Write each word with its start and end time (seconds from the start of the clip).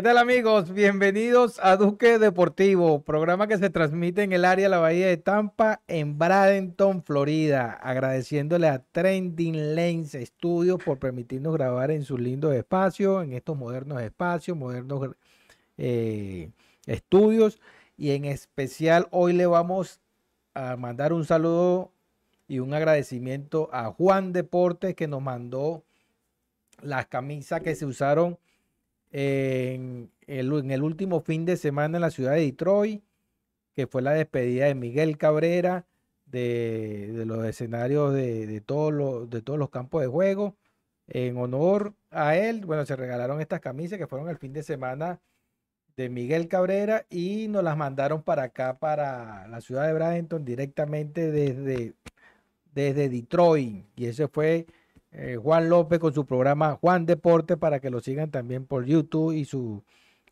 ¿Qué 0.00 0.04
tal 0.04 0.16
amigos? 0.16 0.72
Bienvenidos 0.72 1.60
a 1.62 1.76
Duque 1.76 2.18
Deportivo, 2.18 3.02
programa 3.02 3.46
que 3.46 3.58
se 3.58 3.68
transmite 3.68 4.22
en 4.22 4.32
el 4.32 4.46
área 4.46 4.64
de 4.64 4.70
la 4.70 4.78
Bahía 4.78 5.06
de 5.06 5.18
Tampa, 5.18 5.82
en 5.88 6.18
Bradenton, 6.18 7.02
Florida. 7.02 7.74
Agradeciéndole 7.82 8.66
a 8.68 8.78
Trending 8.78 9.74
Lens 9.74 10.16
Studios 10.18 10.82
por 10.82 10.98
permitirnos 10.98 11.52
grabar 11.52 11.90
en 11.90 12.02
sus 12.02 12.18
lindos 12.18 12.54
espacios, 12.54 13.22
en 13.22 13.34
estos 13.34 13.58
modernos 13.58 14.00
espacios, 14.00 14.56
modernos 14.56 15.10
eh, 15.76 16.48
estudios. 16.86 17.60
Y 17.98 18.12
en 18.12 18.24
especial 18.24 19.06
hoy 19.10 19.34
le 19.34 19.44
vamos 19.44 20.00
a 20.54 20.76
mandar 20.76 21.12
un 21.12 21.26
saludo 21.26 21.92
y 22.48 22.60
un 22.60 22.72
agradecimiento 22.72 23.68
a 23.70 23.92
Juan 23.92 24.32
Deportes 24.32 24.94
que 24.94 25.08
nos 25.08 25.20
mandó 25.20 25.84
las 26.80 27.06
camisas 27.06 27.60
que 27.60 27.74
se 27.74 27.84
usaron 27.84 28.38
en 29.10 30.10
el, 30.26 30.52
último 30.82 31.20
fin 31.20 31.44
de 31.44 31.56
semana 31.56 31.98
en 31.98 32.02
la 32.02 32.10
ciudad 32.10 32.32
de 32.32 32.42
Detroit, 32.42 33.02
que 33.74 33.86
fue 33.86 34.02
la 34.02 34.12
despedida 34.12 34.66
de 34.66 34.74
Miguel 34.74 35.18
Cabrera 35.18 35.86
de, 36.26 37.24
los 37.26 37.44
escenarios 37.44 38.14
de, 38.14 38.62
todos 38.64 38.92
los, 38.92 39.30
de 39.30 39.42
todos 39.42 39.58
los 39.58 39.70
campos 39.70 40.02
de 40.02 40.08
juego. 40.08 40.56
En 41.08 41.36
honor 41.38 41.94
a 42.10 42.36
él, 42.36 42.64
bueno, 42.66 42.86
se 42.86 42.94
regalaron 42.96 43.40
estas 43.40 43.60
camisas 43.60 43.98
que 43.98 44.06
fueron 44.06 44.28
el 44.28 44.38
fin 44.38 44.52
de 44.52 44.62
semana 44.62 45.20
de 45.96 46.08
Miguel 46.08 46.48
Cabrera 46.48 47.04
y 47.10 47.48
nos 47.48 47.64
las 47.64 47.76
mandaron 47.76 48.22
para 48.22 48.44
acá, 48.44 48.78
para 48.78 49.48
la 49.48 49.60
ciudad 49.60 49.86
de 49.86 49.92
Bradenton, 49.92 50.44
directamente 50.44 51.32
desde, 51.32 51.94
desde 52.72 53.08
Detroit. 53.08 53.84
Y 53.96 54.06
ese 54.06 54.28
fue 54.28 54.66
eh, 55.12 55.36
Juan 55.42 55.68
López 55.68 55.98
con 55.98 56.14
su 56.14 56.24
programa 56.24 56.78
Juan 56.80 57.04
Deporte 57.04 57.56
para 57.56 57.80
que 57.80 57.90
lo 57.90 58.00
sigan 58.00 58.30
también 58.30 58.66
por 58.66 58.86
YouTube 58.86 59.32
y 59.32 59.44
su 59.44 59.82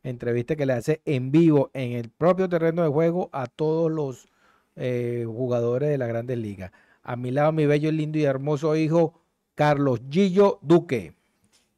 entrevista 0.04 0.54
que 0.54 0.66
le 0.66 0.74
hace 0.74 1.02
en 1.04 1.32
vivo 1.32 1.70
en 1.74 1.92
el 1.92 2.10
propio 2.10 2.48
terreno 2.48 2.82
de 2.82 2.88
juego 2.88 3.28
a 3.32 3.46
todos 3.46 3.90
los 3.90 4.28
eh, 4.76 5.24
jugadores 5.26 5.88
de 5.88 5.98
la 5.98 6.06
Grandes 6.06 6.38
Ligas. 6.38 6.70
A 7.02 7.16
mi 7.16 7.32
lado, 7.32 7.50
mi 7.50 7.66
bello, 7.66 7.90
lindo 7.90 8.18
y 8.18 8.24
hermoso 8.24 8.76
hijo, 8.76 9.20
Carlos 9.56 10.00
Gillo 10.08 10.60
Duque. 10.62 11.14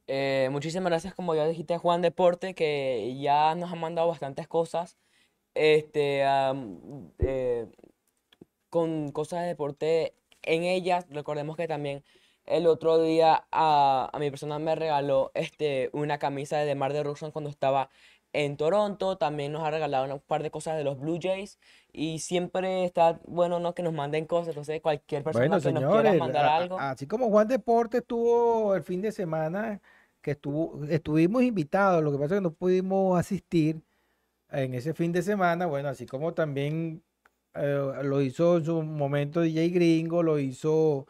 Eh, 0.06 0.48
muchísimas 0.50 0.90
gracias, 0.90 1.14
como 1.14 1.34
ya 1.34 1.46
dijiste, 1.46 1.78
Juan 1.78 2.02
Deporte, 2.02 2.54
que 2.54 3.16
ya 3.18 3.54
nos 3.54 3.72
ha 3.72 3.76
mandado 3.76 4.08
bastantes 4.08 4.46
cosas. 4.46 4.98
Este, 5.54 6.22
con 8.68 9.10
cosas 9.12 9.42
de 9.42 9.48
deporte 9.48 10.14
en 10.42 10.64
ellas, 10.64 11.06
recordemos 11.10 11.56
que 11.56 11.68
también 11.68 12.02
el 12.46 12.66
otro 12.66 13.00
día 13.00 13.46
a, 13.52 14.10
mi 14.18 14.30
persona 14.30 14.58
me 14.58 14.74
regaló 14.74 15.30
este, 15.34 15.90
una 15.92 16.18
camisa 16.18 16.58
de 16.58 16.74
Mar 16.74 16.92
de 16.92 17.02
Rosen 17.02 17.30
cuando 17.30 17.50
estaba 17.50 17.90
en 18.32 18.56
Toronto. 18.56 19.16
También 19.16 19.52
nos 19.52 19.62
ha 19.62 19.70
regalado 19.70 20.12
un 20.12 20.20
par 20.20 20.42
de 20.42 20.50
cosas 20.50 20.76
de 20.76 20.84
los 20.84 20.98
Blue 20.98 21.18
Jays. 21.20 21.58
Y 21.92 22.20
siempre 22.20 22.84
está 22.84 23.20
bueno 23.26 23.58
¿no? 23.60 23.74
que 23.74 23.82
nos 23.82 23.92
manden 23.92 24.26
cosas. 24.26 24.48
Entonces, 24.48 24.80
cualquier 24.80 25.22
persona 25.22 25.60
que 25.60 25.72
nos 25.72 25.92
quiera 25.92 26.12
mandar 26.14 26.46
algo. 26.46 26.78
Así 26.78 27.06
como 27.06 27.28
Juan 27.28 27.48
Deporte 27.48 27.98
estuvo 27.98 28.74
el 28.74 28.82
fin 28.82 29.00
de 29.00 29.12
semana, 29.12 29.80
que 30.20 30.32
estuvo, 30.32 30.84
estuvimos 30.88 31.42
invitados. 31.42 32.02
Lo 32.02 32.12
que 32.12 32.18
pasa 32.18 32.34
es 32.34 32.40
que 32.40 32.44
no 32.44 32.52
pudimos 32.52 33.18
asistir 33.18 33.80
en 34.50 34.74
ese 34.74 34.94
fin 34.94 35.12
de 35.12 35.22
semana. 35.22 35.66
Bueno, 35.66 35.88
así 35.88 36.06
como 36.06 36.34
también 36.34 37.02
eh, 37.54 37.92
lo 38.02 38.20
hizo 38.20 38.58
en 38.58 38.64
su 38.64 38.82
momento 38.82 39.40
DJ 39.40 39.70
Gringo, 39.70 40.22
lo 40.22 40.38
hizo 40.38 41.06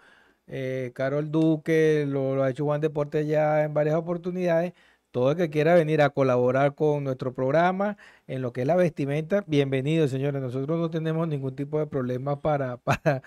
eh, 0.51 0.91
Carol 0.95 1.31
Duque, 1.31 2.05
lo, 2.09 2.43
ha 2.43 2.51
hecho 2.51 2.65
Juan 2.65 2.81
Deporte 2.81 3.25
ya 3.27 3.63
en 3.65 3.73
varias 3.73 3.95
oportunidades. 3.97 4.75
Todo 5.13 5.31
el 5.33 5.37
que 5.37 5.51
quiera 5.51 5.75
venir 5.75 6.03
a 6.03 6.11
colaborar 6.11 6.75
con 6.75 7.05
nuestro 7.05 7.33
programa 7.35 7.97
en 8.27 8.43
lo 8.43 8.53
que 8.53 8.63
es 8.63 8.67
la 8.67 8.77
vestimenta, 8.77 9.45
bienvenido, 9.47 10.09
señores. 10.09 10.43
Nosotros 10.43 10.79
no 10.79 10.91
tenemos 10.91 11.29
ningún 11.29 11.55
tipo 11.57 11.79
de 11.79 11.87
problema 11.87 12.41
para, 12.41 12.77
para, 12.85 13.23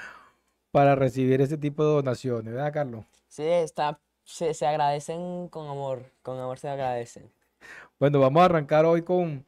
para 0.72 0.96
recibir 0.96 1.42
ese 1.42 1.58
tipo 1.58 1.84
de 1.86 1.94
donaciones, 1.94 2.54
¿verdad, 2.54 2.74
Carlos? 2.74 3.06
Sí, 3.30 3.44
está, 3.44 4.00
se, 4.26 4.54
se 4.54 4.68
agradecen 4.68 5.48
con 5.48 5.68
amor, 5.68 6.04
con 6.24 6.40
amor 6.40 6.60
se 6.60 6.70
agradecen. 6.70 7.32
Bueno, 8.00 8.20
vamos 8.20 8.42
a 8.42 8.46
arrancar 8.46 8.86
hoy 8.86 9.04
con 9.04 9.46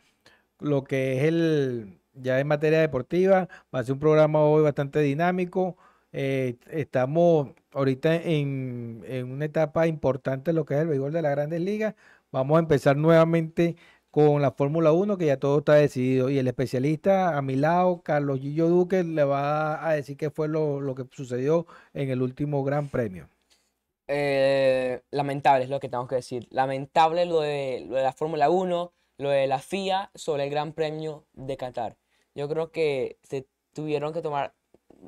lo 0.60 0.86
que 0.86 1.18
es 1.18 1.24
el, 1.26 2.00
ya 2.14 2.40
en 2.40 2.48
materia 2.48 2.80
deportiva. 2.80 3.50
Va 3.74 3.80
a 3.80 3.84
ser 3.84 3.94
un 3.94 4.00
programa 4.00 4.42
hoy 4.42 4.64
bastante 4.64 5.00
dinámico. 5.00 5.78
Eh, 6.18 6.56
estamos 6.72 7.50
ahorita 7.74 8.16
en, 8.16 9.04
una 9.30 9.44
etapa 9.44 9.86
importante 9.86 10.54
lo 10.54 10.64
que 10.64 10.76
es 10.76 10.80
el 10.80 10.88
béisbol 10.88 11.12
de 11.12 11.22
las 11.22 11.32
grandes 11.32 11.60
ligas. 11.60 11.94
Vamos 12.32 12.56
a 12.56 12.60
empezar 12.60 12.96
nuevamente 12.96 13.76
con 14.12 14.42
la 14.42 14.52
Fórmula 14.52 14.94
1, 14.94 15.18
que 15.18 15.26
ya 15.26 15.40
todo 15.40 15.58
está 15.60 15.74
decidido. 15.74 16.30
Y 16.30 16.38
el 16.38 16.48
especialista 16.48 17.38
a 17.38 17.42
mi 17.42 17.58
lado, 17.58 18.02
Carlos 18.02 18.40
Gillo 18.40 18.70
Duque, 18.70 19.04
le 19.04 19.26
va 19.26 19.86
a 19.86 19.94
decir 19.94 20.16
qué 20.16 20.30
fue 20.30 20.48
lo, 20.48 20.96
que 20.96 21.04
sucedió 21.12 21.68
en 21.94 22.10
el 22.10 22.22
último 22.22 22.64
Gran 22.64 22.88
Premio. 22.88 23.28
Eh, 24.08 25.02
lamentable 25.12 25.66
es 25.66 25.70
lo 25.70 25.82
que 25.82 25.90
tengo 25.90 26.08
que 26.08 26.16
decir. 26.16 26.48
Lamentable 26.50 27.26
lo 27.26 27.42
de, 27.42 27.86
lo 27.90 27.98
de 27.98 28.04
la 28.04 28.14
Fórmula 28.14 28.50
1, 28.50 28.94
lo 29.18 29.30
de 29.30 29.48
la 29.48 29.60
FIA 29.60 30.12
sobre 30.16 30.46
el 30.46 30.50
Gran 30.50 30.72
Premio 30.72 31.26
de 31.34 31.58
Qatar. 31.58 31.98
Yo 32.36 32.48
creo 32.48 32.72
que 32.72 33.18
se 33.24 33.48
tuvieron 33.74 34.14
que 34.14 34.22
tomar 34.22 34.54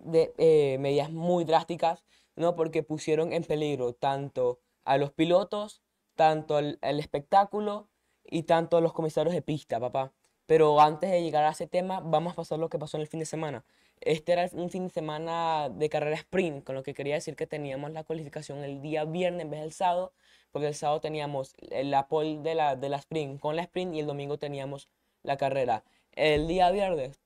de, 0.04 0.34
eh, 0.38 0.78
medidas 0.80 1.12
muy 1.12 1.44
drásticas, 1.46 2.04
¿no? 2.36 2.56
Porque 2.56 2.84
pusieron 2.84 3.34
en 3.34 3.44
peligro 3.44 3.94
tanto 3.94 4.60
a 4.86 4.98
los 4.98 5.12
pilotos, 5.12 5.82
tanto 6.16 6.58
al, 6.58 6.80
espectáculo 6.82 7.90
y 8.24 8.44
tanto 8.44 8.78
a 8.78 8.82
los 8.82 8.94
comisarios 8.94 9.34
de 9.34 9.42
pista, 9.42 9.80
papá. 9.80 10.14
Pero 10.46 10.80
antes 10.80 11.12
de 11.12 11.22
llegar 11.22 11.46
a 11.46 11.52
ese 11.52 11.68
tema, 11.68 12.00
vamos 12.00 12.34
a 12.34 12.36
pasar 12.38 12.60
lo 12.60 12.70
que 12.70 12.80
pasó 12.80 12.98
en 12.98 13.02
el 13.02 13.08
fin 13.08 13.20
de 13.20 13.26
semana. 13.26 13.66
Este 14.02 14.34
era 14.34 14.50
un 14.54 14.70
fin 14.70 14.88
de 14.88 14.94
semana 14.94 15.70
de 15.70 15.90
carrera 15.90 16.16
sprint, 16.16 16.64
con 16.64 16.76
lo 16.76 16.84
que 16.84 16.94
quería 16.94 17.16
decir 17.16 17.36
que 17.36 17.48
teníamos 17.48 17.92
la 17.92 18.04
cualificación 18.04 18.64
el 18.64 18.82
día 18.82 19.06
viernes 19.06 19.42
en 19.42 19.50
vez 19.50 19.62
del 19.62 19.74
sábado, 19.74 20.14
porque 20.52 20.68
el 20.68 20.76
sábado 20.76 21.02
teníamos 21.02 21.56
la 21.70 22.08
pole 22.08 22.38
de 22.40 22.56
la, 22.56 22.76
de 22.76 22.90
la 22.90 22.98
sprint 22.98 23.40
con 23.40 23.56
la 23.56 23.64
sprint 23.64 23.96
y 23.96 24.00
el 24.00 24.08
domingo 24.08 24.38
teníamos 24.38 24.88
la 25.24 25.38
carrera. 25.38 25.84
El 26.14 26.48
día 26.48 26.72
viernes 26.72 27.20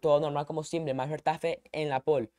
todo 0.00 0.20
normal 0.20 0.46
como 0.46 0.62
siempre, 0.64 0.94
Max 0.94 1.10
Verstappen 1.10 1.60
en 1.72 1.88
la 1.88 2.00
pole. 2.00 2.30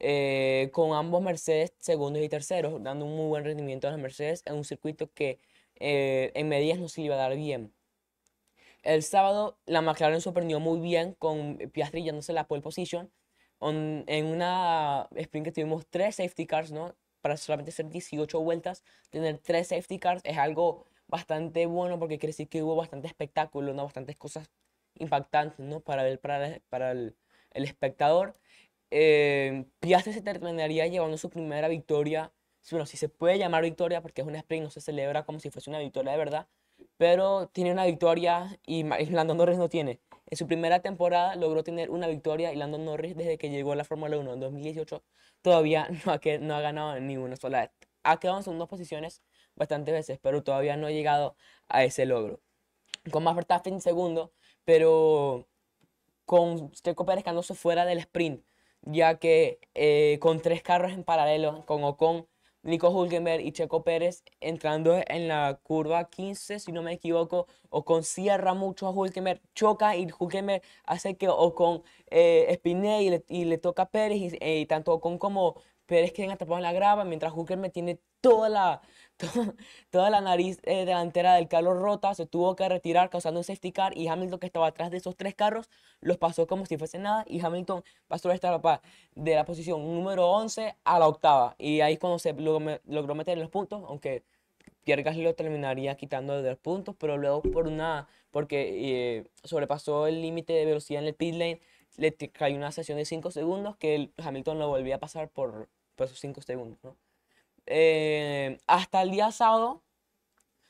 Eh, 0.00 0.70
con 0.72 0.94
ambos 0.94 1.22
Mercedes 1.22 1.72
segundos 1.78 2.22
y 2.22 2.28
terceros, 2.28 2.82
dando 2.82 3.04
un 3.06 3.16
muy 3.16 3.26
buen 3.28 3.44
rendimiento 3.44 3.88
a 3.88 3.90
los 3.90 4.00
Mercedes 4.00 4.42
en 4.46 4.54
un 4.54 4.64
circuito 4.64 5.12
que 5.12 5.40
eh, 5.76 6.30
en 6.34 6.48
medidas 6.48 6.78
no 6.78 6.88
se 6.88 7.02
iba 7.02 7.16
a 7.16 7.18
dar 7.18 7.36
bien. 7.36 7.72
El 8.82 9.02
sábado 9.02 9.58
la 9.66 9.82
McLaren 9.82 10.20
sorprendió 10.20 10.60
muy 10.60 10.80
bien 10.80 11.14
con 11.14 11.58
Piastri 11.72 12.02
yéndose 12.04 12.32
la 12.32 12.46
pole 12.46 12.62
position. 12.62 13.12
en 13.60 14.26
una 14.26 15.08
sprint 15.16 15.46
que 15.46 15.52
tuvimos 15.52 15.86
tres 15.88 16.16
safety 16.16 16.46
cars, 16.46 16.72
¿no? 16.72 16.94
Para 17.20 17.36
solamente 17.36 17.70
hacer 17.70 17.88
18 17.88 18.40
vueltas, 18.40 18.84
tener 19.10 19.38
tres 19.38 19.68
safety 19.68 19.98
cars 19.98 20.22
es 20.24 20.38
algo 20.38 20.86
bastante 21.08 21.66
bueno 21.66 21.98
porque 21.98 22.18
quiere 22.18 22.30
decir 22.32 22.48
que 22.48 22.62
hubo 22.62 22.76
bastante 22.76 23.08
espectáculo, 23.08 23.74
¿no? 23.74 23.84
Bastantes 23.84 24.16
cosas 24.16 24.50
impactante 24.98 25.62
¿no? 25.62 25.80
para, 25.80 26.06
el, 26.08 26.18
para, 26.18 26.60
para 26.68 26.92
el, 26.92 27.16
el 27.52 27.64
espectador. 27.64 28.36
Eh, 28.90 29.66
Piastri 29.80 30.12
se 30.12 30.22
terminaría 30.22 30.86
llevando 30.86 31.18
su 31.18 31.30
primera 31.30 31.68
victoria. 31.68 32.32
Bueno, 32.70 32.86
si 32.86 32.96
se 32.96 33.08
puede 33.08 33.38
llamar 33.38 33.62
victoria 33.62 34.02
porque 34.02 34.20
es 34.22 34.26
una 34.26 34.38
sprint, 34.38 34.64
no 34.64 34.70
se 34.70 34.80
celebra 34.80 35.24
como 35.24 35.40
si 35.40 35.50
fuese 35.50 35.70
una 35.70 35.78
victoria 35.78 36.12
de 36.12 36.18
verdad. 36.18 36.48
Pero 36.96 37.48
tiene 37.48 37.72
una 37.72 37.86
victoria 37.86 38.58
y 38.66 38.84
Lando 38.84 39.34
Norris 39.34 39.58
no 39.58 39.68
tiene. 39.68 40.00
En 40.26 40.36
su 40.36 40.46
primera 40.46 40.80
temporada 40.80 41.36
logró 41.36 41.64
tener 41.64 41.90
una 41.90 42.06
victoria 42.06 42.52
y 42.52 42.56
Lando 42.56 42.78
Norris 42.78 43.16
desde 43.16 43.38
que 43.38 43.50
llegó 43.50 43.72
a 43.72 43.76
la 43.76 43.84
Fórmula 43.84 44.18
1 44.18 44.34
en 44.34 44.40
2018 44.40 45.02
todavía 45.42 45.88
no 46.06 46.12
ha, 46.12 46.20
no 46.40 46.56
ha 46.56 46.60
ganado 46.60 47.00
ni 47.00 47.16
una 47.16 47.36
sola. 47.36 47.72
Ha 48.02 48.20
quedado 48.20 48.38
en 48.38 48.44
segundas 48.44 48.68
posiciones 48.68 49.22
bastantes 49.54 49.92
veces, 49.92 50.18
pero 50.22 50.42
todavía 50.42 50.76
no 50.76 50.86
ha 50.86 50.90
llegado 50.90 51.36
a 51.68 51.84
ese 51.84 52.06
logro. 52.06 52.40
Con 53.10 53.24
Max 53.24 53.36
Verstappen 53.36 53.80
segundo, 53.80 54.32
pero 54.68 55.48
con 56.26 56.72
Checo 56.72 57.06
Pérez 57.06 57.24
quedándose 57.24 57.54
fuera 57.54 57.86
del 57.86 58.00
sprint, 58.00 58.44
ya 58.82 59.18
que 59.18 59.60
eh, 59.74 60.18
con 60.20 60.42
tres 60.42 60.62
carros 60.62 60.92
en 60.92 61.04
paralelo, 61.04 61.64
con 61.64 61.82
Ocon, 61.84 62.26
Nico 62.62 62.90
Hulkenberg 62.90 63.40
y 63.40 63.52
Checo 63.52 63.82
Pérez 63.82 64.24
entrando 64.40 65.00
en 65.06 65.26
la 65.26 65.58
curva 65.62 66.10
15, 66.10 66.58
si 66.58 66.70
no 66.70 66.82
me 66.82 66.92
equivoco, 66.92 67.46
Ocon 67.70 68.04
cierra 68.04 68.52
mucho 68.52 68.86
a 68.86 68.90
Hulkenberg, 68.90 69.40
choca 69.54 69.96
y 69.96 70.06
Hulkenberg 70.18 70.60
hace 70.84 71.16
que 71.16 71.30
Ocon 71.30 71.82
eh, 72.10 72.44
espine 72.50 73.22
y 73.26 73.44
le, 73.46 73.56
toca 73.56 73.84
a 73.84 73.90
Pérez 73.90 74.18
y, 74.18 74.36
eh, 74.38 74.60
y 74.60 74.66
tanto 74.66 74.92
Ocon 74.92 75.16
como 75.16 75.62
Pérez 75.88 76.12
quedan 76.12 76.30
atrapados 76.32 76.58
en 76.58 76.64
la 76.64 76.72
grava, 76.72 77.04
mientras 77.04 77.32
Hulkenberg 77.32 77.72
tiene 77.72 77.98
toda 78.20 78.50
la, 78.50 78.82
toda, 79.90 80.10
la 80.10 80.20
nariz 80.20 80.58
eh, 80.64 80.84
delantera 80.84 81.34
del 81.34 81.48
carro 81.48 81.72
rota, 81.74 82.14
se 82.14 82.26
tuvo 82.26 82.54
que 82.56 82.68
retirar 82.68 83.08
causando 83.08 83.40
un 83.40 83.44
safety 83.44 83.72
car 83.72 83.96
y 83.96 84.08
Hamilton 84.08 84.38
que 84.38 84.46
estaba 84.46 84.66
atrás 84.66 84.90
de 84.90 84.98
esos 84.98 85.16
tres 85.16 85.34
carros 85.34 85.70
los 86.00 86.18
pasó 86.18 86.46
como 86.46 86.66
si 86.66 86.76
fuese 86.76 86.98
nada 86.98 87.24
y 87.26 87.40
Hamilton 87.40 87.82
pasó 88.06 88.30
esta 88.30 88.48
etapa 88.48 88.82
de 89.14 89.34
la 89.34 89.46
posición 89.46 89.82
número 89.82 90.30
11 90.30 90.76
a 90.84 90.98
la 90.98 91.08
octava. 91.08 91.56
Y 91.58 91.80
ahí 91.80 91.96
cuando 91.96 92.18
se 92.18 92.34
logró, 92.34 93.14
meter 93.14 93.38
en 93.38 93.40
los 93.40 93.50
puntos, 93.50 93.82
aunque 93.88 94.24
Pierre 94.84 95.02
Gasly 95.02 95.22
lo 95.22 95.34
terminaría 95.34 95.96
quitando 95.96 96.40
de 96.42 96.50
dos 96.50 96.58
puntos, 96.58 96.94
pero 96.98 97.16
luego 97.16 97.40
por 97.40 97.66
una, 97.66 98.08
porque 98.30 99.16
eh, 99.18 99.30
sobrepasó 99.42 100.06
el 100.06 100.20
límite 100.20 100.52
de 100.52 100.66
velocidad 100.66 101.02
en 101.02 101.08
el 101.08 101.14
pit 101.14 101.32
lane, 101.34 101.60
le 101.96 102.12
cayó 102.12 102.56
una 102.56 102.72
sesión 102.72 102.98
de 102.98 103.04
5 103.04 103.30
segundos 103.30 103.76
que 103.76 104.10
Hamilton 104.18 104.58
lo 104.58 104.68
volvía 104.68 104.96
a 104.96 104.98
pasar 105.00 105.28
por, 105.30 105.68
esos 106.06 106.20
5 106.20 106.42
segundos. 106.42 106.78
¿no? 106.82 106.96
Eh, 107.66 108.58
hasta 108.66 109.02
el 109.02 109.10
día 109.10 109.30
sábado 109.30 109.82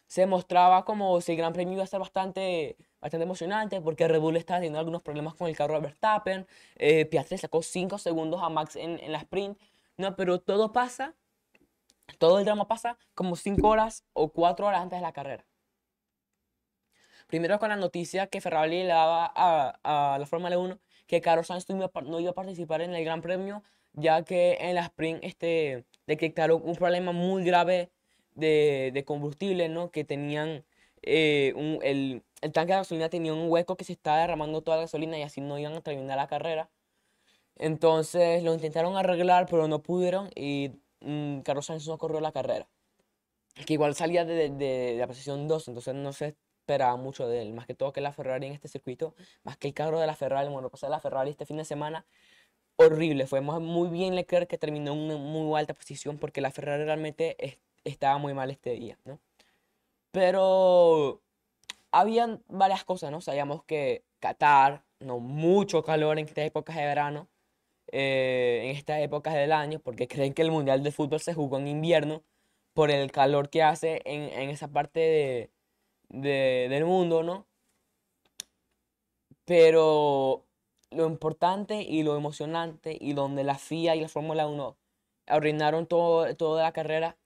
se 0.07 0.27
mostraba 0.27 0.85
como 0.85 1.21
si 1.21 1.33
el 1.33 1.39
Gran 1.39 1.53
Premio 1.53 1.75
iba 1.75 1.85
a 1.85 1.87
ser 1.87 2.01
bastante, 2.01 2.77
bastante 3.01 3.25
emocionante 3.25 3.81
porque 3.81 4.09
Red 4.09 4.21
Bull 4.21 4.37
estaba 4.37 4.59
teniendo 4.59 4.79
algunos 4.79 5.03
problemas 5.03 5.35
con 5.35 5.49
el 5.49 5.57
carro 5.57 5.75
de 5.75 5.81
Verstappen. 5.81 6.47
Eh, 6.77 7.05
Piastri 7.07 7.39
sacó 7.39 7.63
5 7.63 7.99
segundos 7.99 8.43
a 8.43 8.49
Max 8.49 8.77
en, 8.77 8.99
en 9.01 9.13
la 9.13 9.19
sprint. 9.19 9.59
No, 9.97 10.17
pero 10.17 10.41
todo 10.41 10.73
pasa, 10.73 11.15
todo 12.19 12.39
el 12.39 12.45
drama 12.45 12.69
pasa 12.69 12.99
como 13.15 13.37
5 13.37 13.69
horas 13.69 14.05
o 14.15 14.33
4 14.33 14.67
horas 14.67 14.81
antes 14.81 14.99
de 14.99 15.03
la 15.03 15.13
carrera. 15.13 15.45
Primero 17.27 17.59
con 17.59 17.69
la 17.69 17.77
noticia 17.77 18.29
que 18.29 18.41
Ferrari 18.41 18.85
le 18.85 18.87
daba 18.87 19.31
a, 19.35 20.15
a 20.15 20.19
la 20.19 20.27
Fórmula 20.27 20.59
1 20.59 20.79
que 21.07 21.21
Carlos 21.21 21.49
Sainz 21.49 21.67
no 21.69 22.21
iba 22.21 22.31
a 22.31 22.35
participar 22.35 22.81
en 22.83 22.95
el 22.95 23.05
Gran 23.05 23.21
Premio 23.21 23.63
ya 24.01 24.23
que 24.25 24.59
en 24.61 24.75
la 24.75 24.83
sprint 24.83 25.25
este, 25.25 25.85
detectaron 26.07 26.63
un 26.65 26.77
problema 26.77 27.13
muy 27.13 27.45
grave 27.45 27.91
de, 28.35 28.91
de 28.95 29.05
combustible, 29.05 29.69
¿no? 29.69 29.91
Que 29.91 30.05
tenían 30.05 30.65
eh, 31.03 31.55
el, 31.83 32.23
el, 32.41 32.53
tanque 32.53 32.73
de 32.73 32.79
gasolina 32.79 33.09
tenía 33.09 33.33
un 33.33 33.51
hueco 33.51 33.77
que 33.77 33.85
se 33.85 33.93
estaba 33.93 34.19
derramando 34.19 34.63
toda 34.63 34.79
la 34.79 34.83
gasolina 34.85 35.19
y 35.19 35.23
así 35.23 35.41
no 35.41 35.59
iban 35.59 35.75
a 35.75 35.81
terminar 35.81 36.17
la 36.17 36.27
carrera. 36.29 36.71
Entonces 37.57 38.43
lo 38.43 38.55
intentaron 38.55 38.97
arreglar, 38.97 39.47
pero 39.51 39.69
no 39.69 39.83
pudieron 39.83 40.31
y 40.35 40.73
mm, 41.01 41.41
Carlos 41.41 41.67
Sainz 41.67 41.87
no 41.89 41.99
corrió 41.99 42.21
la 42.21 42.33
carrera. 42.33 42.69
Que 43.67 43.75
igual 43.75 43.95
salía 43.95 44.25
de, 44.25 44.51
de, 44.51 44.97
la 44.99 45.07
posición 45.07 45.49
2, 45.49 45.69
entonces 45.69 45.95
no 45.95 46.13
se 46.13 46.37
esperaba 46.61 46.97
mucho 46.97 47.27
de 47.27 47.43
él. 47.43 47.53
Más 47.55 47.67
que 47.67 47.75
todo 47.75 47.93
que 47.93 48.01
la 48.01 48.13
Ferrari 48.13 48.47
en 48.47 48.53
este 48.53 48.69
circuito, 48.69 49.15
más 49.43 49.57
que 49.57 49.69
el 49.69 49.75
carro 49.75 49.99
de 49.99 50.07
la 50.07 50.15
Ferrari, 50.15 50.49
bueno, 50.49 50.71
pasé 50.71 50.89
la 50.89 51.01
Ferrari 51.01 51.31
este 51.31 51.47
fin 51.47 51.57
de 51.57 51.65
semana, 51.65 52.07
horrible. 52.79 53.27
Fue 53.27 53.41
muy 53.41 53.89
bien 53.89 54.15
Leclerc 54.17 54.49
que 54.49 54.59
terminó 54.59 54.93
en 54.93 54.99
una 55.01 55.17
muy 55.17 55.59
alta 55.59 55.75
posición 55.75 56.19
porque 56.19 56.41
la 56.41 56.51
Ferrari 56.51 56.85
realmente 56.85 57.61
estaba 57.85 58.19
muy 58.19 58.35
mal 58.35 58.51
este 58.51 58.71
día, 58.73 58.99
¿no? 59.05 59.21
Pero 60.13 61.23
habían 61.93 62.43
varias 62.49 62.85
cosas, 62.85 63.11
¿no? 63.11 63.21
Sabíamos 63.21 63.65
que 63.65 64.05
Qatar, 64.21 64.85
no 65.01 65.21
mucho 65.21 65.83
calor 65.85 66.19
en 66.19 66.27
estas 66.27 66.47
épocas 66.47 66.77
de 66.77 66.85
verano, 66.85 67.29
eh, 67.93 68.63
en 68.65 68.77
estas 68.77 69.01
épocas 69.03 69.35
del 69.35 69.53
año, 69.53 69.81
porque 69.81 70.09
creen 70.09 70.35
que 70.35 70.43
el 70.43 70.51
Mundial 70.53 70.83
de 70.83 70.93
Fútbol 70.93 71.21
se 71.21 71.35
jugó 71.35 71.59
en 71.59 71.69
invierno 71.69 72.25
por 72.75 72.91
el 72.91 73.13
calor 73.13 73.51
que 73.51 73.63
hace 73.63 74.03
en, 74.05 74.23
en 74.23 74.51
esa 74.51 74.69
parte 74.69 75.01
de, 75.01 75.51
de, 76.11 76.69
del 76.71 76.85
mundo, 76.87 77.23
¿no? 77.23 77.47
Pero 79.45 80.45
lo 80.91 81.07
importante 81.07 81.83
y 81.83 82.03
lo 82.03 82.17
emocionante 82.17 82.97
y 83.01 83.13
donde 83.13 83.45
la 83.45 83.57
FIA 83.57 83.97
y 83.97 84.01
la 84.01 84.09
Fórmula 84.09 84.47
1 84.47 84.77
arruinaron 85.27 85.87
todo, 85.87 86.35
toda 86.37 86.63
la 86.63 86.73
carrera 86.73 87.17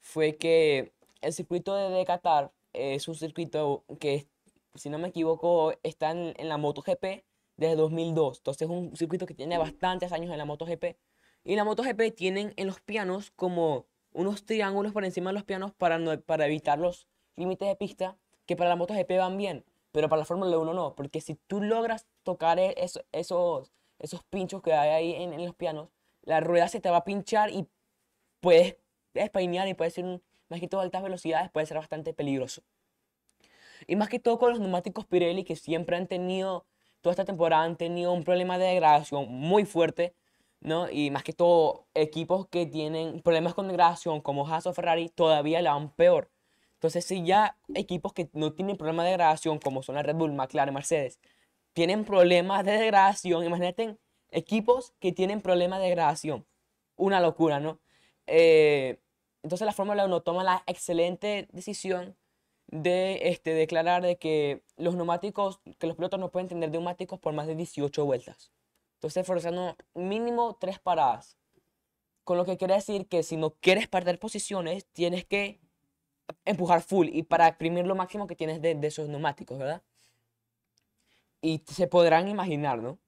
fue 0.00 0.36
que 0.36 0.92
el 1.20 1.32
circuito 1.32 1.74
de 1.76 2.04
Qatar 2.04 2.52
es 2.72 3.06
un 3.08 3.14
circuito 3.14 3.84
que, 4.00 4.26
si 4.74 4.90
no 4.90 4.98
me 4.98 5.08
equivoco, 5.08 5.74
está 5.82 6.10
en, 6.10 6.34
en 6.36 6.48
la 6.48 6.56
MotoGP 6.56 7.22
desde 7.56 7.76
2002. 7.76 8.38
Entonces 8.38 8.62
es 8.62 8.68
un 8.68 8.96
circuito 8.96 9.26
que 9.26 9.34
tiene 9.34 9.58
bastantes 9.58 10.12
años 10.12 10.30
en 10.30 10.38
la 10.38 10.44
MotoGP. 10.44 10.96
Y 11.44 11.56
la 11.56 11.64
MotoGP 11.64 12.14
tienen 12.14 12.54
en 12.56 12.66
los 12.66 12.80
pianos 12.80 13.30
como 13.32 13.86
unos 14.12 14.44
triángulos 14.44 14.92
por 14.92 15.04
encima 15.04 15.30
de 15.30 15.34
los 15.34 15.44
pianos 15.44 15.72
para, 15.72 15.98
no, 15.98 16.18
para 16.20 16.46
evitar 16.46 16.78
los 16.78 17.06
límites 17.36 17.68
de 17.68 17.76
pista 17.76 18.16
que 18.46 18.56
para 18.56 18.70
la 18.70 18.76
MotoGP 18.76 19.10
van 19.18 19.36
bien 19.36 19.64
pero 19.92 20.08
para 20.08 20.20
la 20.20 20.24
Fórmula 20.24 20.58
1 20.58 20.74
no, 20.74 20.94
porque 20.94 21.20
si 21.20 21.34
tú 21.34 21.62
logras 21.62 22.06
tocar 22.22 22.58
e, 22.58 22.74
esos, 23.12 23.72
esos 23.98 24.24
pinchos 24.24 24.62
que 24.62 24.72
hay 24.72 24.90
ahí 24.90 25.22
en, 25.22 25.44
los 25.44 25.54
pianos, 25.54 25.90
la 26.22 26.40
rueda 26.40 26.68
se 26.68 26.80
te 26.80 26.90
va 26.90 26.98
a 26.98 27.04
pinchar 27.04 27.50
y 27.50 27.68
puedes 28.40 28.76
despeinear 29.14 29.68
y 29.68 29.74
puede 29.74 29.90
ser, 29.90 30.04
un, 30.04 30.22
más 30.48 30.60
que 30.60 30.68
todo 30.68 30.80
a 30.80 30.84
altas 30.84 31.02
velocidades, 31.02 31.50
puede 31.50 31.66
ser 31.66 31.76
bastante 31.76 32.14
peligroso. 32.14 32.62
Y 33.86 33.96
más 33.96 34.08
que 34.08 34.18
todo 34.18 34.38
con 34.38 34.50
los 34.50 34.60
neumáticos 34.60 35.06
Pirelli 35.06 35.44
que 35.44 35.56
siempre 35.56 35.96
han 35.96 36.06
tenido, 36.06 36.66
toda 37.00 37.12
esta 37.12 37.24
temporada 37.24 37.64
han 37.64 37.76
tenido 37.76 38.12
un 38.12 38.24
problema 38.24 38.58
de 38.58 38.66
degradación 38.66 39.26
muy 39.28 39.64
fuerte, 39.64 40.14
¿no? 40.60 40.88
Y 40.88 41.10
más 41.10 41.24
que 41.24 41.32
todo 41.32 41.86
equipos 41.94 42.46
que 42.48 42.66
tienen 42.66 43.20
problemas 43.20 43.54
con 43.54 43.68
degradación 43.68 44.20
como 44.20 44.46
Haas 44.46 44.66
o 44.66 44.72
Ferrari 44.72 45.08
todavía 45.08 45.60
la 45.62 45.74
van 45.74 45.90
peor. 45.90 46.30
Entonces, 46.82 47.04
si 47.04 47.24
ya 47.24 47.56
equipos 47.76 48.12
que 48.12 48.28
no 48.32 48.54
tienen 48.54 48.76
problemas 48.76 49.04
de 49.04 49.10
degradación, 49.10 49.60
como 49.60 49.84
son 49.84 49.94
la 49.94 50.02
Red 50.02 50.16
Bull, 50.16 50.32
McLaren, 50.32 50.74
Mercedes, 50.74 51.20
tienen 51.74 52.04
problemas 52.04 52.64
de 52.64 52.72
degradación, 52.72 53.44
imagínate 53.44 53.98
equipos 54.32 54.92
que 54.98 55.12
tienen 55.12 55.42
problemas 55.42 55.78
de 55.78 55.84
degradación. 55.84 56.44
Una 56.96 57.20
locura, 57.20 57.60
¿no? 57.60 57.78
Eh, 58.26 58.98
entonces 59.44 59.64
la 59.64 59.72
Fórmula 59.72 60.04
1 60.06 60.22
toma 60.22 60.42
la 60.42 60.64
excelente 60.66 61.46
decisión 61.52 62.16
de 62.66 63.28
este, 63.28 63.54
declarar 63.54 64.02
de 64.02 64.18
que 64.18 64.64
los 64.76 64.96
neumáticos, 64.96 65.60
que 65.78 65.86
los 65.86 65.94
pilotos 65.94 66.18
no 66.18 66.32
pueden 66.32 66.48
tener 66.48 66.72
neumáticos 66.72 67.20
por 67.20 67.32
más 67.32 67.46
de 67.46 67.54
18 67.54 68.04
vueltas. 68.04 68.50
Entonces 68.94 69.24
forzando 69.24 69.76
mínimo 69.94 70.56
tres 70.60 70.80
paradas. 70.80 71.38
Con 72.24 72.38
lo 72.38 72.44
que 72.44 72.56
quiere 72.56 72.74
decir 72.74 73.06
que 73.06 73.22
si 73.22 73.36
no 73.36 73.50
quieres 73.50 73.86
perder 73.86 74.18
posiciones, 74.18 74.84
tienes 74.92 75.24
que 75.24 75.61
empujar 76.44 76.82
full 76.82 77.08
y 77.12 77.22
para 77.22 77.48
exprimir 77.48 77.86
lo 77.86 77.94
máximo 77.94 78.26
que 78.26 78.36
tienes 78.36 78.60
de, 78.60 78.78
esos 78.82 79.08
neumáticos, 79.08 79.58
¿verdad? 79.58 79.82
Y 81.40 81.62
se 81.66 81.86
podrán 81.86 82.28
imaginar, 82.28 82.78
¿no? 82.78 82.98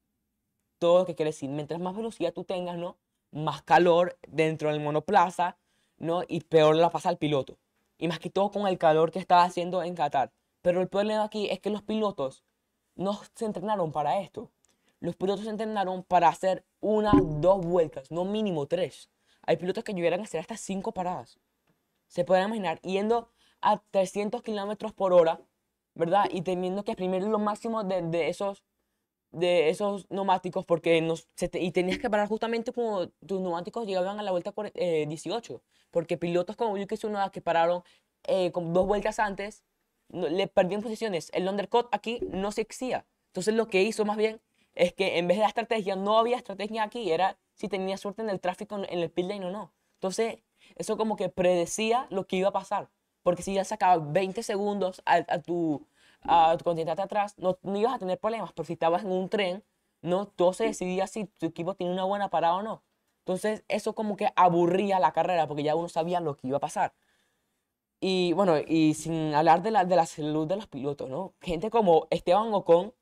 Todo 0.78 1.00
lo 1.00 1.06
que 1.06 1.14
quiere 1.14 1.30
decir, 1.30 1.50
mientras 1.50 1.80
más 1.80 1.96
velocidad 1.96 2.32
tú 2.32 2.44
tengas, 2.44 2.76
¿no? 2.76 2.96
Más 3.30 3.62
calor 3.62 4.18
dentro 4.28 4.70
del 4.70 4.80
monoplaza, 4.80 5.56
¿no? 5.98 6.22
Y 6.26 6.40
peor 6.40 6.76
la 6.76 6.90
pasa 6.90 7.08
al 7.08 7.18
piloto. 7.18 7.58
Y 7.98 8.08
más 8.08 8.18
que 8.18 8.30
todo 8.30 8.50
con 8.50 8.66
el 8.66 8.78
calor 8.78 9.10
que 9.10 9.18
estaba 9.18 9.44
haciendo 9.44 9.82
en 9.82 9.94
Qatar. 9.94 10.32
Pero 10.62 10.80
el 10.80 10.88
problema 10.88 11.24
aquí 11.24 11.48
es 11.50 11.60
que 11.60 11.70
los 11.70 11.82
pilotos 11.82 12.44
no 12.96 13.20
se 13.34 13.44
entrenaron 13.44 13.92
para 13.92 14.20
esto. 14.20 14.50
Los 15.00 15.16
pilotos 15.16 15.44
se 15.44 15.50
entrenaron 15.50 16.02
para 16.02 16.28
hacer 16.28 16.64
una, 16.80 17.12
dos 17.22 17.64
vueltas, 17.64 18.10
no 18.10 18.24
mínimo 18.24 18.66
tres. 18.66 19.10
Hay 19.46 19.56
pilotos 19.56 19.84
que 19.84 19.94
llegaran 19.94 20.20
a 20.20 20.24
hacer 20.24 20.40
hasta 20.40 20.56
cinco 20.56 20.92
paradas 20.92 21.38
se 22.08 22.24
pueden 22.24 22.46
imaginar, 22.46 22.80
yendo 22.82 23.30
a 23.60 23.82
300 23.90 24.42
kilómetros 24.42 24.92
por 24.92 25.12
hora, 25.12 25.40
¿verdad? 25.94 26.26
Y 26.30 26.42
teniendo 26.42 26.84
que 26.84 26.92
exprimir 26.92 27.22
lo 27.22 27.38
máximo 27.38 27.84
de, 27.84 28.02
de 28.02 28.28
esos 28.28 28.64
de 29.30 29.68
esos 29.68 30.08
neumáticos 30.10 30.64
porque 30.64 31.00
nos, 31.00 31.28
y 31.54 31.72
tenías 31.72 31.98
que 31.98 32.08
parar 32.08 32.28
justamente 32.28 32.72
como 32.72 33.08
tus 33.26 33.40
neumáticos 33.40 33.84
llegaban 33.84 34.20
a 34.20 34.22
la 34.22 34.30
vuelta 34.30 34.54
18 34.54 35.54
eh, 35.54 35.60
porque 35.90 36.16
pilotos 36.16 36.54
como 36.54 36.76
Yuki 36.78 36.94
Tsunoda 36.94 37.30
que 37.30 37.40
pararon 37.40 37.82
eh, 38.28 38.52
con 38.52 38.72
dos 38.72 38.86
vueltas 38.86 39.18
antes 39.18 39.64
le 40.10 40.46
perdían 40.46 40.82
posiciones. 40.82 41.30
El 41.34 41.48
undercut 41.48 41.88
aquí 41.90 42.20
no 42.30 42.52
se 42.52 42.60
exía 42.60 43.06
entonces 43.34 43.54
lo 43.54 43.66
que 43.66 43.82
hizo 43.82 44.04
más 44.04 44.16
bien 44.16 44.40
es 44.76 44.92
que 44.92 45.18
en 45.18 45.26
vez 45.26 45.38
de 45.38 45.42
la 45.42 45.48
estrategia 45.48 45.96
no 45.96 46.18
había 46.18 46.36
estrategia 46.36 46.84
aquí 46.84 47.10
era 47.10 47.36
si 47.54 47.66
tenía 47.66 47.96
suerte 47.96 48.22
en 48.22 48.30
el 48.30 48.38
tráfico 48.40 48.76
en 48.76 49.00
el 49.00 49.10
pit 49.10 49.26
lane 49.26 49.46
o 49.46 49.50
no. 49.50 49.72
Entonces 49.94 50.36
eso 50.76 50.96
como 50.96 51.16
que 51.16 51.28
predecía 51.28 52.06
lo 52.10 52.26
que 52.26 52.36
iba 52.36 52.48
a 52.48 52.52
pasar. 52.52 52.90
Porque 53.22 53.42
si 53.42 53.54
ya 53.54 53.64
sacabas 53.64 54.12
20 54.12 54.42
segundos 54.42 55.02
a, 55.06 55.22
tu, 55.40 55.86
a 56.22 56.56
tu 56.58 56.64
contrincante 56.64 57.02
atrás, 57.02 57.34
no, 57.38 57.58
no, 57.62 57.76
ibas 57.78 57.94
a 57.94 57.98
tener 57.98 58.18
problemas. 58.18 58.52
Pero 58.52 58.66
si 58.66 58.74
estabas 58.74 59.02
en 59.04 59.12
un 59.12 59.28
tren, 59.28 59.64
no, 60.02 60.26
todo 60.26 60.52
se 60.52 60.64
decidía 60.64 61.06
si 61.06 61.24
tu 61.26 61.46
equipo 61.46 61.74
tiene 61.74 61.92
una 61.92 62.04
buena 62.04 62.28
parada 62.30 62.56
o 62.56 62.62
no. 62.62 62.82
Entonces, 63.20 63.64
eso 63.68 63.94
como 63.94 64.16
que 64.16 64.28
aburría 64.36 65.00
la 65.00 65.12
carrera 65.12 65.46
porque 65.46 65.62
ya 65.62 65.74
uno 65.76 65.88
sabía 65.88 66.20
lo 66.20 66.36
que 66.36 66.48
iba 66.48 66.58
a 66.58 66.60
pasar. 66.60 66.94
Y 68.00 68.34
bueno, 68.34 68.58
y 68.58 68.94
sin 68.94 69.34
hablar 69.34 69.62
de 69.62 69.70
la, 69.70 69.84
de 69.86 69.96
la 69.96 70.06
salud 70.06 70.46
de 70.46 70.56
los 70.56 70.66
pilotos, 70.66 71.08
¿no? 71.08 71.34
Gente 71.40 71.70
como 71.70 72.06
Esteban 72.10 72.52
Ocon, 72.52 72.92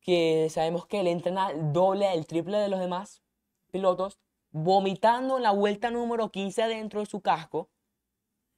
que 0.00 0.48
sabemos 0.50 0.86
que 0.86 1.00
él 1.00 1.06
entrena 1.08 1.50
el 1.50 1.72
doble, 1.72 2.12
el 2.12 2.26
triple 2.26 2.58
de 2.58 2.68
los 2.68 2.80
demás 2.80 3.22
pilotos, 3.70 4.18
vomitando 4.54 5.36
en 5.36 5.42
la 5.42 5.50
vuelta 5.50 5.90
número 5.90 6.30
15 6.30 6.68
dentro 6.68 7.00
de 7.00 7.06
su 7.06 7.20
casco 7.20 7.68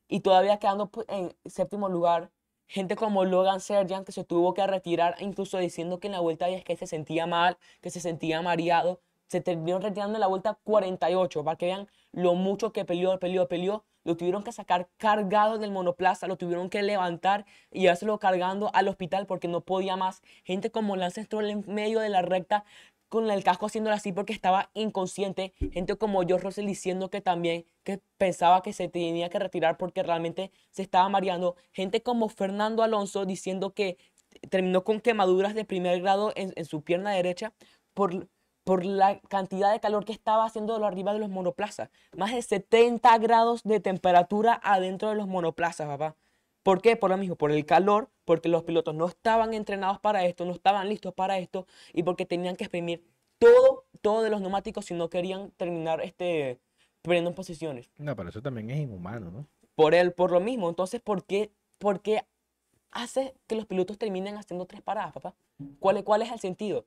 y 0.08 0.20
todavía 0.20 0.58
quedando 0.58 0.90
pues, 0.90 1.06
en 1.08 1.34
séptimo 1.46 1.88
lugar. 1.88 2.30
Gente 2.68 2.96
como 2.96 3.24
Logan 3.24 3.60
Sergian 3.60 4.04
que 4.04 4.12
se 4.12 4.22
tuvo 4.22 4.52
que 4.52 4.66
retirar, 4.66 5.16
incluso 5.20 5.56
diciendo 5.56 5.98
que 5.98 6.08
en 6.08 6.12
la 6.12 6.20
vuelta 6.20 6.46
10 6.48 6.64
que 6.64 6.76
se 6.76 6.86
sentía 6.86 7.26
mal, 7.26 7.56
que 7.80 7.90
se 7.90 8.00
sentía 8.00 8.42
mareado. 8.42 9.00
Se 9.28 9.40
terminó 9.40 9.78
retirando 9.78 10.16
en 10.16 10.20
la 10.20 10.26
vuelta 10.26 10.58
48 10.64 11.42
para 11.44 11.56
que 11.56 11.66
vean 11.66 11.88
lo 12.12 12.34
mucho 12.34 12.72
que 12.72 12.84
peleó, 12.84 13.18
peleó, 13.18 13.48
peleó. 13.48 13.84
Lo 14.04 14.16
tuvieron 14.16 14.44
que 14.44 14.52
sacar 14.52 14.88
cargado 14.98 15.58
del 15.58 15.72
monoplaza, 15.72 16.26
lo 16.26 16.36
tuvieron 16.36 16.68
que 16.68 16.82
levantar 16.82 17.46
y 17.72 17.80
llevárselo 17.80 18.18
cargando 18.18 18.70
al 18.74 18.86
hospital 18.88 19.26
porque 19.26 19.48
no 19.48 19.62
podía 19.62 19.96
más. 19.96 20.22
Gente 20.44 20.70
como 20.70 20.94
Lance 20.94 21.24
Stroll 21.24 21.48
en 21.50 21.64
medio 21.66 22.00
de 22.00 22.10
la 22.10 22.22
recta 22.22 22.64
con 23.08 23.30
el 23.30 23.44
casco 23.44 23.66
haciéndolo 23.66 23.94
así 23.94 24.12
porque 24.12 24.32
estaba 24.32 24.70
inconsciente. 24.74 25.54
Gente 25.72 25.96
como 25.96 26.22
George 26.26 26.44
Russell 26.44 26.66
diciendo 26.66 27.10
que 27.10 27.20
también 27.20 27.66
que 27.84 28.00
pensaba 28.18 28.62
que 28.62 28.72
se 28.72 28.88
tenía 28.88 29.28
que 29.28 29.38
retirar 29.38 29.76
porque 29.76 30.02
realmente 30.02 30.50
se 30.70 30.82
estaba 30.82 31.08
mareando. 31.08 31.56
Gente 31.72 32.02
como 32.02 32.28
Fernando 32.28 32.82
Alonso 32.82 33.26
diciendo 33.26 33.74
que 33.74 33.98
terminó 34.50 34.84
con 34.84 35.00
quemaduras 35.00 35.54
de 35.54 35.64
primer 35.64 36.00
grado 36.00 36.32
en, 36.36 36.52
en 36.56 36.64
su 36.64 36.82
pierna 36.82 37.12
derecha 37.12 37.52
por, 37.94 38.28
por 38.64 38.84
la 38.84 39.20
cantidad 39.28 39.72
de 39.72 39.80
calor 39.80 40.04
que 40.04 40.12
estaba 40.12 40.44
haciendo 40.44 40.84
arriba 40.84 41.12
de 41.12 41.20
los 41.20 41.30
monoplazas. 41.30 41.90
Más 42.16 42.32
de 42.32 42.42
70 42.42 43.16
grados 43.18 43.62
de 43.62 43.80
temperatura 43.80 44.60
adentro 44.62 45.08
de 45.08 45.14
los 45.14 45.28
monoplazas, 45.28 45.86
papá. 45.86 46.16
¿Por 46.66 46.82
qué? 46.82 46.96
Por 46.96 47.10
lo 47.10 47.16
mismo, 47.16 47.36
por 47.36 47.52
el 47.52 47.64
calor, 47.64 48.10
porque 48.24 48.48
los 48.48 48.64
pilotos 48.64 48.92
no 48.92 49.06
estaban 49.06 49.54
entrenados 49.54 50.00
para 50.00 50.24
esto, 50.24 50.44
no 50.44 50.50
estaban 50.50 50.88
listos 50.88 51.14
para 51.14 51.38
esto 51.38 51.64
y 51.92 52.02
porque 52.02 52.26
tenían 52.26 52.56
que 52.56 52.64
exprimir 52.64 53.04
todo, 53.38 53.84
todo 54.00 54.24
de 54.24 54.30
los 54.30 54.40
neumáticos 54.40 54.86
si 54.86 54.94
no 54.94 55.08
querían 55.08 55.52
terminar 55.52 56.00
este, 56.00 56.58
perdiendo 57.02 57.30
en 57.30 57.36
posiciones. 57.36 57.88
No, 57.98 58.16
pero 58.16 58.30
eso 58.30 58.42
también 58.42 58.68
es 58.70 58.78
inhumano, 58.78 59.30
¿no? 59.30 59.46
Por, 59.76 59.94
el, 59.94 60.12
por 60.12 60.32
lo 60.32 60.40
mismo, 60.40 60.68
entonces, 60.68 61.00
¿por 61.00 61.24
qué, 61.24 61.52
por 61.78 62.00
qué 62.00 62.26
hace 62.90 63.36
que 63.46 63.54
los 63.54 63.66
pilotos 63.66 63.96
terminen 63.96 64.36
haciendo 64.36 64.66
tres 64.66 64.82
paradas, 64.82 65.12
papá? 65.12 65.36
¿Cuál, 65.78 66.02
cuál 66.02 66.22
es 66.22 66.32
el 66.32 66.40
sentido? 66.40 66.84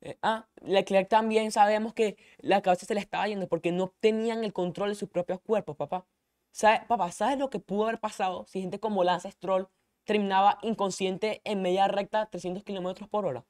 Eh, 0.00 0.16
ah, 0.22 0.46
Leclerc 0.62 1.10
también 1.10 1.52
sabemos 1.52 1.92
que 1.92 2.16
la 2.38 2.62
cabeza 2.62 2.86
se 2.86 2.94
le 2.94 3.00
estaba 3.00 3.28
yendo 3.28 3.46
porque 3.46 3.72
no 3.72 3.92
tenían 4.00 4.42
el 4.42 4.54
control 4.54 4.88
de 4.88 4.94
sus 4.94 5.10
propios 5.10 5.38
cuerpos, 5.38 5.76
papá. 5.76 6.06
¿Sabe, 6.52 6.84
papá, 6.86 7.10
¿sabes 7.10 7.38
lo 7.38 7.50
que 7.50 7.58
pudo 7.58 7.84
haber 7.84 7.98
pasado 7.98 8.44
si 8.46 8.60
gente 8.60 8.78
como 8.78 9.04
Lance 9.04 9.30
Stroll 9.30 9.68
terminaba 10.04 10.58
inconsciente 10.62 11.40
en 11.44 11.62
media 11.62 11.88
recta 11.88 12.26
300 12.26 12.62
kilómetros 12.62 13.08
por 13.08 13.24
hora? 13.26 13.44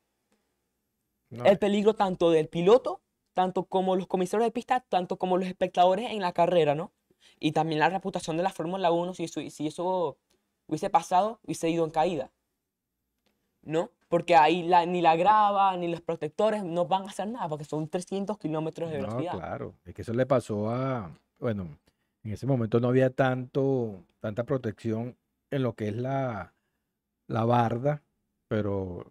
No, 1.31 1.45
El 1.45 1.59
peligro 1.59 1.95
tanto 1.95 2.31
del 2.31 2.49
piloto, 2.49 3.01
tanto 3.35 3.65
como 3.65 3.97
los 3.97 4.07
comisarios 4.07 4.47
de 4.47 4.53
pista, 4.53 4.81
tanto 4.81 5.17
como 5.19 5.37
los 5.37 5.49
espectadores 5.49 6.11
en 6.11 6.21
la 6.21 6.33
carrera, 6.33 6.75
¿no? 6.75 6.93
Y 7.41 7.53
también 7.53 7.81
la 7.81 7.89
reputación 7.89 8.37
de 8.37 8.43
la 8.43 8.51
Fórmula 8.51 8.91
1, 8.93 9.15
si 9.15 9.25
eso, 9.25 9.41
si 9.51 9.67
eso 9.67 10.19
hubiese 10.67 10.91
pasado, 10.91 11.41
hubiese 11.45 11.71
ido 11.71 11.85
en 11.85 11.91
caída. 11.91 12.31
¿No? 13.63 13.91
Porque 14.09 14.37
ahí 14.37 14.63
la- 14.65 14.87
ni 14.87 15.01
la 15.01 15.17
grava, 15.17 15.77
ni 15.77 15.89
los 15.89 16.01
protectores 16.03 16.65
no 16.65 16.87
van 16.87 17.05
a 17.05 17.07
hacer 17.11 17.29
nada, 17.29 17.49
porque 17.49 17.65
son 17.65 17.89
300 17.89 18.39
kilómetros 18.39 18.91
de 18.91 18.99
no, 18.99 19.07
velocidad. 19.07 19.33
claro. 19.33 19.75
Es 19.85 19.95
que 19.95 20.03
eso 20.03 20.13
le 20.13 20.27
pasó 20.27 20.69
a, 20.69 21.11
bueno, 21.39 21.79
en 22.25 22.33
ese 22.33 22.47
momento 22.47 22.81
no 22.81 22.89
había 22.89 23.11
tanto, 23.11 24.05
tanta 24.21 24.45
protección 24.45 25.17
en 25.51 25.63
lo 25.63 25.75
que 25.75 25.89
es 25.89 25.97
la, 25.97 26.55
la 27.27 27.45
barda, 27.45 28.03
pero 28.49 29.07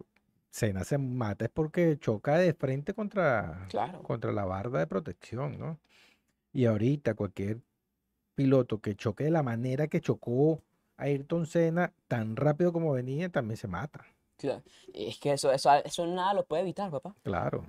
Senna 0.50 0.84
se 0.84 0.98
mata 0.98 1.44
es 1.46 1.50
porque 1.50 1.98
choca 1.98 2.36
de 2.38 2.54
frente 2.54 2.94
contra, 2.94 3.66
Claro. 3.68 4.02
contra 4.02 4.32
la 4.32 4.44
barda 4.44 4.78
de 4.78 4.86
protección, 4.86 5.58
¿no? 5.58 5.78
Y 6.52 6.66
ahorita 6.66 7.14
cualquier 7.14 7.60
piloto 8.34 8.80
que 8.80 8.94
choque 8.96 9.24
de 9.24 9.30
la 9.30 9.42
manera 9.42 9.88
que 9.88 10.00
chocó 10.00 10.62
a 10.96 11.04
Ayrton 11.04 11.46
Senna, 11.46 11.92
tan 12.08 12.36
rápido 12.36 12.72
como 12.72 12.92
venía, 12.92 13.28
también 13.30 13.56
se 13.56 13.68
mata. 13.68 14.04
Claro. 14.36 14.62
Es 14.92 15.18
que 15.18 15.32
eso, 15.32 15.52
eso, 15.52 15.70
eso 15.84 16.06
nada 16.06 16.34
lo 16.34 16.44
puede 16.44 16.62
evitar, 16.62 16.90
papá. 16.90 17.14
Claro. 17.22 17.64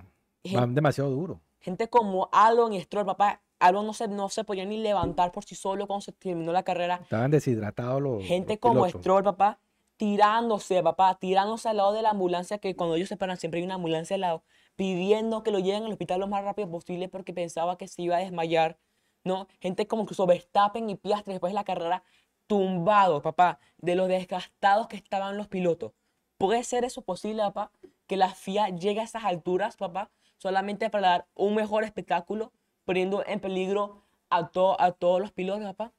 Van 0.52 0.74
demasiado 0.74 1.10
duro. 1.10 1.40
Gente 1.60 1.88
como 1.88 2.28
Albon 2.32 2.72
y 2.74 2.80
Stroll, 2.82 3.06
papá. 3.06 3.40
Albon 3.64 3.86
no 3.86 3.94
se, 3.94 4.08
no 4.08 4.28
se 4.28 4.44
podía 4.44 4.66
ni 4.66 4.76
levantar 4.76 5.32
por 5.32 5.44
sí 5.44 5.54
solo 5.54 5.86
cuando 5.86 6.02
se 6.02 6.12
terminó 6.12 6.52
la 6.52 6.64
carrera. 6.64 7.00
Estaban 7.02 7.30
deshidratados 7.30 8.02
los, 8.02 8.22
Gente 8.22 8.54
los 8.54 8.60
como. 8.60 8.86
Stroll, 8.86 9.24
papá, 9.24 9.58
tirándose, 9.96 10.82
papá, 10.82 11.14
tirándose 11.18 11.70
al 11.70 11.78
lado 11.78 11.94
de 11.94 12.02
la 12.02 12.10
ambulancia, 12.10 12.58
que 12.58 12.76
cuando 12.76 12.96
ellos 12.96 13.08
se 13.08 13.16
paran 13.16 13.38
siempre 13.38 13.60
hay 13.60 13.64
una 13.64 13.76
ambulancia 13.76 14.16
al 14.16 14.20
lado, 14.20 14.42
pidiendo 14.76 15.42
que 15.42 15.50
lo 15.50 15.60
lleven 15.60 15.84
al 15.84 15.92
hospital 15.92 16.20
lo 16.20 16.28
más 16.28 16.44
rápido 16.44 16.70
posible 16.70 17.08
porque 17.08 17.32
pensaba 17.32 17.78
que 17.78 17.88
se 17.88 18.02
iba 18.02 18.16
a 18.16 18.20
desmayar, 18.20 18.76
¿no? 19.24 19.48
Gente 19.60 19.86
como 19.86 20.02
incluso 20.02 20.26
Verstappen 20.26 20.90
y 20.90 20.96
Piastri 20.96 21.32
después 21.32 21.52
de 21.52 21.54
la 21.54 21.64
carrera, 21.64 22.02
tumbados, 22.46 23.22
papá, 23.22 23.60
de 23.78 23.94
los 23.94 24.08
desgastados 24.08 24.88
que 24.88 24.96
estaban 24.96 25.38
los 25.38 25.48
pilotos. 25.48 25.92
¿Puede 26.36 26.62
ser 26.64 26.84
eso 26.84 27.00
posible, 27.00 27.42
papá? 27.42 27.70
Que 28.06 28.18
la 28.18 28.28
FIA 28.34 28.68
llegue 28.68 29.00
a 29.00 29.04
esas 29.04 29.24
alturas, 29.24 29.78
papá, 29.78 30.10
solamente 30.36 30.90
para 30.90 31.08
dar 31.08 31.26
un 31.34 31.54
mejor 31.54 31.84
espectáculo, 31.84 32.52
poniendo 32.84 33.24
en 33.26 33.40
peligro 33.40 34.02
a, 34.30 34.48
to- 34.48 34.80
a 34.80 34.92
todos 34.92 35.20
los 35.20 35.32
pilotos, 35.32 35.64
papá. 35.64 35.92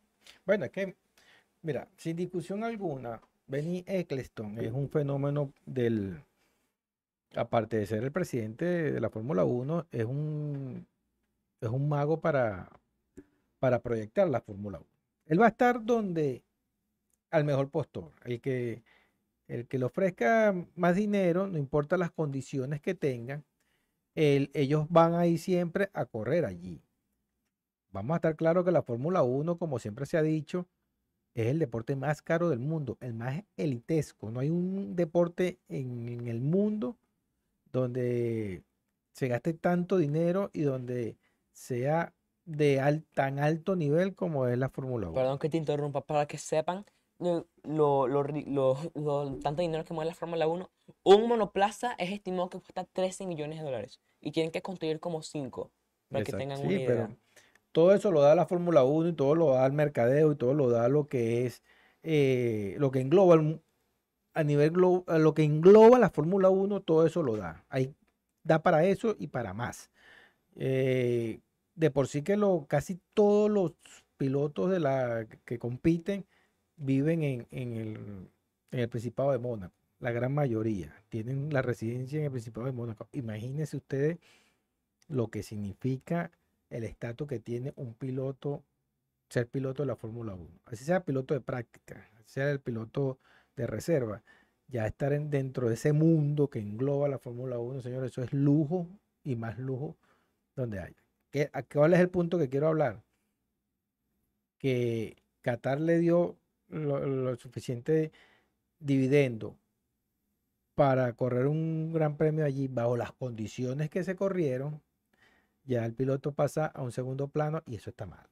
Bueno, 0.46 0.66
es 0.66 0.72
que, 0.72 0.96
mira, 1.62 1.88
sin 1.98 2.16
discusión 2.16 2.64
alguna, 2.64 3.22
Benny 3.48 3.84
Eccleston 3.88 4.58
es 4.60 4.72
un 4.72 4.90
fenómeno 4.90 5.52
del, 5.66 6.20
aparte 7.36 7.78
de 7.78 7.86
ser 7.86 8.04
el 8.04 8.12
presidente 8.12 8.66
de 8.66 9.00
la 9.00 9.10
Fórmula 9.10 9.44
1, 9.46 9.88
es 9.92 10.06
un, 10.06 10.88
es 11.62 11.70
un 11.70 11.90
mago 11.90 12.20
para, 12.22 12.70
para 13.60 13.80
proyectar 13.82 14.28
la 14.30 14.42
Fórmula 14.42 14.80
1. 14.80 14.88
Él 15.28 15.42
va 15.42 15.46
a 15.46 15.50
estar 15.50 15.84
donde 15.84 16.44
al 17.32 17.44
mejor 17.44 17.70
postor, 17.70 18.12
el 18.24 18.40
que, 18.42 18.84
el 19.48 19.68
que 19.68 19.78
le 19.80 19.86
ofrezca 19.86 20.56
más 20.76 20.96
dinero, 20.96 21.48
no 21.48 21.58
importa 21.58 21.98
las 21.98 22.12
condiciones 22.12 22.82
que 22.82 22.96
tengan, 22.96 23.44
el- 24.16 24.50
ellos 24.54 24.88
van 24.90 25.14
a 25.14 25.28
ir 25.28 25.40
siempre 25.40 25.90
a 25.94 26.06
correr 26.06 26.46
allí. 26.46 26.82
Vamos 27.92 28.14
a 28.14 28.18
estar 28.18 28.36
claros 28.36 28.66
que 28.66 28.72
la 28.72 28.82
Fórmula 28.82 29.24
1, 29.24 29.58
como 29.58 29.80
siempre 29.80 30.06
se 30.06 30.18
ha 30.18 30.22
dicho, 30.22 30.68
es 31.34 31.48
el 31.48 31.60
deporte 31.60 31.96
más 31.96 32.22
caro 32.22 32.50
del 32.50 32.60
mundo, 32.60 32.98
el 33.02 33.14
más 33.14 33.44
elitesco. 33.58 34.32
No 34.32 34.40
hay 34.40 34.50
un 34.50 34.96
deporte 34.96 35.60
en, 35.70 36.08
en 36.10 36.28
el 36.28 36.42
mundo 36.42 36.98
donde 37.72 38.64
se 39.14 39.28
gaste 39.28 39.54
tanto 39.54 39.98
dinero 39.98 40.50
y 40.54 40.62
donde 40.62 41.18
sea 41.52 42.14
de 42.46 42.80
al- 42.80 43.04
tan 43.14 43.40
alto 43.40 43.76
nivel 43.76 44.14
como 44.16 44.48
es 44.48 44.58
la 44.58 44.70
Fórmula 44.70 45.08
1. 45.08 45.16
Perdón 45.16 45.40
que 45.40 45.50
te 45.50 45.58
interrumpa, 45.58 46.02
para 46.02 46.26
que 46.26 46.38
sepan 46.38 46.86
lo, 47.20 47.48
lo, 47.64 48.08
lo- 48.08 48.28
lo- 48.96 49.36
tanto 49.40 49.62
dinero 49.62 49.84
que 49.86 49.94
mueve 49.94 50.10
la 50.10 50.16
Fórmula 50.16 50.48
1. 50.48 50.70
Un 51.04 51.28
monoplaza 51.28 51.94
es 51.98 52.12
estimado 52.12 52.50
que 52.50 52.60
cuesta 52.60 52.86
13 52.86 53.26
millones 53.26 53.60
de 53.60 53.66
dólares 53.66 54.00
y 54.22 54.32
tienen 54.32 54.52
que 54.52 54.62
construir 54.62 55.00
como 55.00 55.22
5 55.22 55.72
para 56.10 56.24
que 56.24 56.32
tengan 56.34 56.60
sí, 56.60 56.64
una 56.64 56.74
idea. 56.74 56.88
pero 56.88 57.18
todo 57.72 57.94
eso 57.94 58.12
lo 58.12 58.22
da 58.22 58.36
la 58.36 58.46
Fórmula 58.48 58.84
1 58.84 59.10
y 59.10 59.14
todo 59.14 59.36
lo 59.36 59.54
da 59.54 59.66
el 59.66 59.74
mercadeo 59.74 60.32
y 60.32 60.36
todo 60.36 60.54
lo 60.54 60.70
da 60.70 60.88
lo 60.90 61.08
que 61.08 61.46
es, 61.46 61.64
eh, 62.04 62.76
lo 62.80 62.92
que 62.92 63.02
engloba 63.02 63.36
el 63.36 63.62
a 64.34 64.44
nivel 64.44 64.74
glo- 64.74 65.06
lo 65.20 65.34
que 65.34 65.44
engloba 65.44 66.00
la 66.00 66.10
Fórmula 66.10 66.50
1, 66.50 66.82
todo 66.82 67.06
eso 67.08 67.24
lo 67.24 67.38
da. 67.38 67.66
Ahí 67.70 67.96
da 68.44 68.62
para 68.64 68.86
eso 68.86 69.16
y 69.20 69.28
para 69.28 69.54
más. 69.54 69.92
Eh, 70.56 71.40
de 71.76 71.92
por 71.92 72.08
sí 72.08 72.24
que 72.24 72.38
lo, 72.38 72.66
casi 72.68 73.00
todos 73.14 73.50
los 73.52 73.74
pilotos 74.18 74.72
de 74.72 74.80
la 74.80 75.28
que 75.46 75.60
compiten 75.60 76.26
viven 76.78 77.24
en, 77.24 77.48
en 77.52 77.74
el, 77.78 78.30
en 78.72 78.80
el 78.80 78.90
Principado 78.90 79.32
de 79.32 79.40
Mónaco. 79.40 79.76
La 80.00 80.12
gran 80.12 80.34
mayoría 80.34 80.94
tienen 81.10 81.52
la 81.54 81.62
residencia 81.62 82.20
en 82.20 82.26
el 82.26 82.32
Principado 82.32 82.66
de 82.68 82.74
Mónaco. 82.74 83.08
Imagínense 83.14 83.78
ustedes 83.78 84.20
lo 85.08 85.30
que 85.30 85.44
significa 85.44 86.32
el 86.70 86.84
estatus 86.84 87.28
que 87.28 87.40
tiene 87.40 87.74
un 87.76 87.94
piloto, 87.94 88.64
ser 89.30 89.48
piloto 89.48 89.84
de 89.84 89.88
la 89.88 89.96
Fórmula 89.96 90.34
1. 90.34 90.50
Así 90.66 90.84
sea 90.84 91.06
piloto 91.06 91.34
de 91.34 91.42
práctica, 91.42 92.10
sea 92.26 92.50
el 92.52 92.60
piloto 92.60 93.20
de 93.56 93.68
reserva. 93.68 94.24
Ya 94.68 94.86
estar 94.88 95.14
en- 95.14 95.30
dentro 95.30 95.70
de 95.70 95.76
ese 95.76 95.94
mundo 95.94 96.50
que 96.50 96.60
engloba 96.60 97.08
la 97.08 97.20
Fórmula 97.20 97.60
1, 97.60 97.82
señores, 97.82 98.12
eso 98.12 98.24
es 98.24 98.34
lujo 98.34 98.88
y 99.24 99.36
más 99.36 99.58
lujo 99.60 99.96
donde 100.56 100.80
haya. 100.80 100.96
¿Qué, 101.32 101.50
¿Cuál 101.72 101.94
es 101.94 102.00
el 102.00 102.10
punto 102.10 102.38
que 102.40 102.50
quiero 102.50 102.68
hablar? 102.68 103.04
Que 104.58 105.16
Qatar 105.42 105.80
le 105.80 106.00
dio 106.00 106.38
lo, 106.70 107.06
lo 107.06 107.36
suficiente 107.36 108.12
dividendo 108.80 109.58
para 110.76 111.14
correr 111.14 111.48
un 111.48 111.94
gran 111.94 112.18
premio 112.18 112.46
allí 112.46 112.68
bajo 112.68 112.98
las 112.98 113.14
condiciones 113.14 113.90
que 113.90 114.04
se 114.04 114.16
corrieron, 114.16 114.82
ya 115.64 115.86
el 115.86 115.94
piloto 115.94 116.34
pasa 116.34 116.68
a 116.68 116.82
un 116.84 116.92
segundo 116.92 117.30
plano 117.30 117.64
y 117.66 117.76
eso 117.76 117.90
está 117.90 118.06
mal. 118.06 118.28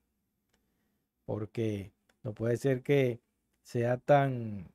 Porque 1.25 1.93
no 2.21 2.33
puede 2.33 2.57
ser 2.57 2.83
que 2.83 3.21
sea 3.63 3.97
tan, 3.97 4.71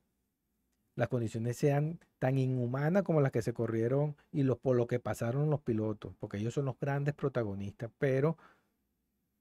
las 0.95 1.07
condiciones 1.09 1.57
sean 1.57 1.99
tan 2.17 2.37
inhumanas 2.37 3.03
como 3.03 3.21
las 3.21 3.31
que 3.31 3.43
se 3.43 3.53
corrieron 3.53 4.17
y 4.31 4.43
los, 4.43 4.57
por 4.57 4.75
lo 4.75 4.87
que 4.87 4.99
pasaron 4.99 5.49
los 5.49 5.61
pilotos, 5.61 6.13
porque 6.19 6.37
ellos 6.37 6.55
son 6.55 6.65
los 6.65 6.79
grandes 6.79 7.13
protagonistas, 7.13 7.91
pero 7.97 8.37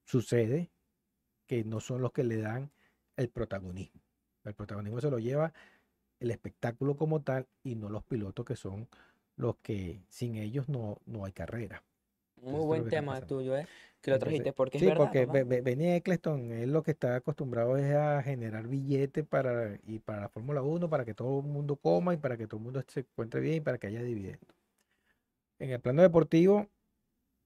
sucede 0.04 0.70
que 1.46 1.64
no 1.64 1.80
son 1.80 2.02
los 2.02 2.12
que 2.12 2.24
le 2.24 2.36
dan 2.36 2.70
el 3.16 3.30
protagonismo. 3.30 4.02
El 4.44 4.54
protagonismo 4.54 5.00
se 5.00 5.10
lo 5.10 5.18
lleva 5.18 5.52
el 6.20 6.30
espectáculo 6.30 6.96
como 6.96 7.22
tal 7.22 7.46
y 7.64 7.74
no 7.76 7.88
los 7.90 8.04
pilotos 8.04 8.44
que 8.46 8.56
son 8.56 8.88
los 9.36 9.56
que 9.58 10.02
sin 10.08 10.36
ellos 10.36 10.68
no, 10.68 10.98
no 11.06 11.24
hay 11.24 11.32
carrera. 11.32 11.84
Muy 12.40 12.64
buen 12.64 12.88
tema 12.88 13.20
tuyo, 13.22 13.56
¿eh? 13.56 13.68
Que 14.00 14.10
lo 14.10 14.18
Entonces, 14.18 14.18
trajiste 14.18 14.52
porque 14.52 14.78
es 14.78 14.84
sí, 14.84 14.86
verdad, 14.86 15.14
porque 15.16 15.26
Be- 15.26 15.60
Benny 15.60 15.92
Eccleston 15.92 16.52
es 16.52 16.68
lo 16.68 16.82
que 16.82 16.92
está 16.92 17.16
acostumbrado 17.16 17.76
es 17.76 17.94
a 17.94 18.22
generar 18.22 18.66
billetes 18.68 19.26
para, 19.26 19.78
y 19.84 19.98
para 20.00 20.22
la 20.22 20.28
Fórmula 20.28 20.62
1, 20.62 20.88
para 20.90 21.04
que 21.04 21.14
todo 21.14 21.40
el 21.40 21.46
mundo 21.46 21.76
coma 21.76 22.14
y 22.14 22.16
para 22.16 22.36
que 22.36 22.46
todo 22.46 22.58
el 22.58 22.64
mundo 22.64 22.82
se 22.88 23.00
encuentre 23.00 23.40
bien 23.40 23.56
y 23.56 23.60
para 23.60 23.78
que 23.78 23.86
haya 23.88 24.02
dividendos. 24.02 24.48
en 25.58 25.70
el 25.70 25.80
plano 25.80 26.02
deportivo, 26.02 26.68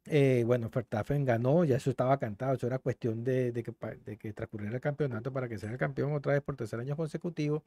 eh, 0.07 0.45
bueno, 0.47 0.71
Verstappen 0.71 1.25
ganó, 1.25 1.65
ya 1.65 1.77
eso 1.77 1.91
estaba 1.91 2.19
cantado, 2.19 2.55
eso 2.55 2.67
era 2.67 2.79
cuestión 2.81 3.25
de, 3.25 3.53
de 3.53 3.63
que, 3.63 3.75
de 4.05 4.19
que 4.19 4.33
transcurriera 4.33 4.77
el 4.77 4.81
campeonato 4.83 5.33
para 5.33 5.49
que 5.49 5.59
sea 5.59 5.71
el 5.73 5.79
campeón 5.79 6.15
otra 6.15 6.35
vez 6.35 6.43
por 6.43 6.57
tercer 6.57 6.81
año 6.81 6.97
consecutivo. 6.97 7.65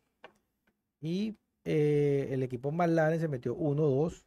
Y 1.06 1.38
eh, 1.66 2.30
el 2.32 2.44
equipo 2.44 2.72
McLaren 2.72 3.20
se 3.20 3.28
metió 3.28 3.56
1-2, 3.56 4.26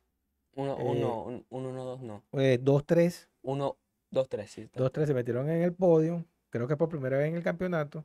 Uno, 0.55 0.77
eh, 0.79 0.85
uno, 0.85 1.23
un- 1.25 1.47
uno, 1.51 1.69
uno, 1.71 1.85
dos, 1.85 2.01
no. 2.03 2.23
eh, 2.33 2.59
2-3, 2.63 3.29
Uno, 3.43 3.77
dos, 4.11 4.29
tres, 4.29 4.51
sí. 4.51 4.63
está. 4.63 4.79
2-3 4.81 5.09
se 5.09 5.15
metieron 5.15 5.49
en 5.51 5.63
el 5.63 5.75
podio, 5.75 6.25
creo 6.51 6.69
que 6.69 6.77
por 6.77 6.89
primera 6.89 7.19
vez 7.19 7.29
en 7.29 7.37
el 7.37 7.43
campeonato. 7.43 8.05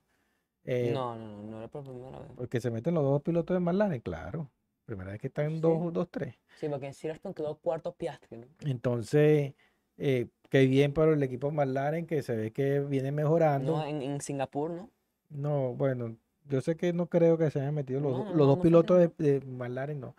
eh, 0.66 0.92
No, 0.94 1.16
no, 1.16 1.28
no, 1.28 1.44
no 1.44 1.58
era 1.60 1.68
por 1.68 1.84
primera 1.84 2.20
vez. 2.20 2.32
Porque 2.36 2.60
se 2.62 2.72
meten 2.72 2.94
los 2.96 3.04
dos 3.04 3.22
pilotos 3.22 3.54
de 3.56 3.60
McLaren, 3.60 4.02
claro. 4.02 4.50
Primera 4.86 5.12
vez 5.12 5.22
que 5.22 5.28
están 5.28 5.52
Sí. 5.52 5.62
2-3. 5.62 6.36
Sí, 6.60 6.68
porque 6.70 6.88
en 6.88 6.94
Silverstone 6.94 7.34
quedó 7.36 7.56
cuarto 7.56 7.94
Piastri, 7.94 8.38
¿no? 8.38 8.48
Entonces, 8.66 9.54
eh, 9.98 10.28
qué 10.50 10.68
bien 10.68 10.94
para 10.94 11.14
el 11.14 11.24
equipo 11.24 11.52
McLaren 11.52 12.06
que 12.06 12.22
se 12.22 12.36
ve 12.36 12.52
que 12.52 12.80
viene 12.80 13.12
mejorando. 13.12 13.78
No, 13.78 13.86
en, 13.86 14.02
en 14.02 14.22
Singapur, 14.22 14.72
¿no? 14.72 14.90
No, 15.30 15.74
bueno, 15.74 16.16
yo 16.50 16.62
sé 16.62 16.76
que 16.78 16.94
no 16.94 17.08
creo 17.08 17.38
que 17.38 17.52
se 17.52 17.60
hayan 17.62 17.76
metido 17.76 18.00
los, 18.02 18.18
No, 18.18 18.24
no, 18.26 18.34
los 18.34 18.48
no, 18.48 18.48
dos 18.48 18.58
no 18.58 18.62
pilotos 18.62 19.00
de, 19.00 19.10
de 19.18 19.42
McLaren, 19.46 20.00
no. 20.00 20.16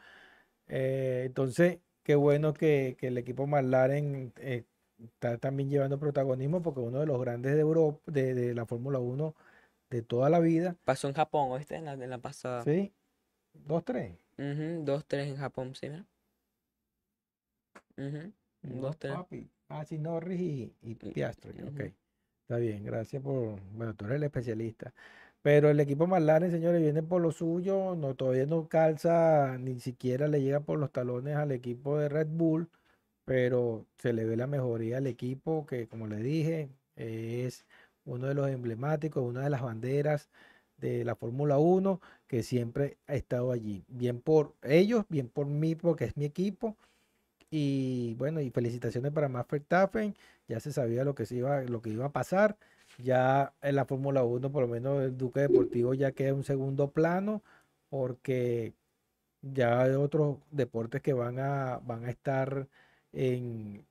Eh, 0.68 1.24
entonces, 1.26 1.80
qué 2.04 2.14
bueno 2.16 2.54
que, 2.54 2.96
que 2.98 3.08
el 3.08 3.18
equipo 3.18 3.46
McLaren 3.46 4.32
eh, 4.38 4.64
está 4.98 5.38
también 5.38 5.70
llevando 5.70 5.98
protagonismo 5.98 6.62
porque 6.62 6.80
uno 6.80 7.00
de 7.00 7.06
los 7.06 7.20
grandes 7.20 7.54
de 7.54 7.60
Europa, 7.60 8.00
de, 8.12 8.34
de 8.34 8.54
la 8.54 8.66
Fórmula 8.66 8.98
1 9.00 9.34
de 9.90 10.02
toda 10.02 10.30
la 10.30 10.40
vida, 10.40 10.76
Pasó 10.84 11.08
en 11.08 11.14
Japón, 11.14 11.50
¿oíste? 11.50 11.76
En 11.76 11.84
la, 11.84 11.92
en 11.92 12.08
la 12.10 12.18
pasada. 12.18 12.64
¿sí? 12.64 12.92
2-3. 13.52 14.18
Ujú, 14.38 14.84
dos, 14.84 15.04
tres 15.08 15.26
en 15.28 15.36
Japón, 15.36 15.74
sí, 15.74 15.88
mira. 15.88 16.06
Ujú, 17.98 18.32
No, 18.62 18.80
Dos, 18.80 18.96
tres. 18.98 19.12
papi. 19.18 19.50
Ah, 19.68 19.84
sí, 19.84 19.98
Norris 19.98 20.40
y, 20.40 20.74
y 20.82 20.94
Piastri. 20.96 21.62
Ok. 21.62 21.80
ujú. 21.80 21.92
Está 22.42 22.56
bien, 22.58 22.84
gracias 22.84 23.22
por. 23.22 23.60
Bueno, 23.72 23.94
tú 23.94 24.04
eres 24.06 24.16
el 24.16 24.24
especialista. 24.24 24.92
Pero 25.44 25.68
el 25.70 25.78
equipo 25.78 26.06
McLaren, 26.06 26.50
señores, 26.50 26.80
viene 26.80 27.02
por 27.02 27.20
lo 27.20 27.30
suyo. 27.30 27.94
No, 27.96 28.14
todavía 28.14 28.46
no 28.46 28.68
calza, 28.68 29.58
ni 29.58 29.78
siquiera 29.78 30.26
le 30.26 30.40
llega 30.42 30.60
por 30.60 30.78
los 30.78 30.90
talones 30.90 31.36
al 31.36 31.52
equipo 31.52 31.98
de 31.98 32.08
Red 32.08 32.28
Bull. 32.28 32.70
Pero 33.26 33.86
se 33.98 34.12
le 34.14 34.24
ve 34.24 34.36
la 34.36 34.46
mejoría 34.46 34.98
al 34.98 35.06
equipo, 35.06 35.66
que 35.66 35.88
como 35.88 36.06
le 36.08 36.18
dije, 36.18 36.70
es 36.96 37.66
uno 38.06 38.28
de 38.28 38.34
los 38.34 38.48
emblemáticos, 38.50 39.24
una 39.24 39.42
de 39.42 39.50
las 39.50 39.62
banderas 39.62 40.30
de 40.78 41.04
la 41.04 41.16
Fórmula 41.16 41.58
1, 41.58 42.00
que 42.26 42.42
siempre 42.42 42.98
ha 43.06 43.14
estado 43.16 43.52
allí. 43.52 43.84
Bien 43.88 44.20
por 44.20 44.54
ellos, 44.62 45.04
bien 45.10 45.28
por 45.28 45.46
mí, 45.46 45.74
porque 45.74 46.06
es 46.06 46.16
mi 46.16 46.24
equipo. 46.26 46.76
Y 47.50 48.14
bueno, 48.16 48.40
y 48.40 48.50
felicitaciones 48.50 49.12
para 49.12 49.28
Max 49.28 49.48
Verstappen. 49.50 50.14
Ya 50.48 50.60
se 50.60 50.72
sabía 50.72 51.04
lo 51.04 51.14
que 51.14 51.26
se 51.26 51.36
iba, 51.36 51.62
lo 51.62 51.82
que 51.82 51.90
iba 51.90 52.06
a 52.06 52.12
pasar. 52.12 52.58
Ya 52.98 53.52
en 53.62 53.76
la 53.76 53.84
Fórmula 53.84 54.24
1, 54.24 54.50
por 54.52 54.62
lo 54.62 54.68
menos 54.68 55.02
el 55.02 55.16
Duque 55.16 55.40
Deportivo 55.40 55.94
ya 55.94 56.12
queda 56.12 56.30
en 56.30 56.36
un 56.36 56.44
segundo 56.44 56.90
plano, 56.90 57.42
porque 57.90 58.74
ya 59.42 59.82
hay 59.82 59.92
otros 59.92 60.38
deportes 60.50 61.02
que 61.02 61.12
van 61.12 61.38
a, 61.38 61.80
van 61.84 62.04
a 62.04 62.10
estar 62.10 62.66
en, 63.12 63.84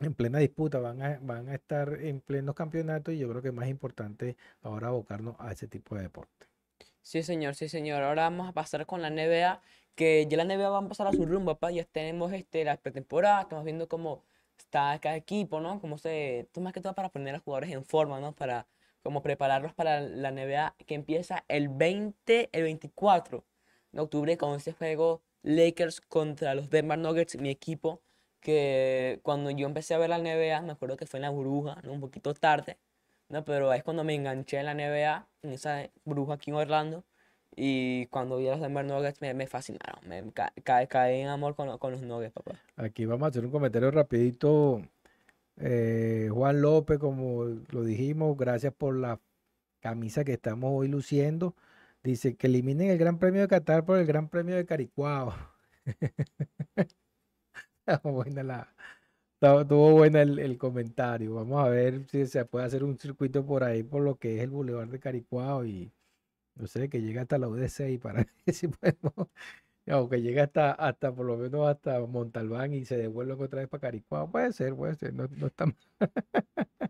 en 0.00 0.14
plena 0.14 0.38
disputa, 0.38 0.78
van 0.78 1.02
a, 1.02 1.18
van 1.22 1.48
a 1.48 1.54
estar 1.54 2.00
en 2.00 2.20
plenos 2.20 2.54
campeonatos 2.54 3.14
y 3.14 3.18
yo 3.18 3.28
creo 3.28 3.42
que 3.42 3.48
es 3.48 3.54
más 3.54 3.68
importante 3.68 4.36
ahora 4.62 4.88
abocarnos 4.88 5.36
a 5.38 5.52
ese 5.52 5.68
tipo 5.68 5.96
de 5.96 6.02
deporte. 6.02 6.46
Sí, 7.02 7.22
señor, 7.22 7.54
sí, 7.54 7.68
señor. 7.68 8.02
Ahora 8.02 8.22
vamos 8.22 8.48
a 8.48 8.52
pasar 8.52 8.86
con 8.86 9.02
la 9.02 9.10
NBA, 9.10 9.60
que 9.94 10.26
ya 10.26 10.36
la 10.38 10.44
NBA 10.44 10.70
va 10.70 10.78
a 10.78 10.82
empezar 10.82 11.06
a 11.06 11.12
su 11.12 11.26
rumbo, 11.26 11.54
papá. 11.54 11.70
Ya 11.70 11.84
tenemos 11.84 12.32
este, 12.32 12.64
la 12.64 12.76
pretemporada, 12.76 13.42
estamos 13.42 13.64
viendo 13.64 13.88
cómo 13.88 14.22
está 14.64 14.98
cada 15.00 15.16
equipo, 15.16 15.60
¿no? 15.60 15.80
Cómo 15.80 15.98
se... 15.98 16.40
Esto 16.40 16.60
más 16.60 16.72
que 16.72 16.80
todo 16.80 16.94
para 16.94 17.10
poner 17.10 17.30
a 17.30 17.32
los 17.38 17.42
jugadores 17.42 17.70
en 17.70 17.84
forma, 17.84 18.20
¿no? 18.20 18.34
Para 18.34 18.66
como 19.02 19.22
prepararlos 19.22 19.74
para 19.74 20.00
la 20.00 20.30
NBA 20.30 20.76
que 20.86 20.94
empieza 20.94 21.44
el 21.48 21.68
20, 21.68 22.48
el 22.52 22.62
24 22.62 23.44
de 23.92 24.00
octubre 24.00 24.36
con 24.38 24.56
ese 24.56 24.72
juego 24.72 25.22
Lakers 25.42 26.00
contra 26.00 26.54
los 26.54 26.70
Denver 26.70 26.98
Nuggets, 26.98 27.36
mi 27.38 27.50
equipo, 27.50 28.02
que 28.40 29.20
cuando 29.22 29.50
yo 29.50 29.66
empecé 29.66 29.94
a 29.94 29.98
ver 29.98 30.10
la 30.10 30.18
NBA, 30.18 30.62
me 30.62 30.72
acuerdo 30.72 30.96
que 30.96 31.06
fue 31.06 31.18
en 31.18 31.22
la 31.22 31.30
burbuja, 31.30 31.80
¿no? 31.84 31.92
Un 31.92 32.00
poquito 32.00 32.34
tarde, 32.34 32.78
¿no? 33.28 33.44
Pero 33.44 33.72
es 33.74 33.82
cuando 33.84 34.04
me 34.04 34.14
enganché 34.14 34.58
en 34.58 34.66
la 34.66 34.74
NBA, 34.74 35.28
en 35.42 35.52
esa 35.52 35.90
burbuja 36.04 36.34
aquí 36.34 36.50
en 36.50 36.56
Orlando. 36.56 37.04
Y 37.56 38.06
cuando 38.06 38.36
vi 38.38 38.48
a 38.48 38.52
los 38.52 38.60
Denver 38.60 38.84
Nuggets 38.84 39.20
me, 39.20 39.46
fascinaron. 39.46 40.06
Me 40.08 40.32
ca- 40.32 40.52
ca- 40.64 40.86
caí 40.86 41.20
en 41.20 41.28
amor 41.28 41.54
con, 41.56 41.76
con 41.78 41.92
los 41.92 42.02
Nuggets, 42.02 42.32
papá. 42.34 42.60
Aquí 42.76 43.06
vamos 43.06 43.26
a 43.26 43.28
hacer 43.30 43.44
un 43.44 43.50
comentario 43.52 43.90
rapidito. 43.90 44.82
Eh, 45.58 46.28
Juan 46.32 46.62
López, 46.62 46.98
como 46.98 47.44
lo 47.70 47.84
dijimos, 47.84 48.36
gracias 48.38 48.74
por 48.74 48.96
la 48.96 49.20
camisa 49.80 50.24
que 50.24 50.34
estamos 50.34 50.72
hoy 50.74 50.88
luciendo. 50.88 51.56
Dice 52.04 52.36
que 52.36 52.48
eliminen 52.48 52.90
el 52.90 52.98
Gran 52.98 53.18
Premio 53.18 53.42
de 53.42 53.48
Qatar 53.48 53.84
por 53.86 53.98
el 53.98 54.06
Gran 54.06 54.28
Premio 54.30 54.56
de 54.56 54.66
Caricuao. 54.66 55.34
Estuvo 57.86 58.12
buena 58.12 58.42
la, 58.42 58.74
estuvo 59.40 59.92
buena 59.92 60.22
el, 60.22 60.38
el 60.38 60.58
comentario. 60.58 61.34
Vamos 61.34 61.64
a 61.64 61.68
ver 61.68 62.06
si 62.10 62.26
se 62.26 62.44
puede 62.46 62.66
hacer 62.66 62.84
un 62.84 62.98
circuito 62.98 63.44
por 63.46 63.64
ahí, 63.64 63.82
por 63.82 64.02
lo 64.02 64.18
que 64.18 64.36
es 64.36 64.42
el 64.42 64.50
Boulevard 64.50 64.88
de 64.90 65.00
Caricuao 65.00 65.64
no 66.56 66.66
sé, 66.66 66.88
que 66.88 67.00
llegue 67.00 67.20
hasta 67.20 67.38
la 67.38 67.48
UDC 67.48 67.90
y 67.90 67.98
para 67.98 68.24
ver 68.46 68.54
si 68.54 68.68
podemos, 68.68 69.28
o 69.90 70.08
que 70.08 70.22
llegue 70.22 70.40
hasta, 70.40 70.72
hasta 70.72 71.14
por 71.14 71.26
lo 71.26 71.36
menos 71.36 71.68
hasta 71.68 72.00
Montalbán 72.00 72.72
y 72.74 72.84
se 72.84 72.96
devuelvan 72.96 73.40
otra 73.40 73.60
vez 73.60 73.68
para 73.68 73.80
Caricuao. 73.82 74.30
Puede 74.30 74.52
ser, 74.52 74.74
puede 74.74 74.94
ser, 74.94 75.14
no, 75.14 75.26
no 75.28 75.46
está 75.46 75.66
mal. 75.66 75.76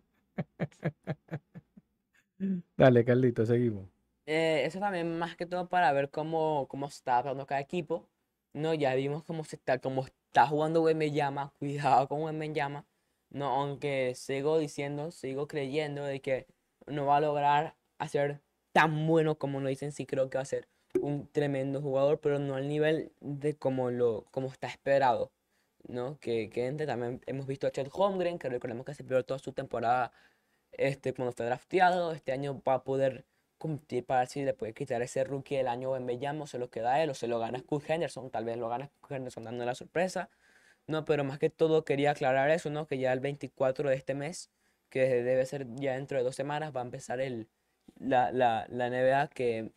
Dale, 2.76 3.04
Carlito, 3.04 3.46
seguimos. 3.46 3.88
Eh, 4.26 4.62
eso 4.64 4.80
también 4.80 5.18
más 5.18 5.36
que 5.36 5.46
todo 5.46 5.68
para 5.68 5.92
ver 5.92 6.10
cómo, 6.10 6.66
cómo 6.68 6.86
está 6.86 7.20
jugando 7.22 7.46
cada 7.46 7.60
equipo. 7.60 8.08
No, 8.52 8.74
ya 8.74 8.94
vimos 8.94 9.24
cómo 9.24 9.44
se 9.44 9.56
está, 9.56 9.78
cómo 9.78 10.04
está 10.06 10.46
jugando 10.46 10.82
Wembanyama. 10.82 11.52
Cuidado 11.58 12.08
con 12.08 12.22
Wembanyama. 12.22 12.86
No, 13.30 13.48
aunque 13.48 14.14
sigo 14.14 14.58
diciendo, 14.58 15.10
sigo 15.10 15.48
creyendo 15.48 16.04
de 16.04 16.20
que 16.20 16.46
no 16.86 17.06
va 17.06 17.16
a 17.16 17.20
lograr 17.20 17.76
hacer 17.98 18.40
tan 18.74 19.06
bueno 19.06 19.38
como 19.38 19.60
lo 19.60 19.68
dicen. 19.70 19.92
Sí 19.92 20.04
creo 20.06 20.28
que 20.28 20.38
va 20.38 20.42
a 20.42 20.46
ser 20.46 20.68
un 21.00 21.28
tremendo 21.28 21.80
jugador, 21.80 22.20
pero 22.20 22.38
no 22.38 22.56
al 22.56 22.68
nivel 22.68 23.12
de 23.20 23.56
como 23.56 23.90
lo, 23.90 24.26
como 24.32 24.48
está 24.48 24.66
esperado. 24.68 25.32
¿No? 25.88 26.18
Que, 26.20 26.50
que 26.50 26.72
también 26.86 27.20
hemos 27.26 27.46
visto 27.46 27.66
a 27.66 27.70
Chet 27.70 27.88
Holmgren, 27.92 28.38
que 28.38 28.48
recordemos 28.48 28.86
que 28.86 28.94
se 28.94 29.04
perdió 29.04 29.24
toda 29.24 29.38
su 29.38 29.52
temporada 29.52 30.12
este, 30.72 31.14
cuando 31.14 31.32
fue 31.32 31.46
drafteado. 31.46 32.12
Este 32.12 32.32
año 32.32 32.62
va 32.66 32.74
a 32.74 32.84
poder 32.84 33.26
competir 33.58 34.04
para 34.04 34.20
ver 34.20 34.28
si 34.28 34.44
le 34.44 34.54
puede 34.54 34.74
quitar 34.74 35.02
ese 35.02 35.24
rookie 35.24 35.56
del 35.56 35.68
año 35.68 35.96
en 35.96 36.06
Bellamo, 36.06 36.46
se 36.46 36.58
lo 36.58 36.70
queda 36.70 37.02
él 37.02 37.10
o 37.10 37.14
se 37.14 37.28
lo 37.28 37.38
gana 37.38 37.58
Scoot 37.60 37.88
Henderson, 37.88 38.30
tal 38.30 38.44
vez 38.44 38.58
lo 38.58 38.68
gana 38.68 38.86
Scoot 38.88 39.12
Henderson 39.12 39.44
dando 39.44 39.64
la 39.64 39.74
sorpresa. 39.74 40.30
No, 40.86 41.04
pero 41.04 41.24
más 41.24 41.38
que 41.38 41.50
todo 41.50 41.84
quería 41.84 42.12
aclarar 42.12 42.50
eso, 42.50 42.70
¿no? 42.70 42.86
Que 42.86 42.98
ya 42.98 43.12
el 43.12 43.20
24 43.20 43.88
de 43.90 43.96
este 43.96 44.14
mes, 44.14 44.50
que 44.90 45.22
debe 45.22 45.46
ser 45.46 45.66
ya 45.76 45.94
dentro 45.94 46.18
de 46.18 46.24
dos 46.24 46.36
semanas, 46.36 46.74
va 46.76 46.80
a 46.80 46.84
empezar 46.84 47.20
el, 47.20 47.48
la, 47.98 48.32
la, 48.32 48.66
la 48.70 48.86
NBA 48.88 49.28
que 49.28 49.72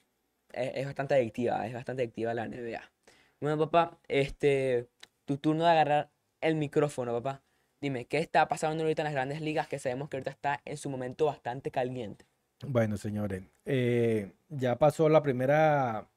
es, 0.54 0.72
es 0.76 0.86
bastante 0.86 1.16
adictiva, 1.16 1.66
es 1.68 1.74
bastante 1.74 2.04
adictiva 2.04 2.34
la 2.34 2.46
NBA. 2.46 2.92
Bueno, 3.40 3.58
papá, 3.58 4.00
este, 4.08 4.88
tu 5.26 5.38
turno 5.38 5.64
de 5.66 5.72
agarrar 5.72 6.10
el 6.42 6.56
micrófono, 6.56 7.14
papá. 7.14 7.42
Dime, 7.82 8.06
¿qué 8.06 8.18
está 8.18 8.48
pasando 8.48 8.84
ahorita 8.84 9.04
en 9.04 9.06
las 9.06 9.14
grandes 9.14 9.42
ligas 9.42 9.68
que 9.68 9.78
sabemos 9.80 10.10
que 10.10 10.18
ahorita 10.18 10.32
está 10.32 10.62
en 10.66 10.78
su 10.78 10.90
momento 10.90 11.26
bastante 11.26 11.70
caliente? 11.72 12.26
Bueno, 12.66 12.98
señores, 12.98 13.44
eh, 13.66 14.32
ya 14.50 14.78
pasó 14.80 15.10
la 15.10 15.22
primera 15.22 16.10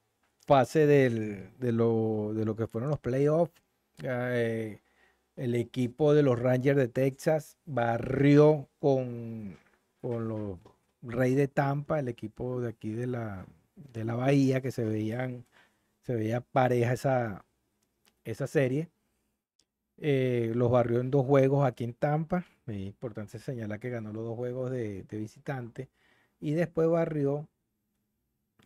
fase 0.46 0.86
del- 0.86 1.50
de, 1.58 1.72
lo, 1.72 2.32
de 2.34 2.44
lo 2.46 2.56
que 2.56 2.66
fueron 2.66 2.88
los 2.90 2.98
playoffs. 3.00 3.52
Eh, 4.02 4.80
el 5.36 5.54
equipo 5.54 6.14
de 6.14 6.22
los 6.22 6.38
Rangers 6.38 6.78
de 6.78 6.88
Texas 6.88 7.58
barrió 7.66 8.68
con, 8.78 9.58
con 10.00 10.28
los 10.28 10.58
Reyes 11.02 11.36
de 11.38 11.48
Tampa, 11.48 11.98
el 11.98 12.08
equipo 12.08 12.60
de 12.60 12.70
aquí 12.70 12.92
de 12.92 13.06
la, 13.06 13.46
de 13.74 14.04
la 14.04 14.14
Bahía, 14.14 14.60
que 14.60 14.70
se 14.70 14.84
veían, 14.84 15.44
se 16.02 16.14
veía 16.14 16.40
pareja 16.40 16.92
esa, 16.92 17.44
esa 18.24 18.46
serie. 18.46 18.88
Eh, 19.98 20.52
los 20.54 20.70
barrió 20.70 21.00
en 21.00 21.10
dos 21.10 21.26
juegos 21.26 21.66
aquí 21.66 21.84
en 21.84 21.94
Tampa. 21.94 22.46
Es 22.66 22.76
importante 22.76 23.38
señalar 23.38 23.80
que 23.80 23.90
ganó 23.90 24.12
los 24.12 24.24
dos 24.24 24.36
juegos 24.36 24.70
de, 24.70 25.02
de 25.04 25.18
visitante. 25.18 25.88
Y 26.40 26.52
después 26.52 26.88
barrió 26.88 27.48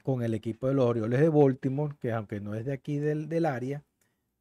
con 0.02 0.22
el 0.22 0.34
equipo 0.34 0.68
de 0.68 0.74
los 0.74 0.84
Orioles 0.84 1.20
de 1.20 1.28
Baltimore, 1.28 1.96
que 1.98 2.12
aunque 2.12 2.40
no 2.40 2.54
es 2.54 2.66
de 2.66 2.72
aquí 2.72 2.98
del, 2.98 3.28
del 3.28 3.46
área, 3.46 3.82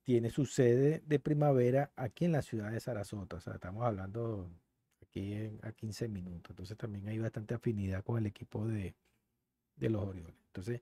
tiene 0.04 0.30
su 0.30 0.46
sede 0.46 1.02
de 1.06 1.20
primavera 1.20 1.92
aquí 1.96 2.26
en 2.26 2.34
la 2.34 2.42
ciudad 2.42 2.72
de 2.72 2.80
Sarasota. 2.80 3.38
O 3.38 3.40
sea, 3.40 3.54
estamos 3.54 3.84
hablando 3.86 4.50
aquí 5.14 5.34
en- 5.34 5.60
a 5.64 5.72
15 5.72 6.08
minutos. 6.10 6.52
Entonces 6.52 6.78
también 6.78 7.08
hay 7.08 7.20
bastante 7.20 7.54
afinidad 7.54 8.04
con 8.04 8.18
el 8.18 8.26
equipo 8.28 8.68
de, 8.68 8.96
de 9.78 9.90
los 9.90 10.04
Orioles. 10.06 10.36
Entonces, 10.48 10.82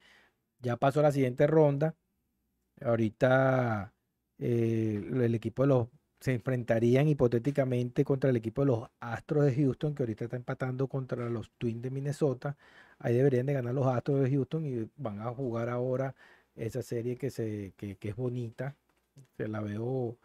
ya 0.62 0.78
pasó 0.78 1.02
la 1.02 1.12
siguiente 1.12 1.48
ronda. 1.48 1.96
Ahorita 2.82 3.94
eh, 4.40 5.02
el 5.14 5.36
equipo 5.36 5.64
de 5.64 5.68
los 5.70 5.88
se 6.20 6.34
enfrentarían 6.34 7.08
hipotéticamente 7.08 8.06
contra 8.06 8.30
el 8.30 8.38
equipo 8.38 8.62
de 8.62 8.68
los 8.68 8.90
Astros 9.00 9.46
de 9.46 9.56
Houston, 9.56 9.96
que 9.96 10.04
ahorita 10.04 10.26
está 10.26 10.38
empatando 10.38 10.88
contra 10.88 11.30
los 11.30 11.52
Twins 11.58 11.82
de 11.82 11.90
Minnesota. 11.92 12.58
Ahí 13.00 13.16
deberían 13.16 13.48
de 13.48 13.54
ganar 13.54 13.74
los 13.74 13.88
Astros 13.88 14.22
de 14.22 14.30
Houston 14.32 14.66
y 14.66 14.90
van 14.98 15.20
a 15.22 15.34
jugar 15.34 15.70
ahora 15.70 16.16
esa 16.56 16.84
serie 16.84 17.18
que, 17.18 17.32
se, 17.32 17.74
que, 17.78 17.98
es 18.02 18.16
bonita. 18.16 18.76
Se 19.38 19.48
la 19.48 19.62
veo, 19.62 20.18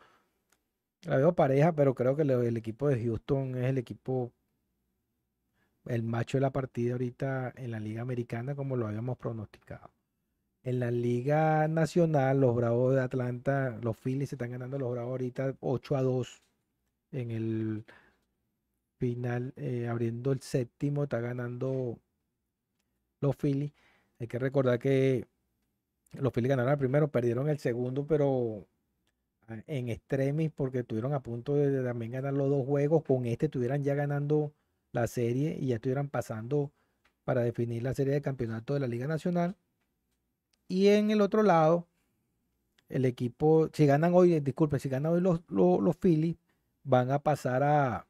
la 1.06 1.16
veo 1.18 1.34
pareja, 1.34 1.72
pero 1.72 1.94
creo 1.94 2.16
que 2.16 2.22
el 2.22 2.56
equipo 2.56 2.88
de 2.88 3.02
Houston 3.04 3.56
es 3.56 3.66
el 3.66 3.78
equipo, 3.78 4.32
el 5.86 6.02
macho 6.02 6.38
de 6.38 6.42
la 6.42 6.50
partida 6.52 6.92
ahorita 6.92 7.52
en 7.56 7.70
la 7.70 7.80
Liga 7.80 8.02
Americana, 8.02 8.54
como 8.54 8.76
lo 8.76 8.86
habíamos 8.88 9.16
pronosticado. 9.16 9.90
En 10.64 10.80
la 10.80 10.90
Liga 10.90 11.68
Nacional, 11.68 12.40
los 12.40 12.56
Bravos 12.56 12.94
de 12.94 13.02
Atlanta, 13.02 13.78
los 13.82 13.96
Phillies 13.96 14.30
se 14.30 14.34
están 14.34 14.50
ganando 14.50 14.78
los 14.78 14.90
Bravos 14.90 15.12
ahorita 15.12 15.54
8 15.60 15.96
a 15.96 16.02
2 16.02 16.42
en 17.12 17.30
el 17.30 17.84
final, 18.98 19.52
eh, 19.56 19.86
abriendo 19.88 20.32
el 20.32 20.40
séptimo, 20.40 21.04
está 21.04 21.20
ganando 21.20 22.00
los 23.20 23.36
Phillies. 23.36 23.72
Hay 24.18 24.26
que 24.26 24.38
recordar 24.40 24.78
que 24.80 25.28
los 26.14 26.32
Phillies 26.32 26.50
ganaron 26.50 26.72
el 26.72 26.78
primero, 26.78 27.08
perdieron 27.08 27.48
el 27.48 27.58
segundo, 27.58 28.06
pero 28.06 28.66
en 29.66 29.88
extremis 29.88 30.50
porque 30.54 30.80
estuvieron 30.80 31.14
a 31.14 31.22
punto 31.22 31.54
de 31.54 31.82
también 31.82 32.12
ganar 32.12 32.34
los 32.34 32.50
dos 32.50 32.66
juegos. 32.66 33.04
Con 33.04 33.26
este 33.26 33.46
estuvieran 33.46 33.84
ya 33.84 33.94
ganando 33.94 34.52
la 34.92 35.06
serie 35.06 35.56
y 35.60 35.68
ya 35.68 35.76
estuvieran 35.76 36.08
pasando 36.08 36.72
para 37.24 37.42
definir 37.42 37.82
la 37.82 37.94
serie 37.94 38.14
de 38.14 38.22
campeonato 38.22 38.74
de 38.74 38.80
la 38.80 38.86
Liga 38.86 39.06
Nacional. 39.06 39.56
Y 40.68 40.88
en 40.88 41.10
el 41.10 41.20
otro 41.20 41.42
lado, 41.42 41.86
el 42.88 43.04
equipo, 43.04 43.68
si 43.72 43.86
ganan 43.86 44.14
hoy, 44.14 44.40
disculpen, 44.40 44.80
si 44.80 44.88
ganan 44.88 45.12
hoy 45.12 45.20
los, 45.20 45.40
los, 45.48 45.96
Phillies, 45.96 46.36
van 46.84 47.10
a 47.10 47.20
pasar 47.20 47.62
a, 47.62 48.06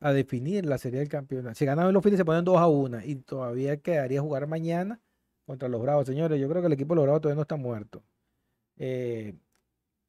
a 0.00 0.12
definir 0.12 0.66
la 0.66 0.78
serie 0.78 1.00
del 1.00 1.08
campeonato. 1.08 1.54
Si 1.54 1.64
ganan 1.64 1.86
hoy 1.86 1.92
los 1.92 2.02
Phillies, 2.02 2.18
se 2.18 2.24
ponen 2.24 2.44
2 2.44 2.58
a 2.58 2.68
1 2.68 3.00
y 3.04 3.16
todavía 3.16 3.78
quedaría 3.78 4.20
jugar 4.20 4.46
mañana 4.46 5.00
contra 5.46 5.68
los 5.68 5.80
Bravos. 5.82 6.06
Señores, 6.06 6.40
yo 6.40 6.48
creo 6.48 6.62
que 6.62 6.66
el 6.66 6.74
equipo 6.74 6.94
de 6.94 6.96
los 6.96 7.04
Bravos 7.04 7.22
todavía 7.22 7.36
no 7.36 7.42
está 7.42 7.56
muerto. 7.56 8.02
Eh, 8.76 9.34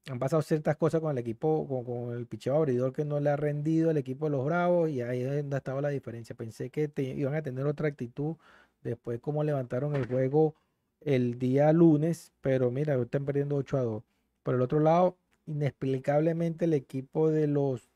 han 0.10 0.18
pasado 0.20 0.42
ciertas 0.42 0.76
cosas 0.76 1.02
con 1.02 1.12
el 1.12 1.20
equipo, 1.20 1.68
con, 1.86 2.18
el 2.18 2.26
picheo 2.26 2.56
abridor 2.56 2.94
que 2.94 3.06
no 3.06 3.20
le 3.20 3.30
ha 3.30 3.36
rendido 3.36 3.92
el 3.92 3.98
equipo 3.98 4.26
de 4.26 4.32
los 4.32 4.46
Bravos 4.46 4.90
y 4.90 5.02
ahí 5.02 5.22
es 5.22 5.36
donde 5.36 5.56
ha 5.56 5.60
estado 5.60 5.82
la 5.82 5.90
diferencia. 5.90 6.36
Pensé 6.36 6.72
que 6.72 6.92
iban 7.16 7.36
a 7.36 7.44
tener 7.44 7.66
otra 7.68 7.88
actitud 7.88 8.36
después 8.84 9.20
como 9.20 9.44
levantaron 9.44 9.96
el 9.96 10.08
juego 10.08 10.56
el 11.02 11.38
día 11.38 11.72
lunes, 11.74 12.34
pero 12.42 12.72
mira, 12.72 12.96
están 12.96 13.26
perdiendo 13.26 13.56
8 13.56 13.78
a 13.78 13.82
2. 13.82 14.04
Por 14.44 14.56
el 14.56 14.62
otro 14.62 14.80
lado, 14.80 15.16
inexplicablemente 15.46 16.66
el 16.66 16.74
equipo 16.74 17.30
de 17.30 17.48
los 17.48 17.90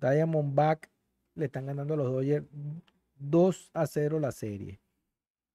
Diamondback 0.00 0.90
le 1.34 1.46
están 1.46 1.66
ganando 1.66 1.94
a 1.94 1.96
los 1.96 2.12
Dodgers 2.12 2.46
2 3.18 3.70
a 3.72 3.86
0 3.86 4.20
la 4.20 4.32
serie. 4.32 4.80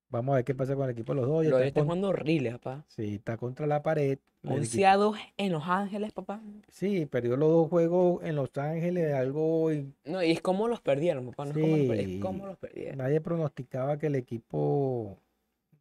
Vamos 0.10 0.34
a 0.34 0.36
ver 0.38 0.45
qué 0.45 0.56
pasa 0.56 0.76
con 0.76 0.86
el 0.86 0.91
equipo 0.91 1.13
de 1.13 1.22
los 1.22 1.30
Dodgers. 1.30 1.52
Los 1.52 1.62
está 1.62 1.84
jugando 1.84 2.10
horrible, 2.10 2.52
papá. 2.54 2.84
Sí, 2.88 3.15
está 3.15 3.38
contra 3.38 3.67
la 3.67 3.84
pared. 3.84 4.17
11 4.43 4.86
a 4.86 4.95
2 4.95 5.17
en 5.38 5.52
Los 5.52 5.63
Ángeles, 5.67 6.13
papá. 6.13 6.41
Sí, 6.69 7.06
perdió 7.06 7.36
los 7.36 7.50
dos 7.50 7.69
juegos 7.69 8.24
en 8.24 8.36
Los 8.36 8.58
Ángeles, 8.58 9.13
algo... 9.13 9.69
No, 10.06 10.24
y 10.24 10.32
es 10.32 10.41
como 10.41 10.67
los 10.67 10.80
perdieron, 10.82 11.28
papá. 11.28 11.45
No 11.45 11.60
es, 11.60 12.00
es 12.00 12.22
como 12.22 12.48
los 12.48 12.58
perdieron. 12.58 12.98
Nadie 12.98 13.19
pronosticaba 13.19 14.00
que 14.00 14.08
el 14.08 14.15
equipo 14.15 15.19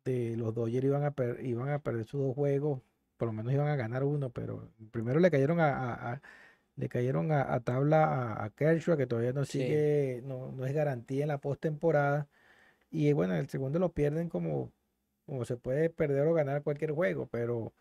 los 0.08 0.54
Dodgers 0.54 0.84
iban 0.84 1.04
a, 1.04 1.14
iban 1.42 1.68
a 1.68 1.78
perder 1.80 2.06
sus 2.06 2.20
dos 2.20 2.34
juegos, 2.34 2.80
por 3.16 3.28
lo 3.28 3.32
menos 3.32 3.52
iban 3.52 3.68
a 3.68 3.76
ganar 3.76 4.04
uno, 4.04 4.30
pero 4.30 4.70
primero 4.90 5.20
le 5.20 5.30
cayeron 5.30 5.58
a, 5.60 6.20
le 6.76 6.88
cayeron 6.88 7.32
a, 7.32 7.60
tabla 7.60 8.42
a, 8.42 8.50
Kershaw, 8.50 8.96
que 8.96 9.06
todavía 9.06 9.32
no 9.32 9.44
sigue, 9.44 10.22
no, 10.24 10.52
no, 10.52 10.64
es 10.64 10.72
garantía 10.72 11.22
en 11.22 11.28
la 11.28 11.38
postemporada. 11.38 12.28
Y 12.90 13.12
bueno, 13.12 13.34
el 13.34 13.48
segundo 13.48 13.78
lo 13.78 13.92
pierden 13.92 14.28
como, 14.28 14.72
como 15.26 15.44
se 15.44 15.56
puede 15.56 15.90
perder 15.90 16.26
o 16.26 16.34
ganar 16.34 16.62
cualquier 16.62 16.92
juego, 16.92 17.26
pero 17.26 17.72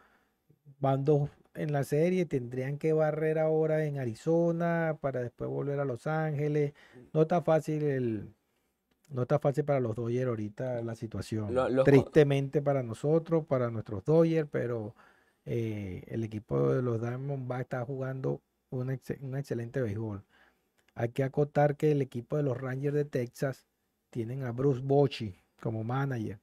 van 0.80 1.06
dos 1.06 1.30
en 1.54 1.72
la 1.72 1.84
serie, 1.84 2.26
tendrían 2.26 2.78
que 2.78 2.94
barrer 2.94 3.40
ahora 3.40 3.86
en 3.86 3.98
Arizona 4.00 4.98
para 5.02 5.22
después 5.22 5.50
volver 5.50 5.80
a 5.80 5.86
Los 5.86 6.06
Ángeles. 6.08 6.74
No 7.14 7.24
está 7.24 7.42
fácil 7.42 7.84
el, 7.84 8.36
no 9.10 9.22
está 9.24 9.40
fácil 9.40 9.64
para 9.64 9.80
los 9.80 9.96
Dodgers 9.96 10.28
ahorita 10.28 10.82
la 10.82 10.96
situación. 10.96 11.56
Tristemente 11.86 12.62
para 12.62 12.84
nosotros, 12.84 13.46
para 13.46 13.70
nuestros 13.70 14.04
Dodgers, 14.04 14.50
pero 14.52 14.96
eh, 15.46 16.04
el 16.08 16.24
equipo 16.24 16.74
de 16.74 16.82
los 16.82 17.00
Diamondbacks 17.02 17.62
está 17.62 17.86
jugando 17.86 18.42
un, 18.70 18.92
excelente 18.92 19.82
béisbol. 19.82 20.24
Hay 20.94 21.10
que 21.10 21.24
acotar 21.24 21.78
que 21.78 21.92
el 21.92 22.02
equipo 22.02 22.38
de 22.38 22.44
los 22.44 22.58
Rangers 22.58 22.96
de 22.96 23.06
Texas 23.06 23.66
tienen 24.10 24.44
a 24.44 24.52
Bruce 24.52 24.82
Bochy 24.82 25.36
como 25.62 25.84
manager. 25.84 26.40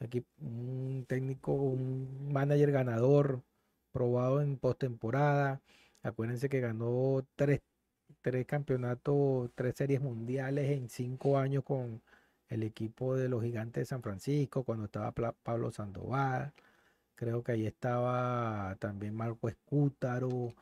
Aquí 0.00 0.24
un 0.40 1.04
técnico, 1.08 1.52
un 1.52 2.32
manager 2.32 2.72
ganador, 2.72 3.42
probado 3.92 4.42
en 4.42 4.58
postemporada. 4.58 5.62
Acuérdense 6.02 6.48
que 6.48 6.60
ganó 6.60 7.24
tres 7.36 7.60
tres 8.24 8.46
campeonatos, 8.46 9.50
tres 9.54 9.76
series 9.76 10.00
mundiales 10.00 10.70
en 10.70 10.88
cinco 10.88 11.38
años 11.38 11.64
con 11.64 12.02
el 12.48 12.62
equipo 12.62 13.16
de 13.16 13.28
los 13.28 13.42
gigantes 13.42 13.82
de 13.82 13.86
San 13.86 14.02
Francisco, 14.02 14.64
cuando 14.64 14.86
estaba 14.86 15.12
Pablo 15.12 15.70
Sandoval. 15.70 16.52
Creo 17.16 17.42
que 17.44 17.52
ahí 17.52 17.66
estaba 17.66 18.76
también 18.80 19.14
Marco 19.14 19.48
Escútaro. 19.48 20.54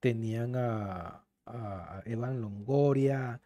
Tenían 0.00 0.54
a, 0.56 1.22
Evan 2.04 2.40
Longoria. 2.40 3.40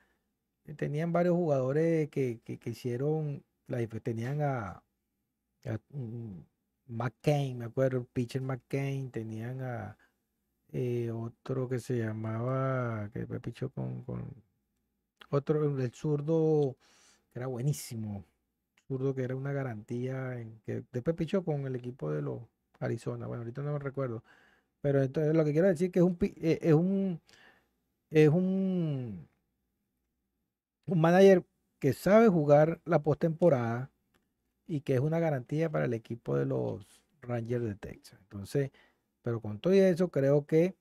Tenían 0.76 1.12
varios 1.12 1.34
jugadores 1.34 2.08
que, 2.10 2.40
hicieron, 2.64 3.44
la, 3.66 3.86
tenían 3.86 4.40
a, 4.42 4.82
mm, 5.90 6.40
McCain, 6.88 7.58
me 7.58 7.66
acuerdo, 7.66 7.98
el 7.98 8.06
pitcher 8.06 8.42
McCain, 8.42 9.10
tenían 9.10 9.60
a 9.62 9.96
eh, 10.72 11.10
otro 11.12 11.68
que 11.68 11.80
se 11.80 11.98
llamaba, 11.98 13.10
que 13.12 13.26
me 13.26 13.40
pichó 13.40 13.70
con, 13.70 14.04
otro, 15.30 15.78
el 15.78 15.92
zurdo, 15.92 16.76
que 17.32 17.38
era 17.40 17.46
buenísimo, 17.46 18.24
zurdo 18.88 19.14
que 19.14 19.22
era 19.24 19.36
una 19.36 19.52
garantía, 19.52 20.38
en, 20.40 20.60
que 20.66 20.84
después 20.92 21.16
pichó 21.16 21.44
con 21.44 21.66
el 21.66 21.76
equipo 21.76 22.10
de 22.12 22.22
los 22.22 22.40
Arizona, 22.80 23.26
bueno, 23.26 23.42
ahorita 23.42 23.62
no 23.62 23.72
me 23.72 23.78
recuerdo, 23.78 24.24
pero 24.80 25.02
entonces 25.02 25.34
lo 25.34 25.44
que 25.44 25.52
quiero 25.52 25.68
decir 25.68 25.90
que 25.92 26.00
es 26.00 26.04
un, 26.04 26.18
eh, 26.20 26.58
es 26.62 26.74
un, 26.74 27.20
es 28.10 28.28
un, 28.28 29.28
un 30.90 31.00
manager 31.00 31.44
que 31.78 31.92
sabe 31.92 32.28
jugar 32.28 32.80
la 32.84 33.02
postemporada 33.02 33.90
y 34.66 34.82
que 34.82 34.94
es 34.94 35.00
una 35.00 35.18
garantía 35.18 35.70
para 35.70 35.86
el 35.86 35.94
equipo 35.94 36.36
de 36.36 36.46
los 36.46 37.02
Rangers 37.22 37.64
de 37.64 37.74
Texas. 37.74 38.18
Entonces, 38.22 38.70
pero 39.22 39.40
con 39.40 39.60
todo 39.60 39.72
eso, 39.72 40.10
creo 40.10 40.46
que 40.46 40.76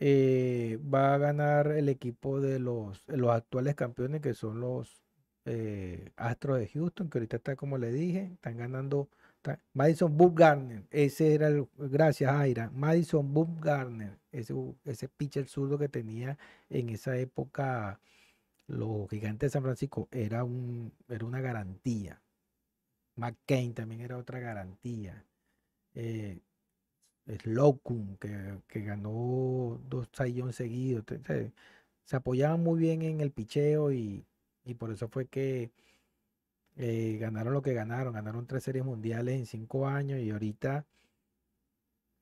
eh, 0.00 0.78
va 0.92 1.14
a 1.14 1.18
ganar 1.18 1.68
el 1.68 1.88
equipo 1.88 2.40
de 2.40 2.58
los, 2.58 3.02
los 3.08 3.30
actuales 3.30 3.74
campeones, 3.74 4.20
que 4.20 4.34
son 4.34 4.60
los 4.60 5.02
eh, 5.44 6.10
Astros 6.16 6.58
de 6.58 6.68
Houston, 6.68 7.08
que 7.08 7.18
ahorita 7.18 7.36
está, 7.36 7.56
como 7.56 7.78
le 7.78 7.92
dije, 7.92 8.30
están 8.34 8.56
ganando. 8.56 9.08
Madison 9.74 10.16
Bumgarner, 10.16 10.84
ese 10.90 11.34
era 11.34 11.48
el, 11.48 11.68
gracias 11.76 12.32
Aira, 12.32 12.70
Madison 12.70 13.34
Bumgarner, 13.34 14.18
ese, 14.32 14.54
ese 14.86 15.06
pitcher 15.06 15.46
zurdo 15.48 15.76
que 15.76 15.90
tenía 15.90 16.38
en 16.70 16.88
esa 16.88 17.18
época 17.18 18.00
los 18.66 19.08
gigantes 19.10 19.50
de 19.50 19.52
San 19.52 19.62
Francisco, 19.62 20.08
era, 20.10 20.44
un, 20.44 20.92
era 21.08 21.24
una 21.24 21.40
garantía. 21.40 22.20
McCain 23.16 23.74
también 23.74 24.00
era 24.00 24.18
otra 24.18 24.40
garantía. 24.40 25.24
Eh, 25.94 26.40
Slocum, 27.26 28.16
que, 28.18 28.58
que 28.68 28.80
ganó 28.82 29.80
dos 29.88 30.08
Sayón 30.12 30.52
seguidos. 30.52 31.04
Se, 32.04 32.16
apoyaban 32.16 32.62
muy 32.62 32.78
bien 32.78 33.02
en 33.02 33.20
el 33.20 33.30
picheo 33.32 33.92
y, 33.92 34.24
por 34.78 34.90
eso 34.92 35.08
fue 35.08 35.26
que 35.26 35.70
eh, 36.76 37.16
ganaron 37.20 37.54
lo 37.54 37.62
que 37.62 37.74
ganaron. 37.74 38.14
Ganaron 38.14 38.46
tres 38.46 38.64
series 38.64 38.84
mundiales 38.84 39.38
en 39.38 39.46
cinco 39.46 39.86
años 39.86 40.20
y 40.20 40.30
ahorita 40.30 40.86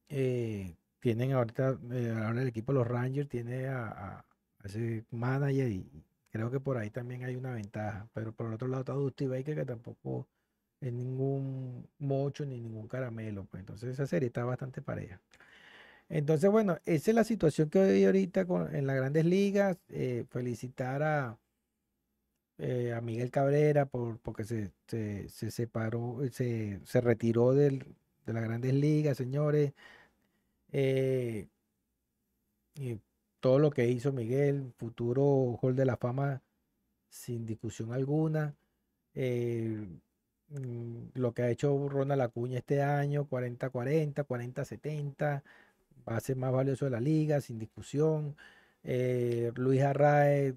eh, 0.08 0.76
tienen 1.00 1.32
ahorita, 1.32 1.68
ahora 1.68 2.42
el 2.42 2.48
equipo 2.48 2.72
de 2.72 2.78
los 2.78 2.88
Rangers 2.88 3.28
tiene 3.28 3.66
a, 3.68 4.24
ese 4.64 5.04
manager 5.10 5.68
y 5.68 6.04
creo 6.32 6.50
que 6.50 6.60
por 6.60 6.78
ahí 6.78 6.90
también 6.90 7.24
hay 7.24 7.36
una 7.36 7.52
ventaja. 7.52 8.08
Pero 8.14 8.32
por 8.34 8.48
el 8.48 8.54
otro 8.54 8.68
lado 8.68 8.82
está 8.82 8.92
Dusty 8.94 9.26
Baker 9.28 9.56
que 9.56 9.64
tampoco 9.66 10.28
en 10.80 10.96
ningún 10.98 11.88
mocho 11.98 12.46
ni 12.46 12.60
ningún 12.60 12.88
caramelo. 12.88 13.44
Pues 13.46 13.60
entonces 13.62 13.90
esa 13.90 14.06
serie 14.06 14.28
está 14.28 14.44
bastante 14.44 14.82
pareja. 14.82 15.20
Entonces, 16.08 16.50
bueno, 16.50 16.78
esa 16.86 17.10
es 17.12 17.14
la 17.14 17.24
situación 17.24 17.70
que 17.70 17.80
hoy 17.80 18.04
ahorita 18.04 18.46
con, 18.46 18.74
en 18.74 18.86
las 18.86 18.96
grandes 18.96 19.24
ligas. 19.26 19.78
Eh, 19.90 20.24
felicitar 20.30 21.02
a, 21.02 21.38
eh, 22.58 22.92
a 22.94 23.00
Miguel 23.00 23.30
Cabrera 23.30 23.86
por, 23.86 24.18
porque 24.20 24.44
se, 24.44 24.72
se, 24.86 25.50
separó, 25.50 26.20
se, 26.30 26.80
se 26.84 27.00
retiró 27.00 27.52
del, 27.54 27.84
de 28.26 28.32
las 28.32 28.44
grandes 28.44 28.74
ligas, 28.74 29.16
señores. 29.16 29.72
Eh, 30.72 31.48
y 32.74 32.98
todo 33.42 33.58
lo 33.58 33.70
que 33.72 33.88
hizo 33.88 34.12
Miguel, 34.12 34.72
futuro 34.78 35.58
Hall 35.62 35.76
de 35.76 35.84
la 35.86 35.96
Fama 35.98 36.42
sin 37.10 37.46
discusión 37.46 37.92
alguna. 37.92 38.56
Eh, 39.14 39.86
mm, 40.50 41.08
lo 41.14 41.34
que 41.34 41.42
ha 41.42 41.50
hecho 41.50 41.88
Ronald 41.88 42.22
Acuña 42.22 42.58
este 42.58 42.82
año, 42.82 43.26
40-40, 43.28 44.24
40-70, 44.24 45.42
va 46.08 46.16
a 46.16 46.20
ser 46.20 46.36
más 46.36 46.52
valioso 46.52 46.84
de 46.86 46.92
la 46.92 47.00
liga, 47.00 47.40
sin 47.40 47.58
discusión. 47.58 48.36
Eh, 48.84 49.52
Luis 49.56 49.82
Arrae, 49.82 50.54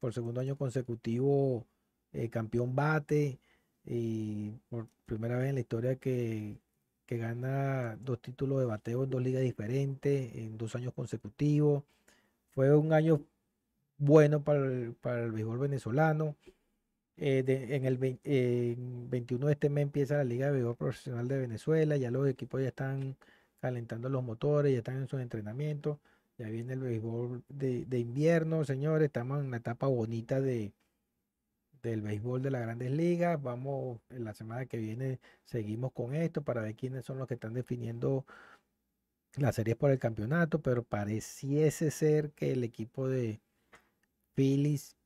por 0.00 0.14
segundo 0.14 0.40
año 0.40 0.56
consecutivo, 0.56 1.66
eh, 2.12 2.30
campeón 2.30 2.74
bate, 2.76 3.38
y 3.86 4.50
por 4.70 4.88
primera 5.06 5.36
vez 5.38 5.50
en 5.50 5.56
la 5.56 5.60
historia 5.62 5.96
que, 5.96 6.58
que 7.06 7.18
gana 7.18 7.96
dos 8.00 8.20
títulos 8.22 8.60
de 8.60 8.66
bateo 8.66 9.04
en 9.04 9.10
dos 9.10 9.22
ligas 9.22 9.42
diferentes, 9.42 10.34
en 10.36 10.58
dos 10.58 10.74
años 10.76 10.94
consecutivos. 10.94 11.84
Fue 12.54 12.74
un 12.74 12.92
año 12.92 13.20
bueno 13.98 14.44
para 14.44 14.60
el, 14.66 14.94
para 14.94 15.26
béisbol 15.28 15.58
venezolano. 15.58 16.36
Eh, 17.16 17.44
en 17.46 17.84
el 17.84 17.98
21 17.98 19.46
de 19.46 19.52
este 19.52 19.70
mes 19.70 19.82
empieza 19.82 20.16
la 20.16 20.24
Liga 20.24 20.46
de 20.46 20.52
Béisbol 20.54 20.76
Profesional 20.76 21.28
de 21.28 21.38
Venezuela, 21.38 21.96
ya 21.96 22.10
los 22.10 22.28
equipos 22.28 22.60
ya 22.60 22.68
están 22.68 23.16
calentando 23.60 24.08
los 24.08 24.22
motores, 24.24 24.72
ya 24.72 24.78
están 24.78 24.98
en 24.98 25.08
sus 25.08 25.20
entrenamientos, 25.20 25.98
ya 26.38 26.48
viene 26.48 26.74
el 26.74 26.80
béisbol 26.80 27.44
de, 27.48 27.86
de 27.86 27.98
invierno, 28.00 28.64
señores, 28.64 29.06
estamos 29.06 29.44
en 29.44 29.50
la 29.52 29.58
etapa 29.58 29.86
bonita 29.86 30.40
de, 30.40 30.72
del 31.84 32.02
béisbol 32.02 32.42
de 32.42 32.50
las 32.50 32.62
grandes 32.62 32.90
ligas. 32.90 33.40
Vamos, 33.42 34.00
en 34.10 34.24
la 34.24 34.34
semana 34.34 34.66
que 34.66 34.78
viene 34.78 35.20
seguimos 35.44 35.92
con 35.92 36.14
esto 36.14 36.42
para 36.42 36.62
ver 36.62 36.74
quiénes 36.74 37.04
son 37.04 37.18
los 37.18 37.28
que 37.28 37.34
están 37.34 37.54
definiendo 37.54 38.26
las 39.38 39.56
series 39.56 39.76
por 39.76 39.90
el 39.90 39.98
campeonato, 39.98 40.60
pero 40.60 40.82
pareciese 40.84 41.90
ser 41.90 42.30
que 42.32 42.52
el 42.52 42.64
equipo 42.64 43.08
de 43.08 43.40
Phillies 44.34 44.96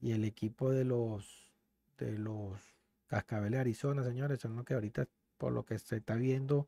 y 0.00 0.12
el 0.12 0.24
equipo 0.24 0.70
de 0.70 0.84
los 0.84 1.52
de 1.98 2.12
los 2.18 2.60
Cascabeles 3.06 3.60
Arizona, 3.60 4.04
señores, 4.04 4.40
son 4.40 4.56
los 4.56 4.64
que 4.64 4.74
ahorita 4.74 5.06
por 5.38 5.52
lo 5.52 5.64
que 5.64 5.78
se 5.78 5.96
está 5.96 6.14
viendo 6.14 6.66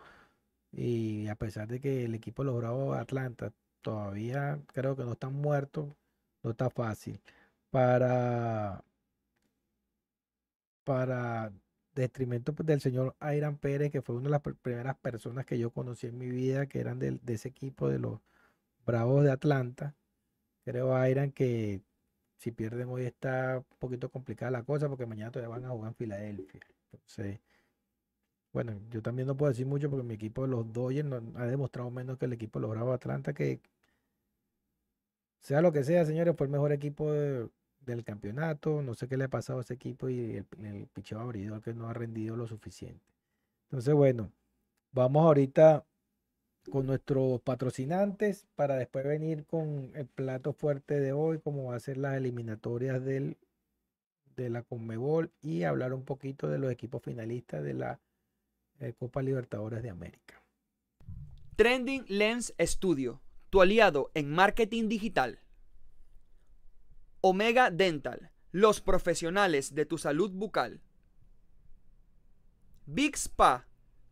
y 0.72 1.28
a 1.28 1.34
pesar 1.36 1.68
de 1.68 1.80
que 1.80 2.04
el 2.04 2.14
equipo 2.14 2.44
de 2.44 2.52
los 2.52 2.96
Atlanta 2.98 3.52
todavía 3.82 4.60
creo 4.72 4.96
que 4.96 5.04
no 5.04 5.12
están 5.12 5.34
muertos, 5.34 5.88
no 6.42 6.50
está 6.50 6.70
fácil. 6.70 7.20
Para 7.70 8.84
para 10.84 11.52
detrimento 11.98 12.54
pues, 12.54 12.66
del 12.66 12.80
señor 12.80 13.16
Airan 13.20 13.58
Pérez, 13.58 13.90
que 13.90 14.02
fue 14.02 14.16
una 14.16 14.24
de 14.24 14.30
las 14.30 14.42
primeras 14.62 14.96
personas 14.98 15.46
que 15.46 15.58
yo 15.58 15.70
conocí 15.70 16.06
en 16.06 16.18
mi 16.18 16.28
vida, 16.30 16.66
que 16.66 16.80
eran 16.80 16.98
de, 16.98 17.20
ese 17.26 17.48
equipo 17.48 17.88
de 17.88 17.98
los 17.98 18.20
Bravos 18.86 19.24
de 19.24 19.30
Atlanta. 19.32 19.96
Creo, 20.64 20.94
Airan, 20.96 21.32
que 21.32 21.82
si 22.38 22.52
pierden 22.52 22.88
hoy 22.90 23.04
está 23.04 23.58
un 23.58 23.78
poquito 23.78 24.10
complicada 24.10 24.50
la 24.50 24.64
cosa, 24.64 24.88
porque 24.88 25.06
mañana 25.06 25.32
todavía 25.32 25.56
van 25.56 25.64
a 25.66 25.70
jugar 25.70 25.90
en 25.90 25.94
Filadelfia. 25.96 26.60
Entonces, 26.92 27.40
bueno, 28.52 28.80
yo 28.90 29.02
también 29.02 29.28
no 29.28 29.36
puedo 29.36 29.50
decir 29.50 29.66
mucho 29.66 29.90
porque 29.90 30.04
mi 30.04 30.14
equipo 30.14 30.42
de 30.42 30.48
los 30.48 30.72
Dodgers 30.72 31.08
ha 31.36 31.46
demostrado 31.46 31.90
menos 31.90 32.18
que 32.18 32.26
el 32.26 32.32
equipo 32.32 32.58
de 32.58 32.62
los 32.62 32.70
Bravos 32.70 32.90
de 32.92 32.96
Atlanta, 32.96 33.32
que 33.34 33.60
sea 35.40 35.60
lo 35.62 35.72
que 35.72 35.84
sea, 35.84 36.04
señores, 36.04 36.36
fue 36.36 36.46
el 36.46 36.52
mejor 36.52 36.72
equipo 36.72 37.12
de, 37.12 37.48
del 37.94 38.04
campeonato. 38.04 38.82
No 38.82 38.94
sé 38.94 39.08
qué 39.08 39.16
le 39.16 39.24
ha 39.24 39.28
pasado 39.28 39.58
a 39.58 39.62
ese 39.62 39.74
equipo 39.74 40.08
y 40.08 40.36
el, 40.36 40.46
el 40.64 40.86
picheo 40.86 41.20
abridor 41.20 41.62
que 41.62 41.74
no 41.74 41.88
ha 41.88 41.92
rendido 41.92 42.36
lo 42.36 42.46
suficiente. 42.46 43.04
Entonces, 43.64 43.94
bueno, 43.94 44.32
vamos 44.92 45.24
ahorita 45.24 45.84
con 46.70 46.86
nuestros 46.86 47.40
patrocinantes 47.40 48.46
para 48.54 48.76
después 48.76 49.04
venir 49.04 49.44
con 49.46 49.90
el 49.94 50.06
plato 50.06 50.52
fuerte 50.52 51.00
de 51.00 51.12
hoy, 51.12 51.38
como 51.38 51.64
va 51.64 51.76
a 51.76 51.80
ser 51.80 51.96
las 51.96 52.16
eliminatorias 52.16 53.04
del, 53.04 53.36
de 54.36 54.50
la 54.50 54.62
Conmebol 54.62 55.30
y 55.42 55.64
hablar 55.64 55.92
un 55.92 56.04
poquito 56.04 56.48
de 56.48 56.58
los 56.58 56.70
equipos 56.70 57.02
finalistas 57.02 57.62
de 57.62 57.74
la 57.74 58.00
eh, 58.80 58.92
Copa 58.98 59.22
Libertadores 59.22 59.82
de 59.82 59.90
América. 59.90 60.42
Trending 61.56 62.04
Lens 62.08 62.54
Studio, 62.60 63.20
tu 63.50 63.60
aliado 63.60 64.10
en 64.14 64.30
marketing 64.30 64.88
digital. 64.88 65.40
Omega 67.20 67.70
Dental, 67.70 68.30
los 68.52 68.80
profesionales 68.80 69.74
de 69.74 69.86
tu 69.86 69.98
salud 69.98 70.30
bucal. 70.30 70.80
Big 72.86 73.16
Spa, 73.16 73.66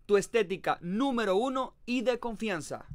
tu 0.06 0.16
estética 0.16 0.78
número 0.80 1.36
uno 1.36 1.76
y 1.86 2.02
de 2.02 2.18
confianza. 2.18 2.86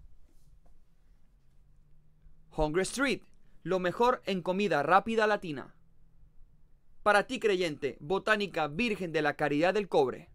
Hungry 2.56 2.82
Street, 2.82 3.22
lo 3.64 3.80
mejor 3.80 4.22
en 4.26 4.42
comida 4.42 4.84
rápida 4.84 5.28
latina. 5.28 5.76
Para 7.04 7.26
ti 7.26 7.40
creyente, 7.40 7.98
Botánica 8.02 8.68
Virgen 8.68 9.14
de 9.14 9.22
la 9.22 9.36
Caridad 9.36 9.74
del 9.74 9.88
Cobre. 9.88 10.30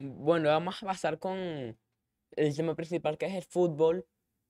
Bueno, 0.00 0.48
vamos 0.48 0.82
a 0.82 0.86
pasar 0.86 1.20
con 1.20 1.38
el 1.38 2.56
tema 2.56 2.74
principal 2.74 3.16
que 3.16 3.26
es 3.26 3.34
el 3.34 3.44
fútbol 3.44 4.04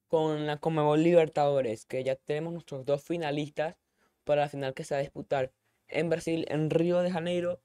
con 0.08 0.46
la 0.46 0.58
Conmebol 0.58 1.02
Libertadores, 1.02 1.86
que 1.86 2.04
ya 2.04 2.16
tenemos 2.16 2.52
nuestros 2.52 2.84
dos 2.84 3.02
finalistas 3.02 3.76
para 4.24 4.42
la 4.42 4.48
final 4.48 4.74
que 4.74 4.84
se 4.84 4.94
va 4.94 4.98
a 4.98 5.02
disputar 5.02 5.52
en 5.88 6.10
Brasil, 6.10 6.46
en 6.48 6.70
Río 6.70 7.00
de 7.00 7.10
Janeiro, 7.10 7.60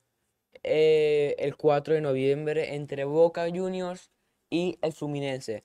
eh, 0.63 1.35
el 1.39 1.55
4 1.57 1.95
de 1.95 2.01
noviembre 2.01 2.75
entre 2.75 3.03
Boca 3.05 3.47
Juniors 3.49 4.11
y 4.49 4.77
el 4.81 4.93
Fluminense. 4.93 5.63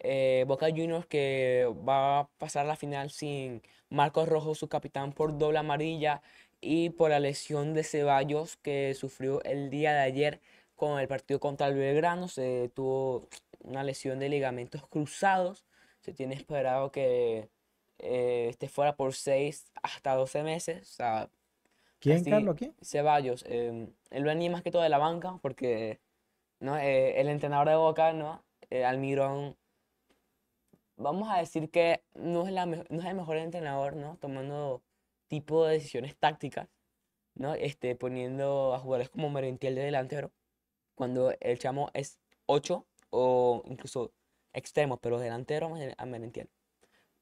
Eh, 0.00 0.44
Boca 0.46 0.68
Juniors 0.70 1.06
que 1.06 1.66
va 1.88 2.20
a 2.20 2.28
pasar 2.38 2.66
la 2.66 2.76
final 2.76 3.10
sin 3.10 3.62
Marcos 3.90 4.28
Rojo, 4.28 4.54
su 4.54 4.68
capitán, 4.68 5.12
por 5.12 5.36
doble 5.38 5.58
amarilla 5.58 6.22
y 6.60 6.90
por 6.90 7.10
la 7.10 7.20
lesión 7.20 7.74
de 7.74 7.84
Ceballos 7.84 8.56
que 8.58 8.94
sufrió 8.94 9.42
el 9.44 9.70
día 9.70 9.92
de 9.92 10.00
ayer 10.00 10.40
con 10.76 11.00
el 11.00 11.08
partido 11.08 11.40
contra 11.40 11.68
el 11.68 11.74
Belgrano. 11.74 12.28
Se 12.28 12.70
tuvo 12.74 13.28
una 13.60 13.82
lesión 13.84 14.18
de 14.18 14.28
ligamentos 14.28 14.86
cruzados 14.88 15.64
se 16.08 16.14
tiene 16.14 16.34
esperado 16.34 16.90
que 16.90 17.50
eh, 17.98 18.46
esté 18.48 18.68
fuera 18.68 18.96
por 18.96 19.12
6 19.12 19.70
hasta 19.82 20.14
12 20.14 20.42
meses. 20.42 20.82
O 20.90 20.94
sea, 20.94 21.30
¿Quién, 22.00 22.24
Carlos? 22.24 22.56
¿Quién? 22.56 22.74
Ceballos. 22.80 23.44
Eh, 23.46 23.88
él 24.10 24.24
venía 24.24 24.50
más 24.50 24.62
que 24.62 24.70
todo 24.70 24.82
de 24.82 24.88
la 24.88 24.96
banca 24.96 25.38
porque 25.42 26.00
¿no? 26.60 26.78
Eh, 26.78 27.20
el 27.20 27.28
entrenador 27.28 27.68
de 27.68 27.76
Boca, 27.76 28.12
¿no? 28.14 28.42
Almirón, 28.86 29.56
vamos 30.96 31.28
a 31.30 31.38
decir 31.38 31.70
que 31.70 32.02
no 32.14 32.46
es, 32.46 32.52
la 32.52 32.66
no 32.66 32.76
es 32.76 33.04
el 33.04 33.14
mejor 33.14 33.36
entrenador, 33.36 33.96
¿no? 33.96 34.16
Tomando 34.18 34.82
tipo 35.28 35.66
de 35.66 35.74
decisiones 35.74 36.16
tácticas, 36.16 36.68
¿no? 37.34 37.54
Este, 37.54 37.96
poniendo 37.96 38.74
a 38.74 38.78
jugadores 38.78 39.10
como 39.10 39.30
Merentiel 39.30 39.74
de 39.74 39.82
delantero, 39.82 40.32
cuando 40.94 41.34
el 41.40 41.58
chamo 41.58 41.90
es 41.94 42.18
8 42.46 42.86
o 43.10 43.62
incluso 43.66 44.12
extremos, 44.52 44.98
pero 45.00 45.18
delanteros 45.18 45.72
a 45.96 46.06
Merentiel. 46.06 46.48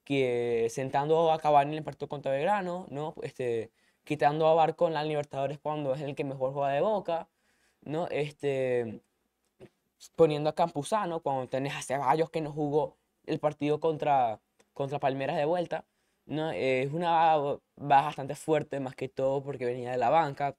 Que 0.04 0.68
sentando 0.70 1.32
a 1.32 1.38
Cavani 1.38 1.72
en 1.72 1.78
el 1.78 1.84
partido 1.84 2.08
contra 2.08 2.32
Belgrano, 2.32 2.86
¿no? 2.90 3.14
Este, 3.22 3.70
quitando 4.04 4.46
a 4.48 4.54
Barco 4.54 4.86
en 4.88 4.94
la 4.94 5.04
Libertadores 5.04 5.58
cuando 5.58 5.94
es 5.94 6.00
el 6.02 6.14
que 6.14 6.24
mejor 6.24 6.52
juega 6.52 6.70
de 6.70 6.80
Boca, 6.80 7.28
¿no? 7.82 8.08
Este, 8.08 9.00
poniendo 10.16 10.50
a 10.50 10.54
Campuzano 10.54 11.20
cuando 11.20 11.48
tenés 11.48 11.74
a 11.74 11.82
Ceballos 11.82 12.30
que 12.30 12.40
no 12.40 12.52
jugó 12.52 12.96
el 13.26 13.40
partido 13.40 13.80
contra, 13.80 14.40
contra 14.74 15.00
Palmeras 15.00 15.36
de 15.36 15.44
vuelta, 15.44 15.84
¿no? 16.26 16.50
Es 16.52 16.92
una 16.92 17.36
baja 17.76 18.06
bastante 18.06 18.34
fuerte, 18.36 18.80
más 18.80 18.94
que 18.96 19.08
todo 19.08 19.42
porque 19.42 19.64
venía 19.66 19.90
de 19.90 19.98
la 19.98 20.10
banca. 20.10 20.56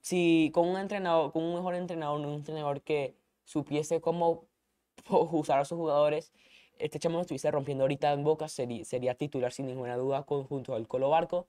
Si 0.00 0.50
con 0.54 0.68
un 0.68 0.78
entrenador, 0.78 1.32
con 1.32 1.42
un 1.42 1.54
mejor 1.54 1.74
entrenador, 1.74 2.20
un 2.20 2.34
entrenador 2.34 2.80
que 2.82 3.14
supiese 3.44 4.00
cómo 4.00 4.44
usar 5.08 5.60
a 5.60 5.64
sus 5.64 5.78
jugadores, 5.78 6.32
este 6.78 6.98
chamo 6.98 7.16
lo 7.16 7.22
estuviese 7.22 7.50
rompiendo 7.50 7.84
ahorita 7.84 8.12
en 8.12 8.24
Boca, 8.24 8.48
sería, 8.48 8.84
sería 8.84 9.14
titular 9.14 9.52
sin 9.52 9.66
ninguna 9.66 9.96
duda 9.96 10.22
junto 10.22 10.74
al 10.74 10.86
Colo 10.88 11.10
Barco. 11.10 11.46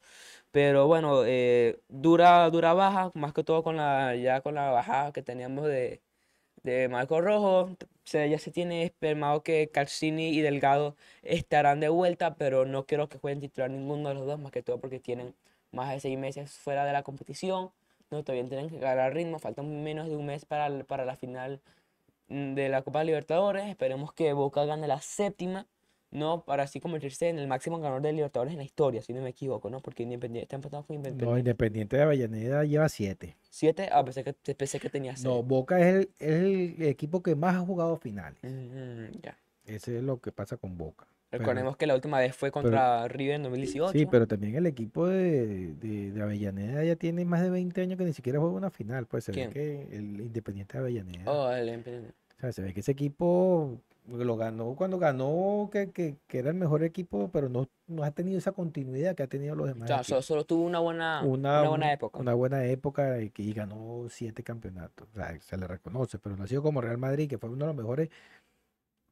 Pero 0.51 0.87
bueno, 0.87 1.23
eh, 1.25 1.79
dura, 1.89 2.49
dura 2.49 2.73
baja, 2.73 3.11
más 3.13 3.33
que 3.33 3.43
todo 3.43 3.63
con 3.63 3.77
la, 3.77 4.15
ya 4.15 4.41
con 4.41 4.55
la 4.55 4.71
bajada 4.71 5.11
que 5.11 5.21
teníamos 5.21 5.65
de, 5.67 6.01
de 6.63 6.89
Marco 6.89 7.21
Rojo. 7.21 7.71
Se, 8.05 8.29
ya 8.29 8.39
se 8.39 8.51
tiene 8.51 8.83
espermado 8.83 9.43
que 9.43 9.69
Calcini 9.69 10.29
y 10.29 10.41
Delgado 10.41 10.95
estarán 11.23 11.79
de 11.81 11.89
vuelta, 11.89 12.35
pero 12.35 12.65
no 12.65 12.85
quiero 12.85 13.09
que 13.09 13.17
jueguen 13.19 13.41
titular 13.41 13.69
ninguno 13.69 14.09
de 14.09 14.15
los 14.15 14.25
dos, 14.25 14.39
más 14.39 14.51
que 14.51 14.63
todo 14.63 14.79
porque 14.79 14.99
tienen 14.99 15.35
más 15.71 15.91
de 15.91 15.99
seis 15.99 16.17
meses 16.17 16.51
fuera 16.53 16.85
de 16.85 16.93
la 16.93 17.03
competición. 17.03 17.71
No, 18.09 18.23
todavía 18.23 18.47
tienen 18.47 18.69
que 18.69 18.79
ganar 18.79 19.13
ritmo, 19.13 19.39
faltan 19.39 19.83
menos 19.83 20.07
de 20.07 20.15
un 20.15 20.25
mes 20.25 20.45
para, 20.45 20.69
para 20.85 21.03
la 21.05 21.17
final 21.17 21.61
de 22.27 22.69
la 22.69 22.81
Copa 22.81 23.03
Libertadores. 23.03 23.67
Esperemos 23.67 24.13
que 24.13 24.33
Boca 24.33 24.65
gane 24.65 24.87
la 24.87 25.01
séptima, 25.01 25.67
¿no? 26.11 26.43
Para 26.45 26.63
así 26.63 26.79
convertirse 26.79 27.29
en 27.29 27.39
el 27.39 27.47
máximo 27.47 27.79
ganador 27.79 28.01
de 28.01 28.13
Libertadores 28.13 28.53
en 28.53 28.59
la 28.59 28.63
historia, 28.63 29.01
si 29.01 29.13
no 29.13 29.21
me 29.21 29.29
equivoco, 29.29 29.69
¿no? 29.69 29.81
Porque 29.81 30.03
Independiente 30.03 30.43
está 30.43 30.55
empatado 30.55 30.83
con 30.85 30.95
Independiente. 30.95 31.25
No, 31.31 31.37
Independiente 31.37 31.97
de 31.97 32.03
Avellaneda 32.03 32.63
lleva 32.63 32.89
siete. 32.89 33.37
¿Siete? 33.49 33.89
Ah, 33.91 34.03
pensé 34.03 34.23
que, 34.23 34.33
pensé 34.33 34.79
que 34.79 34.89
tenía 34.89 35.15
seis. 35.15 35.25
No, 35.25 35.43
Boca 35.43 35.79
es 35.79 36.07
el, 36.19 36.75
el, 36.79 36.83
equipo 36.83 37.21
que 37.21 37.35
más 37.35 37.55
ha 37.55 37.59
jugado 37.59 37.97
finales. 37.97 38.39
Mm, 38.43 39.19
ya. 39.21 39.37
Ese 39.65 39.97
es 39.97 40.03
lo 40.03 40.19
que 40.21 40.31
pasa 40.31 40.57
con 40.57 40.77
Boca. 40.77 41.07
Pero- 41.29 41.41
Recordemos 41.41 41.75
que 41.77 41.87
la 41.87 41.95
última 41.95 42.19
vez 42.19 42.35
fue 42.35 42.51
contra 42.51 43.07
River 43.09 43.35
en 43.35 43.43
2018. 43.43 43.91
Sí, 43.91 44.05
pero 44.05 44.27
también 44.27 44.55
el 44.55 44.65
equipo 44.65 45.07
de, 45.07 45.73
de, 45.75 46.11
de 46.11 46.21
Avellaneda 46.21 46.83
ya 46.85 46.95
tiene 46.95 47.25
más 47.25 47.41
de 47.41 47.49
20 47.49 47.81
años 47.81 47.97
que 47.97 48.05
ni 48.05 48.13
siquiera 48.13 48.39
juega 48.39 48.53
una 48.55 48.69
final. 48.69 49.05
Pues 49.07 49.25
se 49.25 49.33
¿Quién? 49.33 49.49
ve 49.49 49.53
que 49.53 49.97
el 49.97 50.21
Independiente 50.21 50.77
de 50.77 50.83
Avellaneda. 50.83 51.29
Oh, 51.31 51.51
el 51.51 51.67
Independiente. 51.67 52.13
O 52.37 52.39
sea, 52.39 52.51
se 52.53 52.61
ve 52.61 52.73
que 52.73 52.79
ese 52.79 52.91
equipo 52.93 53.81
lo 54.07 54.37
ganó 54.37 54.73
cuando 54.75 54.97
ganó, 54.99 55.69
que, 55.69 55.91
que, 55.91 56.15
que 56.27 56.39
era 56.39 56.49
el 56.49 56.55
mejor 56.55 56.81
equipo, 56.83 57.29
pero 57.29 57.49
no, 57.49 57.67
no 57.87 58.03
ha 58.03 58.11
tenido 58.11 58.37
esa 58.37 58.53
continuidad 58.53 59.15
que 59.15 59.23
ha 59.23 59.27
tenido 59.27 59.53
los 59.53 59.65
O 59.65 59.67
demás 59.67 59.87
sea, 59.87 59.97
equipos. 59.97 60.07
solo, 60.07 60.21
solo 60.21 60.45
tuvo 60.45 60.63
una 60.63 60.79
buena, 60.79 61.23
Una, 61.25 61.59
una 61.61 61.69
buena 61.69 61.91
época. 61.91 62.19
Una 62.19 62.33
buena 62.35 62.63
época 62.67 63.17
y 63.19 63.53
ganó 63.53 64.05
siete 64.09 64.43
campeonatos. 64.43 65.09
O 65.11 65.15
sea, 65.15 65.37
se 65.41 65.57
le 65.57 65.67
reconoce, 65.67 66.19
pero 66.19 66.37
no 66.37 66.45
ha 66.45 66.47
sido 66.47 66.63
como 66.63 66.79
Real 66.79 66.97
Madrid, 66.97 67.27
que 67.27 67.37
fue 67.37 67.49
uno 67.49 67.65
de 67.65 67.73
los 67.73 67.75
mejores. 67.75 68.07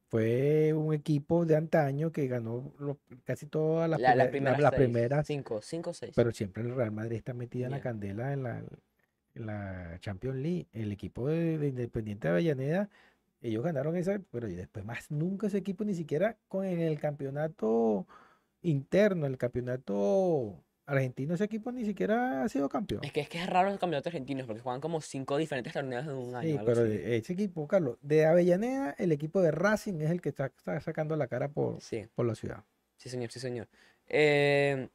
Fue 0.08 0.72
un 0.72 0.94
equipo 0.94 1.44
de 1.46 1.56
antaño 1.56 2.12
que 2.12 2.28
ganó 2.28 2.72
lo- 2.78 2.98
casi 3.24 3.46
todas 3.46 3.90
las, 3.90 4.00
La- 4.00 4.12
primer- 4.12 4.30
primeras 4.30 4.60
las 4.60 4.70
seis, 4.70 4.82
primeras, 4.82 5.26
Cinco, 5.26 5.60
cinco 5.62 5.92
seis. 5.92 6.12
pero 6.14 6.30
siempre 6.32 6.62
el 6.62 6.74
Real 6.74 6.92
Madrid 6.92 7.16
está 7.16 7.34
metida 7.34 7.66
en 7.66 7.72
la 7.72 7.80
candela 7.80 8.32
en 8.32 8.42
la, 8.44 8.58
en 9.34 9.46
la 9.46 9.98
Champions 10.00 10.36
League. 10.36 10.66
El 10.72 10.92
equipo 10.92 11.26
de, 11.28 11.58
de 11.58 11.68
Independiente 11.68 12.28
de 12.28 12.32
Avellaneda, 12.34 12.88
ellos 13.42 13.64
ganaron 13.64 13.96
esa, 13.96 14.20
pero 14.30 14.46
después 14.46 14.84
más 14.84 15.10
nunca 15.10 15.48
ese 15.48 15.58
equipo, 15.58 15.84
ni 15.84 15.94
siquiera 15.94 16.36
con 16.48 16.64
el 16.64 16.98
campeonato 17.00 18.06
interno, 18.62 19.26
el 19.26 19.38
campeonato 19.38 20.62
argentino, 20.86 21.34
ese 21.34 21.44
equipo 21.44 21.72
ni 21.72 21.84
siquiera 21.84 22.42
ha 22.44 22.48
sido 22.48 22.68
campeón. 22.68 23.02
Es 23.04 23.12
que, 23.12 23.20
es 23.20 23.28
que 23.28 23.38
es 23.42 23.46
raro 23.48 23.70
los 23.70 23.78
campeonatos 23.78 24.06
argentinos 24.12 24.46
porque 24.46 24.62
juegan 24.62 24.80
como 24.80 25.00
cinco 25.00 25.36
diferentes 25.36 25.72
torneos 25.72 26.04
en 26.04 26.12
un 26.12 26.34
año. 26.34 26.58
Sí, 26.58 26.62
pero 26.64 26.82
así. 26.82 27.00
ese 27.02 27.32
equipo, 27.32 27.66
Carlos, 27.66 27.98
de 28.02 28.24
Avellaneda, 28.26 28.94
el 28.98 29.12
equipo 29.12 29.42
de 29.42 29.50
Racing 29.50 30.00
es 30.00 30.10
el 30.10 30.20
que 30.22 30.28
está, 30.28 30.46
está 30.46 30.80
sacando 30.80 31.16
la 31.16 31.26
cara 31.26 31.48
por, 31.48 31.80
Sí, 31.80 32.06
por 32.14 32.24
la 32.26 32.34
ciudad. 32.34 32.62
sí, 32.96 33.08
señor, 33.08 33.30
sí, 33.30 33.40
señor. 33.40 33.68
Eh, 34.08 34.88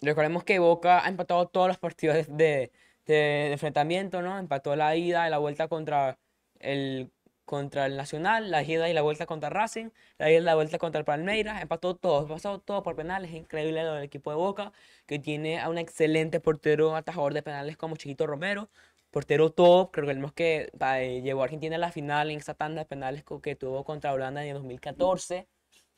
recordemos 0.00 0.44
que 0.44 0.58
Boca 0.58 1.04
ha 1.04 1.08
empatado 1.08 1.46
todos 1.48 1.68
los 1.68 1.78
partidos 1.78 2.16
de, 2.16 2.24
de- 2.34 2.70
de 3.06 3.52
enfrentamiento, 3.52 4.22
¿no? 4.22 4.38
Empató 4.38 4.74
la 4.76 4.96
ida 4.96 5.26
y 5.26 5.30
la 5.30 5.36
vuelta 5.38 5.68
contra 5.68 6.18
el, 6.58 7.10
contra 7.44 7.86
el 7.86 7.96
Nacional, 7.96 8.50
la 8.50 8.62
ida 8.62 8.88
y 8.88 8.92
la 8.94 9.02
vuelta 9.02 9.26
contra 9.26 9.50
Racing, 9.50 9.90
la 10.18 10.30
ida 10.30 10.38
y 10.38 10.42
la 10.42 10.54
vuelta 10.54 10.78
contra 10.78 10.98
el 10.98 11.04
Palmeiras, 11.04 11.62
empató 11.62 11.96
todo, 11.96 12.26
pasó 12.26 12.58
todo 12.60 12.82
por 12.82 12.96
penales, 12.96 13.30
es 13.30 13.36
increíble 13.36 13.82
lo 13.84 13.94
del 13.94 14.04
equipo 14.04 14.30
de 14.30 14.36
Boca, 14.36 14.72
que 15.06 15.18
tiene 15.18 15.60
a 15.60 15.68
un 15.68 15.78
excelente 15.78 16.40
portero 16.40 16.96
atajador 16.96 17.34
de 17.34 17.42
penales 17.42 17.76
como 17.76 17.96
Chiquito 17.96 18.26
Romero, 18.26 18.70
portero 19.10 19.50
top, 19.52 19.94
recordemos 19.94 20.32
que 20.32 20.72
va, 20.80 21.00
eh, 21.00 21.22
llevó 21.22 21.42
a 21.42 21.44
Argentina 21.44 21.76
a 21.76 21.78
la 21.78 21.92
final 21.92 22.30
en 22.30 22.38
esa 22.38 22.54
tanda 22.54 22.80
de 22.82 22.86
penales 22.86 23.24
que 23.42 23.56
tuvo 23.56 23.84
contra 23.84 24.12
Holanda 24.12 24.42
en 24.42 24.48
el 24.48 24.54
2014, 24.54 25.46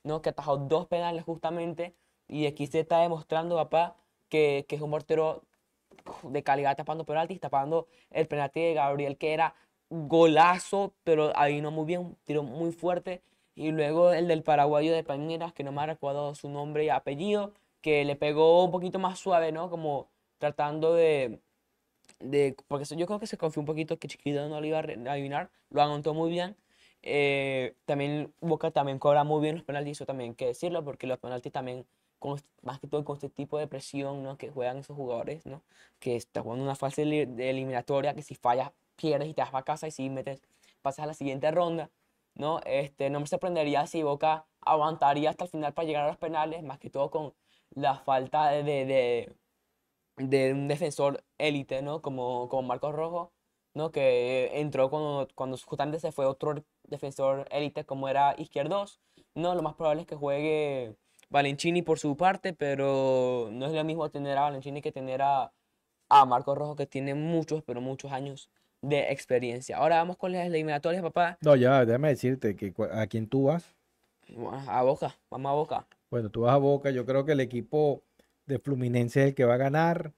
¿no? 0.04 0.22
Que 0.22 0.30
atajó 0.30 0.58
dos 0.58 0.86
penales 0.86 1.24
justamente, 1.24 1.94
y 2.28 2.46
aquí 2.46 2.66
se 2.66 2.80
está 2.80 3.00
demostrando, 3.00 3.56
papá, 3.56 3.96
que, 4.28 4.66
que 4.68 4.76
es 4.76 4.82
un 4.82 4.90
portero 4.90 5.44
de 6.24 6.42
calidad 6.42 6.76
tapando 6.76 7.04
penaltis, 7.04 7.40
tapando 7.40 7.88
el 8.10 8.26
penalti 8.28 8.60
de 8.60 8.74
Gabriel, 8.74 9.16
que 9.18 9.32
era 9.34 9.54
golazo, 9.90 10.94
pero 11.04 11.32
no 11.62 11.70
muy 11.70 11.84
bien, 11.86 12.16
tiró 12.24 12.42
muy 12.42 12.72
fuerte. 12.72 13.22
Y 13.54 13.70
luego 13.72 14.12
el 14.12 14.28
del 14.28 14.42
paraguayo 14.42 14.92
de 14.92 15.04
Palmeiras, 15.04 15.52
que 15.52 15.64
no 15.64 15.72
me 15.72 15.82
ha 15.82 15.86
recordado 15.86 16.34
su 16.34 16.48
nombre 16.48 16.84
y 16.84 16.90
apellido, 16.90 17.52
que 17.80 18.04
le 18.04 18.16
pegó 18.16 18.64
un 18.64 18.70
poquito 18.70 18.98
más 18.98 19.18
suave, 19.18 19.52
¿no? 19.52 19.70
Como 19.70 20.10
tratando 20.38 20.94
de, 20.94 21.40
de 22.20 22.56
porque 22.68 22.84
yo 22.96 23.06
creo 23.06 23.20
que 23.20 23.26
se 23.26 23.38
confió 23.38 23.60
un 23.60 23.66
poquito 23.66 23.98
que 23.98 24.08
Chiquito 24.08 24.48
no 24.48 24.60
lo 24.60 24.66
iba 24.66 24.78
a 24.78 24.82
adivinar, 24.82 25.50
lo 25.70 25.82
aguantó 25.82 26.14
muy 26.14 26.30
bien. 26.30 26.56
Eh, 27.02 27.74
también 27.84 28.32
Boca 28.40 28.70
también 28.72 28.98
cobra 28.98 29.24
muy 29.24 29.40
bien 29.40 29.56
los 29.56 29.64
penaltis, 29.64 29.98
eso 29.98 30.06
también 30.06 30.30
hay 30.30 30.36
que 30.36 30.46
decirlo, 30.46 30.84
porque 30.84 31.06
los 31.06 31.18
penaltis 31.18 31.52
también, 31.52 31.86
con, 32.18 32.40
más 32.62 32.80
que 32.80 32.88
todo 32.88 33.04
con 33.04 33.16
este 33.16 33.28
tipo 33.30 33.58
de 33.58 33.68
presión 33.68 34.22
¿no? 34.24 34.36
que 34.36 34.50
juegan 34.50 34.78
esos 34.78 34.96
jugadores, 34.96 35.46
¿no? 35.46 35.62
que 36.00 36.16
está 36.16 36.42
jugando 36.42 36.64
una 36.64 36.74
fase 36.74 37.04
de 37.04 37.50
eliminatoria, 37.50 38.14
que 38.14 38.22
si 38.22 38.34
fallas 38.34 38.72
pierdes 38.96 39.28
y 39.28 39.34
te 39.34 39.42
vas 39.42 39.50
para 39.50 39.64
casa 39.64 39.86
y 39.88 39.90
si 39.90 40.10
metes, 40.10 40.42
pasas 40.82 41.04
a 41.04 41.06
la 41.06 41.14
siguiente 41.14 41.50
ronda. 41.50 41.90
¿no? 42.34 42.60
Este, 42.66 43.08
no 43.10 43.20
me 43.20 43.26
sorprendería 43.26 43.86
si 43.86 44.02
Boca 44.02 44.46
aguantaría 44.60 45.30
hasta 45.30 45.44
el 45.44 45.50
final 45.50 45.72
para 45.72 45.86
llegar 45.86 46.04
a 46.04 46.08
los 46.08 46.18
penales, 46.18 46.62
más 46.62 46.78
que 46.78 46.90
todo 46.90 47.10
con 47.10 47.34
la 47.70 47.94
falta 47.96 48.50
de, 48.50 48.62
de, 48.62 49.34
de- 50.18 50.52
un 50.52 50.68
defensor 50.68 51.24
élite, 51.38 51.82
¿no? 51.82 52.02
Como, 52.02 52.48
como 52.48 52.62
Marcos 52.68 52.94
Rojo, 52.94 53.32
¿no? 53.74 53.90
Que 53.90 54.50
entró 54.60 54.90
cuando, 54.90 55.28
cuando 55.34 55.56
justamente 55.58 56.00
se 56.00 56.12
fue 56.12 56.26
otro 56.26 56.62
defensor 56.84 57.46
élite 57.50 57.84
como 57.84 58.08
era 58.08 58.34
Izquierdos, 58.38 59.00
¿no? 59.34 59.54
Lo 59.54 59.62
más 59.62 59.74
probable 59.74 60.02
es 60.02 60.06
que 60.06 60.16
juegue 60.16 60.96
Valencini 61.30 61.82
por 61.82 61.98
su 61.98 62.16
parte, 62.16 62.52
pero 62.52 63.48
no 63.52 63.66
es 63.66 63.72
lo 63.72 63.84
mismo 63.84 64.10
tener 64.10 64.36
a 64.38 64.42
Valencini 64.42 64.80
que 64.82 64.92
tener 64.92 65.22
a, 65.22 65.52
a 66.08 66.24
Marcos 66.26 66.56
Rojo, 66.58 66.76
que 66.76 66.86
tiene 66.86 67.14
muchos, 67.14 67.62
pero 67.62 67.80
muchos 67.80 68.12
años 68.12 68.50
de 68.88 69.12
experiencia. 69.12 69.76
Ahora 69.78 69.96
vamos 69.96 70.16
con 70.16 70.32
las 70.32 70.46
eliminatorias, 70.46 71.02
papá. 71.02 71.38
No, 71.42 71.56
ya, 71.56 71.84
déjame 71.84 72.08
decirte 72.08 72.56
que 72.56 72.72
a 72.92 73.06
quién 73.06 73.26
tú 73.28 73.44
vas. 73.44 73.64
A 74.68 74.82
Boca, 74.82 75.14
vamos 75.30 75.50
a 75.50 75.54
Boca. 75.54 75.86
Bueno, 76.10 76.30
tú 76.30 76.42
vas 76.42 76.54
a 76.54 76.58
Boca, 76.58 76.90
yo 76.90 77.04
creo 77.06 77.24
que 77.24 77.32
el 77.32 77.40
equipo 77.40 78.02
de 78.46 78.58
Fluminense 78.58 79.22
es 79.22 79.28
el 79.28 79.34
que 79.34 79.44
va 79.44 79.54
a 79.54 79.58
ganar. 79.58 80.12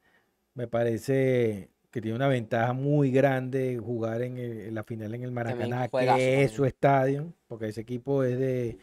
Me 0.55 0.67
parece 0.69 1.71
que 1.91 2.01
tiene 2.01 2.17
una 2.17 2.29
ventaja 2.29 2.73
muy 2.75 3.11
grande 3.11 3.79
jugar 3.79 4.23
en, 4.23 4.39
el- 4.39 4.61
en 4.63 4.75
la 4.75 4.85
final 4.85 5.15
en 5.15 5.23
el 5.23 5.33
Maracaná, 5.33 5.89
que 5.89 6.45
es 6.45 6.53
su 6.53 6.65
estadio, 6.65 7.33
porque 7.49 7.69
ese 7.69 7.81
equipo 7.83 8.25
es 8.25 8.39
de, 8.39 8.79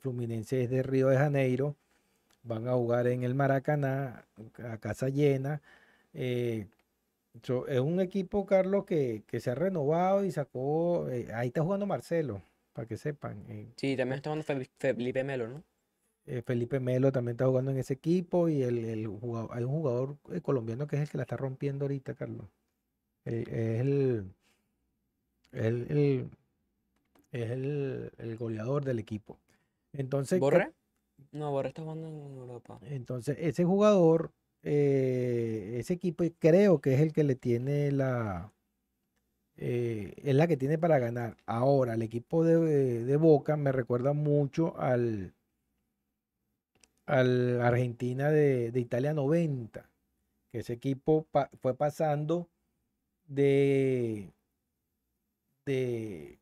Fluminense 0.00 0.64
es 0.64 0.70
de 0.70 0.82
Río 0.82 1.08
de 1.08 1.16
Janeiro. 1.16 1.76
Van 2.42 2.68
a 2.68 2.72
jugar 2.74 3.06
en 3.08 3.24
el 3.24 3.34
Maracaná, 3.34 4.24
a 4.70 4.78
casa 4.78 5.08
llena. 5.08 5.60
Eh, 6.14 6.66
so- 7.42 7.66
es 7.68 7.80
un 7.80 8.00
equipo, 8.00 8.46
Carlos, 8.46 8.84
que, 8.84 9.22
que 9.26 9.40
se 9.40 9.50
ha 9.50 9.54
renovado 9.54 10.24
y 10.24 10.30
sacó. 10.32 11.08
eh, 11.08 11.28
ahí 11.34 11.48
está 11.48 11.62
jugando 11.62 11.86
Marcelo, 11.86 12.42
para 12.72 12.86
que 12.86 12.96
sepan. 12.96 13.44
eh, 13.48 13.68
Sí, 13.76 13.96
también 13.96 14.16
está 14.16 14.30
jugando 14.30 14.44
Fe- 14.44 14.70
Felipe 14.94 15.24
Melo, 15.24 15.48
¿no? 15.48 15.62
eh, 16.26 16.42
Felipe 16.42 16.78
Melo 16.80 17.10
también 17.10 17.34
está 17.34 17.46
jugando 17.46 17.70
en 17.70 17.78
ese 17.78 17.94
equipo 17.94 18.48
y 18.48 18.62
el, 18.62 18.84
el 18.84 19.06
jugador, 19.06 19.50
hay 19.52 19.64
un 19.64 19.70
jugador 19.72 20.16
colombiano 20.42 20.86
que 20.86 20.96
es 20.96 21.02
el 21.02 21.08
que 21.08 21.16
la 21.16 21.22
está 21.22 21.36
rompiendo 21.38 21.84
ahorita, 21.86 22.14
Carlos. 22.14 22.46
Es 23.24 23.34
el, 23.48 24.30
el, 25.52 25.86
el- 25.90 26.30
es 27.32 27.50
el, 27.50 28.10
el 28.18 28.36
goleador 28.36 28.84
del 28.84 28.98
equipo. 28.98 29.38
Entonces, 29.92 30.38
¿qué- 30.38 30.40
¿Borré? 30.40 30.72
No, 31.32 31.50
Borré 31.50 31.68
está 31.68 31.82
jugando 31.82 32.08
en 32.08 32.36
Europa. 32.38 32.78
entonces 32.82 33.36
ese 33.40 33.64
jugador, 33.64 34.32
eh, 34.62 35.76
ese 35.78 35.94
equipo 35.94 36.24
creo 36.38 36.80
que 36.80 36.94
es 36.94 37.00
el 37.00 37.12
que 37.12 37.24
le 37.24 37.34
tiene 37.36 37.92
la, 37.92 38.52
eh, 39.56 40.14
es 40.24 40.34
la 40.34 40.46
que 40.46 40.56
tiene 40.56 40.78
para 40.78 40.98
ganar. 40.98 41.36
Ahora, 41.46 41.94
el 41.94 42.02
equipo 42.02 42.44
de, 42.44 43.04
de 43.04 43.16
Boca 43.16 43.56
me 43.56 43.72
recuerda 43.72 44.12
mucho 44.12 44.78
al, 44.78 45.34
al 47.06 47.60
Argentina 47.62 48.30
de, 48.30 48.70
de 48.70 48.80
Italia 48.80 49.14
90, 49.14 49.90
que 50.52 50.58
ese 50.60 50.74
equipo 50.74 51.26
fue 51.60 51.74
pasando 51.74 52.48
de, 53.26 54.32
de, 55.66 56.38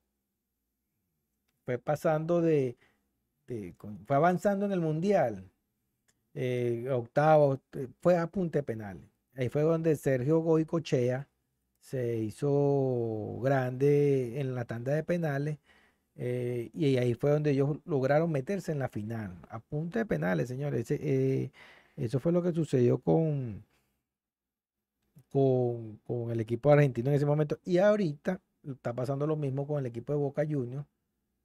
fue 1.65 1.79
pasando 1.79 2.41
de, 2.41 2.77
fue 4.07 4.17
avanzando 4.17 4.67
en 4.67 4.73
el 4.73 4.81
mundial, 4.81 5.51
eh, 6.37 6.89
octavos, 6.93 7.61
eh, 7.75 7.89
fue 8.03 8.19
a 8.19 8.29
punta 8.29 8.61
de 8.61 8.65
penales. 8.65 9.05
Ahí 9.37 9.51
fue 9.51 9.63
donde 9.63 9.97
Sergio 9.97 10.41
Goicochea 10.41 11.29
se 11.81 12.19
hizo 12.19 13.41
grande 13.43 14.41
en 14.41 14.55
la 14.57 14.67
tanda 14.67 14.95
de 14.95 15.05
penales. 15.05 15.59
eh, 16.17 16.71
y 16.75 16.99
ahí 16.99 17.15
fue 17.15 17.31
donde 17.33 17.53
ellos 17.53 17.79
lograron 17.87 18.33
meterse 18.33 18.73
en 18.73 18.79
la 18.81 18.89
final, 18.91 19.39
a 19.51 19.61
punta 19.61 20.01
de 20.01 20.07
penales, 20.07 20.49
señores. 20.49 20.91
Eh, 20.93 21.53
eso 21.97 22.21
fue 22.21 22.33
lo 22.33 22.43
que 22.43 22.53
sucedió 22.53 22.99
con, 23.01 23.65
con 25.31 26.31
el 26.31 26.41
equipo 26.41 26.71
argentino 26.71 27.11
en 27.11 27.17
ese 27.17 27.27
momento. 27.27 27.59
Y 27.65 27.79
ahorita 27.79 28.41
está 28.65 28.93
pasando 28.95 29.27
lo 29.27 29.37
mismo 29.37 29.67
con 29.67 29.79
el 29.81 29.87
equipo 29.87 30.13
de 30.13 30.19
Boca 30.19 30.45
Juniors, 30.49 30.87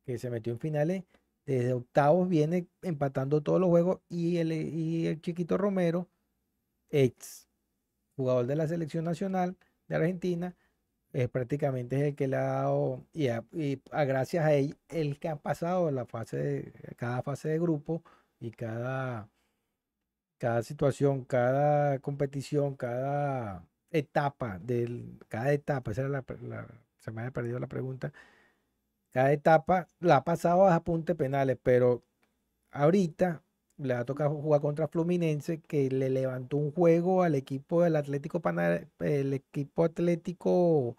que 0.06 0.18
se 0.20 0.30
metió 0.32 0.54
en 0.54 0.60
finales. 0.60 1.04
Desde 1.46 1.74
octavos 1.74 2.30
viene 2.30 2.68
empatando 2.82 3.42
todos 3.42 3.60
los 3.60 3.70
juegos 3.70 4.02
y 4.10 4.38
el, 4.38 4.52
y 4.54 5.08
el 5.08 5.22
Chiquito 5.22 5.58
Romero, 5.58 6.10
ex 6.90 7.50
jugador 8.16 8.48
de 8.48 8.56
la 8.56 8.68
selección 8.68 9.06
nacional 9.06 9.58
de 9.88 9.96
Argentina, 9.96 10.56
es 11.14 11.30
prácticamente 11.30 11.98
es 11.98 12.04
el 12.10 12.16
que 12.16 12.28
le 12.28 12.38
ha 12.38 12.42
dado, 12.44 13.08
y, 13.14 13.28
a, 13.30 13.44
gracias 14.06 14.46
a 14.46 14.54
él, 14.54 14.78
el 14.90 15.20
que 15.20 15.30
ha 15.30 15.38
pasado 15.38 15.92
la 15.92 16.06
fase 16.06 16.38
de, 16.38 16.96
cada 16.98 17.22
fase 17.24 17.50
de 17.50 17.60
grupo 17.60 18.04
y 18.40 18.52
cada, 18.52 19.30
cada 20.38 20.64
situación, 20.64 21.24
cada 21.26 22.00
competición, 22.00 22.76
cada 22.76 23.68
etapa 23.92 24.60
del, 24.60 25.20
cada 25.28 25.52
etapa, 25.54 25.92
esa 25.92 26.02
era 26.02 26.10
la, 26.10 26.26
la- 26.42 26.68
se 26.98 27.12
me 27.12 27.22
había 27.22 27.32
perdido 27.32 27.60
la 27.60 27.68
pregunta, 27.68 28.14
cada 29.12 29.32
etapa 29.34 29.88
la 30.00 30.18
ha 30.18 30.24
pasado 30.24 30.68
a 30.68 30.82
de 30.84 31.16
penales, 31.16 31.58
pero 31.62 32.04
ahorita 32.72 33.44
le 33.78 33.94
va 33.94 34.02
a 34.02 34.06
tocar 34.06 34.30
jugar 34.30 34.62
contra 34.62 34.88
Fluminense, 34.88 35.62
que 35.62 35.90
le 35.90 36.10
levantó 36.10 36.58
un 36.58 36.72
juego 36.72 37.24
al 37.24 37.36
equipo 37.36 37.84
del 37.84 37.96
Atlético 37.96 38.40
Pana- 38.42 38.88
el 39.00 39.34
equipo 39.34 39.84
Atlético. 39.84 40.96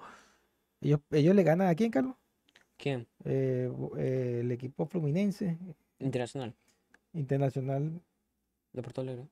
Ellos, 0.80 1.00
ellos 1.10 1.34
le 1.34 1.42
ganan 1.44 1.68
a 1.68 1.74
quién, 1.74 1.90
Carlos? 1.90 2.16
¿Quién? 2.76 3.06
Eh, 3.24 3.70
eh, 3.98 4.38
el 4.40 4.50
equipo 4.50 4.86
Fluminense, 4.86 5.58
Internacional. 6.00 6.54
Internacional, 7.12 8.00
De 8.72 8.82
Porto 8.82 9.02
Alegre. 9.02 9.28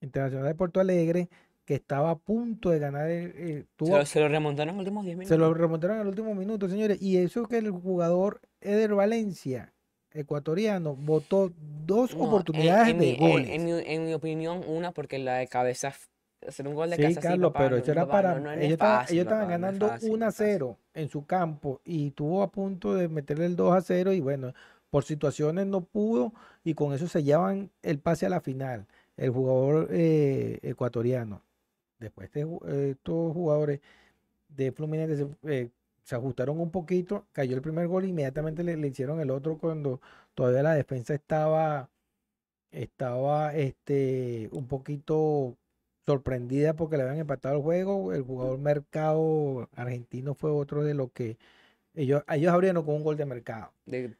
Internacional 0.00 0.46
de 0.48 0.54
Porto 0.54 0.80
Alegre, 0.80 1.28
que 1.68 1.74
estaba 1.74 2.08
a 2.12 2.16
punto 2.16 2.70
de 2.70 2.78
ganar. 2.78 3.10
el- 3.10 3.30
eh, 3.36 3.64
Se 3.68 3.76
tuvo- 3.76 3.98
lo, 3.98 4.06
se 4.06 4.20
lo 4.20 4.28
remontaron 4.28 4.70
en 4.70 4.76
los 4.78 4.86
últimos 4.86 5.04
10 5.04 5.16
Se 5.16 5.18
minutos. 5.18 5.38
lo 5.38 5.52
remontaron 5.52 5.96
en 5.96 6.00
el 6.00 6.08
último 6.08 6.34
minuto, 6.34 6.66
señores. 6.66 6.96
Y 7.02 7.18
eso 7.18 7.44
que 7.46 7.58
el 7.58 7.70
jugador 7.70 8.40
Eder 8.62 8.94
Valencia, 8.94 9.74
ecuatoriano, 10.14 10.96
votó 10.96 11.52
dos 11.84 12.14
No, 12.14 12.22
en- 12.22 12.26
oportunidades 12.28 12.88
en, 12.88 12.98
de 12.98 13.04
mi, 13.04 13.10
en- 13.12 13.18
goles. 13.18 13.50
en 13.50 13.64
mi, 13.66 13.72
en 13.84 14.06
mi 14.06 14.14
opinión, 14.14 14.62
una, 14.66 14.92
porque 14.92 15.18
la 15.18 15.36
de 15.36 15.46
cabeza, 15.46 15.92
hacer 16.46 16.66
un 16.66 16.74
gol 16.74 16.88
de 16.88 16.96
Sí, 16.96 17.02
cabeza 17.02 17.20
Carlos, 17.20 17.52
papá, 17.52 17.64
pero 17.64 17.76
eso 17.76 17.92
era 17.92 18.06
para. 18.08 18.34
no- 18.36 18.40
no 18.44 18.52
es 18.52 18.58
ellos 18.60 18.72
estaban, 18.72 19.00
fácil, 19.00 19.14
ellos 19.18 19.28
papá, 19.30 19.44
ganando 19.44 19.88
fácil, 19.88 20.10
1 20.10 20.16
a 20.16 20.26
no 20.26 20.28
es 20.30 20.36
fácil. 20.36 20.52
0 20.54 20.78
en 20.94 21.08
su 21.10 21.26
campo 21.26 21.82
y 21.84 22.06
estuvo 22.08 22.42
a 22.42 22.50
punto 22.50 22.94
de 22.94 23.08
meterle 23.10 23.44
el 23.44 23.56
2 23.56 23.74
a 23.76 23.82
0 23.82 24.14
y 24.14 24.20
bueno, 24.20 24.54
por 24.88 25.04
situaciones 25.04 25.66
no 25.66 25.82
pudo 25.82 26.32
y 26.64 26.72
con 26.72 26.94
eso 26.94 27.08
se 27.08 27.22
llevan 27.22 27.70
el 27.82 27.98
pase 27.98 28.24
a 28.24 28.30
la 28.30 28.40
final. 28.40 28.86
El 29.18 29.28
jugador 29.30 29.88
eh, 29.90 30.60
ecuatoriano. 30.62 31.42
Después 31.98 32.26
este 32.26 32.44
ju- 32.46 32.60
eh, 32.68 32.90
estos 32.92 33.32
jugadores 33.32 33.80
de 34.48 34.72
Fluminense 34.72 35.16
se, 35.16 35.28
eh, 35.44 35.70
se 36.04 36.14
ajustaron 36.16 36.60
un 36.60 36.70
poquito, 36.70 37.26
cayó 37.32 37.56
el 37.56 37.62
primer 37.62 37.86
gol, 37.88 38.04
inmediatamente 38.06 38.62
le, 38.64 38.76
le 38.76 38.88
hicieron 38.88 39.20
el 39.20 39.30
otro 39.30 39.58
cuando 39.58 40.00
todavía 40.34 40.62
la 40.62 40.74
defensa 40.74 41.14
estaba, 41.14 41.90
estaba 42.70 43.54
este, 43.54 44.48
un 44.52 44.66
poquito 44.68 45.56
sorprendida 46.06 46.74
porque 46.74 46.96
le 46.96 47.02
habían 47.04 47.18
empatado 47.18 47.56
el 47.56 47.62
juego. 47.62 48.12
El 48.12 48.22
jugador 48.22 48.58
mercado 48.58 49.68
argentino 49.74 50.34
fue 50.34 50.50
otro 50.50 50.84
de 50.84 50.94
los 50.94 51.12
que 51.12 51.38
ellos, 51.94 52.24
ellos 52.28 52.52
abrieron 52.52 52.84
con 52.84 52.96
un 52.96 53.04
gol 53.04 53.16
de 53.16 53.26
mercado, 53.26 53.72
De, 53.86 54.16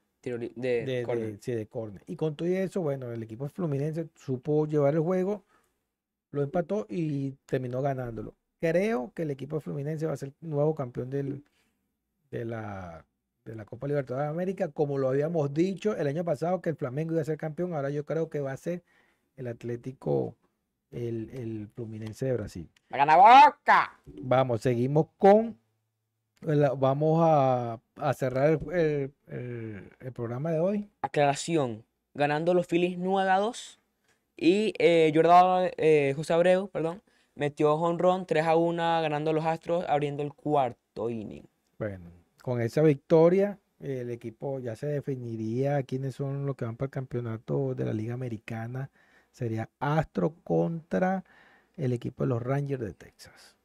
de, 0.55 0.83
de, 0.85 1.07
de- 1.07 1.39
sí, 1.41 1.53
de 1.53 1.67
córner. 1.67 2.03
Y 2.07 2.17
con 2.17 2.37
todo 2.37 2.49
eso, 2.49 2.81
bueno, 2.83 3.13
el 3.13 3.23
equipo 3.23 3.49
Fluminense 3.49 4.09
supo 4.17 4.67
llevar 4.67 4.95
el 4.95 5.01
juego, 5.01 5.45
lo 6.31 6.43
empató 6.43 6.87
y 6.89 7.33
terminó 7.47 7.81
ganándolo. 7.83 8.35
Creo 8.61 9.13
que 9.15 9.23
el 9.23 9.31
equipo 9.31 9.61
Fluminense 9.61 10.07
va 10.07 10.15
a 10.15 10.17
ser 10.17 10.33
nuevo 10.41 10.75
campeón 10.75 11.11
del, 11.11 11.45
de 12.31 12.45
la, 12.45 13.05
de 13.45 13.55
la 13.55 13.65
Copa 13.65 13.87
Libertadores 13.87 14.27
de 14.27 14.33
América, 14.33 14.69
como 14.69 14.99
lo 14.99 15.09
habíamos 15.09 15.55
dicho 15.55 15.97
el 15.97 16.07
año 16.07 16.25
pasado 16.25 16.61
que 16.61 16.71
el 16.71 16.77
Flamengo 16.77 17.13
iba 17.13 17.23
a 17.23 17.25
ser 17.25 17.39
campeón, 17.39 17.73
ahora 17.75 17.91
yo 17.91 18.05
creo 18.05 18.29
que 18.29 18.41
va 18.41 18.53
a 18.53 18.57
ser 18.57 18.83
el 19.37 19.47
Atlético, 19.47 20.35
el, 20.91 21.31
el 21.31 21.69
Fluminense 21.75 22.27
de 22.27 22.33
Brasil. 22.33 22.69
¡La 22.89 22.99
gana 22.99 23.17
Boca! 23.17 24.01
Vamos, 24.23 24.61
seguimos 24.63 25.07
con, 25.17 25.57
vamos 26.41 27.21
a, 27.23 27.81
a 27.97 28.15
cerrar 28.15 28.51
el, 28.51 28.73
el- 28.73 29.15
el- 29.29 29.91
el 30.01 30.13
programa 30.13 30.51
de 30.51 30.61
hoy. 30.61 30.91
Aclaración. 31.03 31.85
Ganando 32.15 32.55
los 32.55 32.67
Phillies 32.67 32.99
9 32.99 33.31
a 33.31 33.39
2. 33.39 33.78
Y 34.41 34.73
eh, 34.79 35.11
Jordan, 35.13 35.73
eh, 35.77 36.13
José 36.15 36.33
Abreu, 36.33 36.69
perdón, 36.69 37.03
metió 37.35 37.75
honrón 37.75 38.25
3 38.25 38.47
a 38.47 38.55
1 38.55 38.77
ganando 39.03 39.33
los 39.33 39.45
Astros 39.45 39.85
abriendo 39.89 40.23
el 40.23 40.33
cuarto 40.33 41.11
inning. 41.11 41.43
Bueno, 41.77 42.13
con 42.41 42.61
esa 42.61 42.83
victoria, 42.83 43.59
el 43.81 44.11
equipo 44.11 44.61
ya 44.61 44.77
se 44.77 44.87
definiría 44.87 45.83
quiénes 45.83 46.15
son 46.15 46.47
los 46.47 46.55
que 46.55 46.65
van 46.65 46.77
para 46.77 46.87
el 46.87 46.93
campeonato 46.93 47.75
de 47.75 47.85
la 47.85 47.93
Liga 47.93 48.15
Americana. 48.15 48.91
Sería 49.33 49.69
Astro 49.81 50.37
contra 50.45 51.25
el 51.77 51.93
equipo 51.93 52.23
de 52.23 52.29
los 52.29 52.41
Rangers 52.41 52.81
de 52.81 52.95
Texas. 52.95 53.57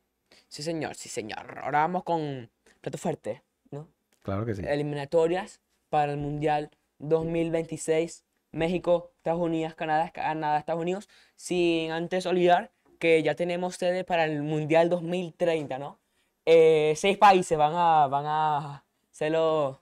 Sí, 0.48 0.64
señor, 0.64 0.96
sí, 0.96 1.08
señor. 1.08 1.60
Ahora 1.60 1.82
vamos 1.82 2.04
con 2.04 2.50
plato 2.82 2.98
fuerte, 2.98 3.44
¿no? 3.70 3.88
Claro 4.24 4.44
que 4.44 4.56
sí. 4.56 4.64
Eliminatorias 4.66 5.60
para 5.90 6.14
el 6.14 6.18
Mundial 6.18 6.72
2026. 6.98 8.24
México, 8.54 9.12
Estados 9.18 9.42
Unidos, 9.42 9.76
Canadá, 9.76 10.12
Canadá, 10.12 10.58
Estados 10.60 10.82
Unidos. 10.82 11.10
Sin 11.36 11.92
antes 11.92 12.26
olvidar 12.26 12.72
que 13.00 13.22
ya 13.24 13.36
tenemos 13.36 13.76
sede 13.76 14.04
para 14.06 14.26
el 14.26 14.42
Mundial 14.44 14.90
2030, 14.90 15.80
¿no? 15.80 16.00
Eh, 16.46 16.94
seis 16.96 17.18
países 17.18 17.58
van 17.58 17.74
a, 17.76 18.08
van 18.08 18.26
a 18.28 18.86
ser 19.12 19.32
los, 19.34 19.78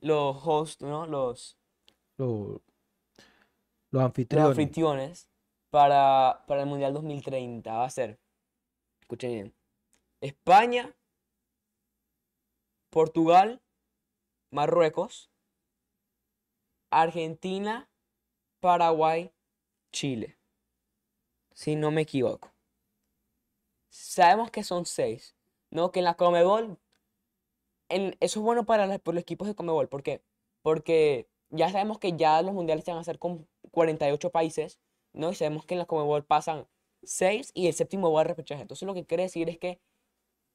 los 0.00 0.36
hosts, 0.44 0.82
¿no? 0.82 1.06
Los, 1.06 1.58
Los, 2.16 2.60
los 3.90 4.02
los 4.02 4.02
anfitriones. 4.02 4.48
anfitriones 4.50 5.30
para, 5.70 6.44
para 6.46 6.62
el 6.62 6.66
Mundial 6.68 6.92
2030. 6.94 7.72
Va 7.72 7.84
a 7.84 7.90
ser, 7.90 8.18
escuchen 9.00 9.30
bien, 9.32 9.54
España, 10.20 10.94
Portugal, 12.90 13.60
Marruecos, 14.50 15.30
Argentina, 16.90 17.87
Paraguay, 18.60 19.32
Chile. 19.92 20.36
Si 21.52 21.76
no 21.76 21.90
me 21.90 22.02
equivoco. 22.02 22.52
Sabemos 23.88 24.50
que 24.50 24.62
son 24.62 24.86
seis. 24.86 25.34
¿No? 25.70 25.90
Que 25.90 26.00
en 26.00 26.04
la 26.04 26.14
Comebol. 26.14 26.78
En, 27.88 28.16
eso 28.20 28.40
es 28.40 28.44
bueno 28.44 28.64
para, 28.64 28.98
por 28.98 29.14
los 29.14 29.22
equipos 29.22 29.48
de 29.48 29.54
Comebol. 29.54 29.88
¿Por 29.88 30.02
qué? 30.02 30.22
Porque 30.62 31.28
ya 31.50 31.70
sabemos 31.70 31.98
que 31.98 32.16
ya 32.16 32.40
los 32.42 32.52
mundiales 32.52 32.84
se 32.84 32.90
van 32.90 32.98
a 32.98 33.00
hacer 33.02 33.18
con 33.18 33.48
48 33.70 34.30
países. 34.30 34.78
¿No? 35.12 35.30
Y 35.30 35.34
sabemos 35.34 35.64
que 35.64 35.74
en 35.74 35.78
la 35.78 35.86
Comebol 35.86 36.24
pasan 36.24 36.66
6 37.02 37.52
y 37.54 37.66
el 37.66 37.74
séptimo 37.74 38.12
va 38.12 38.22
a 38.22 38.24
repechaje. 38.24 38.62
Entonces 38.62 38.86
lo 38.86 38.94
que 38.94 39.04
quiere 39.04 39.24
decir 39.24 39.48
es 39.48 39.58
que 39.58 39.80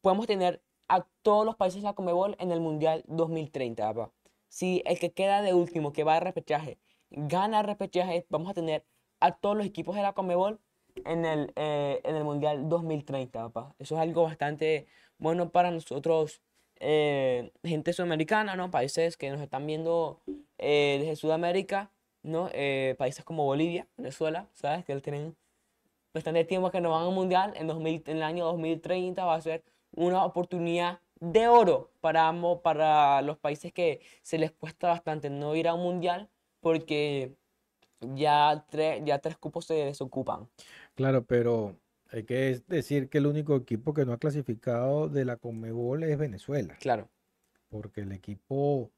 podemos 0.02 0.28
tener 0.28 0.62
a 0.88 1.08
todos 1.22 1.46
los 1.46 1.56
países 1.56 1.82
de 1.82 1.88
la 1.88 1.94
Comebol 1.96 2.36
en 2.40 2.52
el 2.52 2.60
Mundial 2.60 3.04
2030, 3.08 3.94
papá. 3.94 4.14
Si 4.50 4.84
el 4.86 5.00
que 5.00 5.12
queda 5.12 5.42
de 5.42 5.54
último, 5.54 5.94
que 5.94 6.04
va 6.04 6.18
a 6.18 6.20
repechaje, 6.20 6.78
gana 7.14 7.62
repechaje, 7.64 8.26
vamos 8.30 8.50
a 8.50 8.54
tener 8.54 8.84
a 9.20 9.32
todos 9.32 9.56
los 9.56 9.66
equipos 9.66 9.96
de 9.96 10.02
la 10.02 10.14
Comebol 10.14 10.60
en 11.06 11.26
el, 11.26 11.52
eh, 11.56 12.02
en 12.04 12.16
el 12.16 12.24
Mundial 12.24 12.68
2030, 12.70 13.42
papá. 13.52 13.76
Eso 13.80 13.96
es 13.96 14.02
algo 14.02 14.24
bastante 14.24 14.86
bueno 15.18 15.50
para 15.50 15.72
nosotros, 15.72 16.42
eh, 16.80 17.52
gente 17.64 17.94
sudamericana, 17.94 18.56
¿no? 18.56 18.70
Países 18.72 19.16
que 19.16 19.30
nos 19.30 19.42
están 19.42 19.66
viendo 19.66 20.22
eh, 20.58 20.98
desde 21.00 21.16
Sudamérica, 21.16 21.92
¿no? 22.24 22.50
Eh, 22.54 22.96
países 22.98 23.24
como 23.24 23.46
Bolivia, 23.46 23.88
Venezuela, 23.98 24.48
¿sabes? 24.54 24.84
Que 24.86 25.00
tienen 25.00 25.36
bastante 26.14 26.44
tiempo 26.46 26.70
que 26.72 26.82
no 26.82 26.92
van 26.92 27.04
al 27.08 27.12
mundial, 27.14 27.54
en, 27.56 27.68
2000 27.68 28.04
en 28.08 28.18
el 28.18 28.24
año 28.24 28.46
2030 28.46 29.26
va 29.26 29.36
a 29.36 29.42
ser 29.42 29.64
una 29.96 30.26
oportunidad 30.26 31.00
de 31.20 31.48
oro 31.48 31.90
para, 32.02 32.28
ambos- 32.28 32.60
para 32.62 33.22
los 33.22 33.38
países 33.38 33.72
que 33.72 34.02
se 34.22 34.38
les 34.38 34.52
cuesta 34.52 34.90
bastante 34.90 35.30
no 35.30 35.56
ir 35.56 35.68
a 35.68 35.74
un 35.74 35.82
mundial 35.84 36.30
porque 36.64 37.36
ya, 38.16 38.66
tres 38.70 39.04
ya 39.06 39.20
tres 39.20 39.38
cupos 39.38 39.66
se 39.66 39.76
desocupan. 39.76 40.48
Claro, 40.96 41.24
pero 41.26 41.76
hay 42.12 42.24
que 42.24 42.62
decir 42.68 43.10
que 43.10 43.20
el 43.20 43.28
único 43.28 43.56
equipo 43.56 43.94
que 43.94 44.06
no 44.06 44.14
ha 44.14 44.18
clasificado 44.18 45.10
de 45.10 45.26
la 45.26 45.38
Conmebol 45.38 46.04
es 46.04 46.18
Venezuela, 46.18 46.76
Claro. 46.80 47.10
porque 47.70 48.02
el 48.02 48.12
equipo 48.12 48.90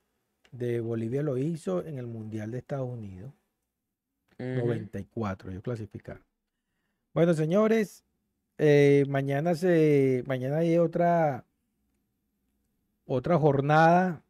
de 0.51 0.79
Bolivia 0.79 1.21
lo 1.23 1.37
hizo 1.37 1.83
en 1.83 1.97
el 1.97 2.07
Mundial 2.07 2.51
de 2.51 2.59
Estados 2.59 2.87
Unidos. 2.89 3.33
Ujú. 4.39 4.65
94, 4.67 5.49
ellos 5.51 5.63
clasificaron. 5.63 6.23
Bueno, 7.13 7.33
señores, 7.33 8.03
eh, 8.57 9.05
mañana 9.07 9.55
se, 9.55 10.23
mañana 10.27 10.57
hay 10.57 10.77
otra, 10.77 11.45
otra 13.05 13.37
jornada. 13.37 14.21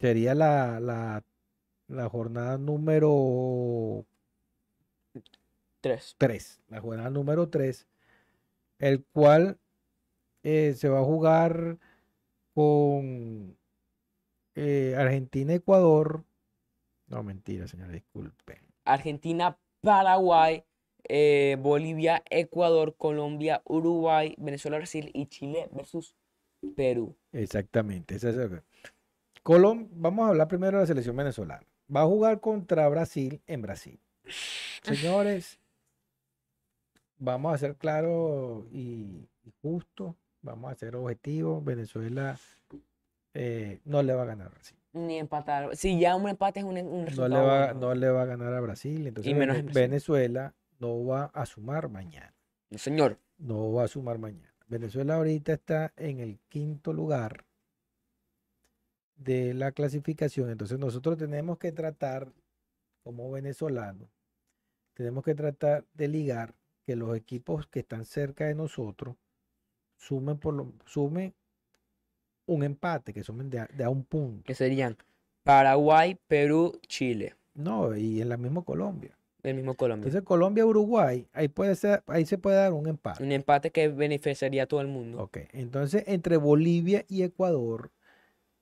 Sería 0.00 0.34
la, 0.34 0.80
la, 0.80 1.22
la 1.90 2.08
jornada 2.08 2.56
número 2.58 4.04
Tres. 5.80 6.14
3, 6.18 6.60
la 6.68 6.80
jornada 6.80 7.10
número 7.10 7.48
3, 7.48 7.86
el 8.78 9.02
cual 9.12 9.58
eh, 10.42 10.74
se 10.76 10.88
va 10.88 11.00
a 11.00 11.04
jugar 11.04 11.78
con 12.54 13.56
eh, 14.54 14.94
Argentina, 14.96 15.54
Ecuador. 15.54 16.24
No, 17.08 17.22
mentira, 17.22 17.66
señor, 17.66 17.90
disculpen. 17.90 18.58
Argentina, 18.84 19.58
Paraguay, 19.80 20.64
eh, 21.08 21.56
Bolivia, 21.60 22.22
Ecuador, 22.28 22.94
Colombia, 22.96 23.62
Uruguay, 23.64 24.34
Venezuela, 24.38 24.76
Brasil 24.76 25.10
y 25.14 25.26
Chile 25.26 25.68
versus 25.72 26.14
Perú. 26.76 27.16
Exactamente. 27.32 28.16
es 28.16 28.24
Colom- 29.42 29.88
vamos 29.92 30.26
a 30.26 30.28
hablar 30.28 30.46
primero 30.48 30.76
de 30.76 30.82
la 30.82 30.86
selección 30.86 31.16
venezolana. 31.16 31.66
Va 31.94 32.02
a 32.02 32.06
jugar 32.06 32.40
contra 32.40 32.88
Brasil 32.88 33.40
en 33.46 33.62
Brasil. 33.62 33.98
Señores, 34.82 35.58
vamos 37.18 37.54
a 37.54 37.58
ser 37.58 37.76
claros 37.76 38.64
y, 38.72 39.28
y 39.44 39.52
justos. 39.62 40.14
Vamos 40.42 40.72
a 40.72 40.74
ser 40.74 40.96
objetivos. 40.96 41.64
Venezuela 41.64 42.38
eh, 43.34 43.80
no 43.84 44.02
le 44.02 44.14
va 44.14 44.22
a 44.22 44.26
ganar 44.26 44.46
a 44.46 44.50
Brasil. 44.50 44.76
Ni 44.92 45.18
empatar. 45.18 45.76
Si 45.76 45.98
ya 46.00 46.16
un 46.16 46.28
empate 46.28 46.60
es 46.60 46.64
un, 46.64 46.78
un 46.78 46.84
No 46.84 46.98
le, 46.98 47.06
resultado 47.06 47.46
va, 47.46 47.74
no 47.74 47.94
le 47.94 48.08
va 48.08 48.22
a 48.22 48.26
ganar 48.26 48.54
a 48.54 48.60
Brasil. 48.60 49.06
Entonces 49.06 49.34
menos 49.34 49.56
en 49.56 49.66
Brasil. 49.66 49.82
Venezuela 49.82 50.54
no 50.78 51.04
va 51.04 51.26
a 51.26 51.46
sumar 51.46 51.88
mañana. 51.88 52.34
No, 52.70 52.78
señor. 52.78 53.18
No 53.38 53.72
va 53.72 53.84
a 53.84 53.88
sumar 53.88 54.18
mañana. 54.18 54.52
Venezuela 54.66 55.16
ahorita 55.16 55.52
está 55.52 55.92
en 55.96 56.20
el 56.20 56.38
quinto 56.48 56.92
lugar 56.92 57.44
de 59.20 59.54
la 59.54 59.72
clasificación. 59.72 60.50
Entonces 60.50 60.78
nosotros 60.78 61.16
tenemos 61.16 61.58
que 61.58 61.72
tratar, 61.72 62.32
como 63.04 63.30
venezolanos, 63.30 64.08
tenemos 64.94 65.24
que 65.24 65.34
tratar 65.34 65.84
de 65.94 66.08
ligar 66.08 66.54
que 66.84 66.96
los 66.96 67.16
equipos 67.16 67.66
que 67.66 67.80
están 67.80 68.04
cerca 68.04 68.46
de 68.46 68.54
nosotros 68.54 69.16
sumen 69.96 70.38
por 70.38 70.54
lo, 70.54 70.72
sumen 70.86 71.34
un 72.46 72.64
empate, 72.64 73.12
que 73.12 73.22
sumen 73.22 73.50
de 73.50 73.60
a, 73.60 73.66
de 73.66 73.84
a 73.84 73.90
un 73.90 74.04
punto. 74.04 74.44
Que 74.44 74.54
serían 74.54 74.96
Paraguay, 75.44 76.18
Perú, 76.26 76.80
Chile. 76.86 77.34
No, 77.54 77.96
y 77.96 78.20
en 78.20 78.28
la 78.28 78.36
misma 78.36 78.62
Colombia. 78.62 79.16
El 79.42 79.56
mismo 79.56 79.74
Colombia. 79.74 80.06
Entonces 80.06 80.26
Colombia, 80.26 80.66
Uruguay, 80.66 81.26
ahí 81.32 81.48
puede 81.48 81.74
ser, 81.74 82.02
ahí 82.06 82.26
se 82.26 82.38
puede 82.38 82.56
dar 82.56 82.72
un 82.72 82.86
empate. 82.86 83.22
un 83.22 83.32
empate 83.32 83.70
que 83.70 83.88
beneficiaría 83.88 84.64
a 84.64 84.66
todo 84.66 84.80
el 84.80 84.88
mundo. 84.88 85.22
Ok, 85.22 85.38
entonces 85.52 86.04
entre 86.06 86.36
Bolivia 86.36 87.04
y 87.08 87.22
Ecuador. 87.22 87.90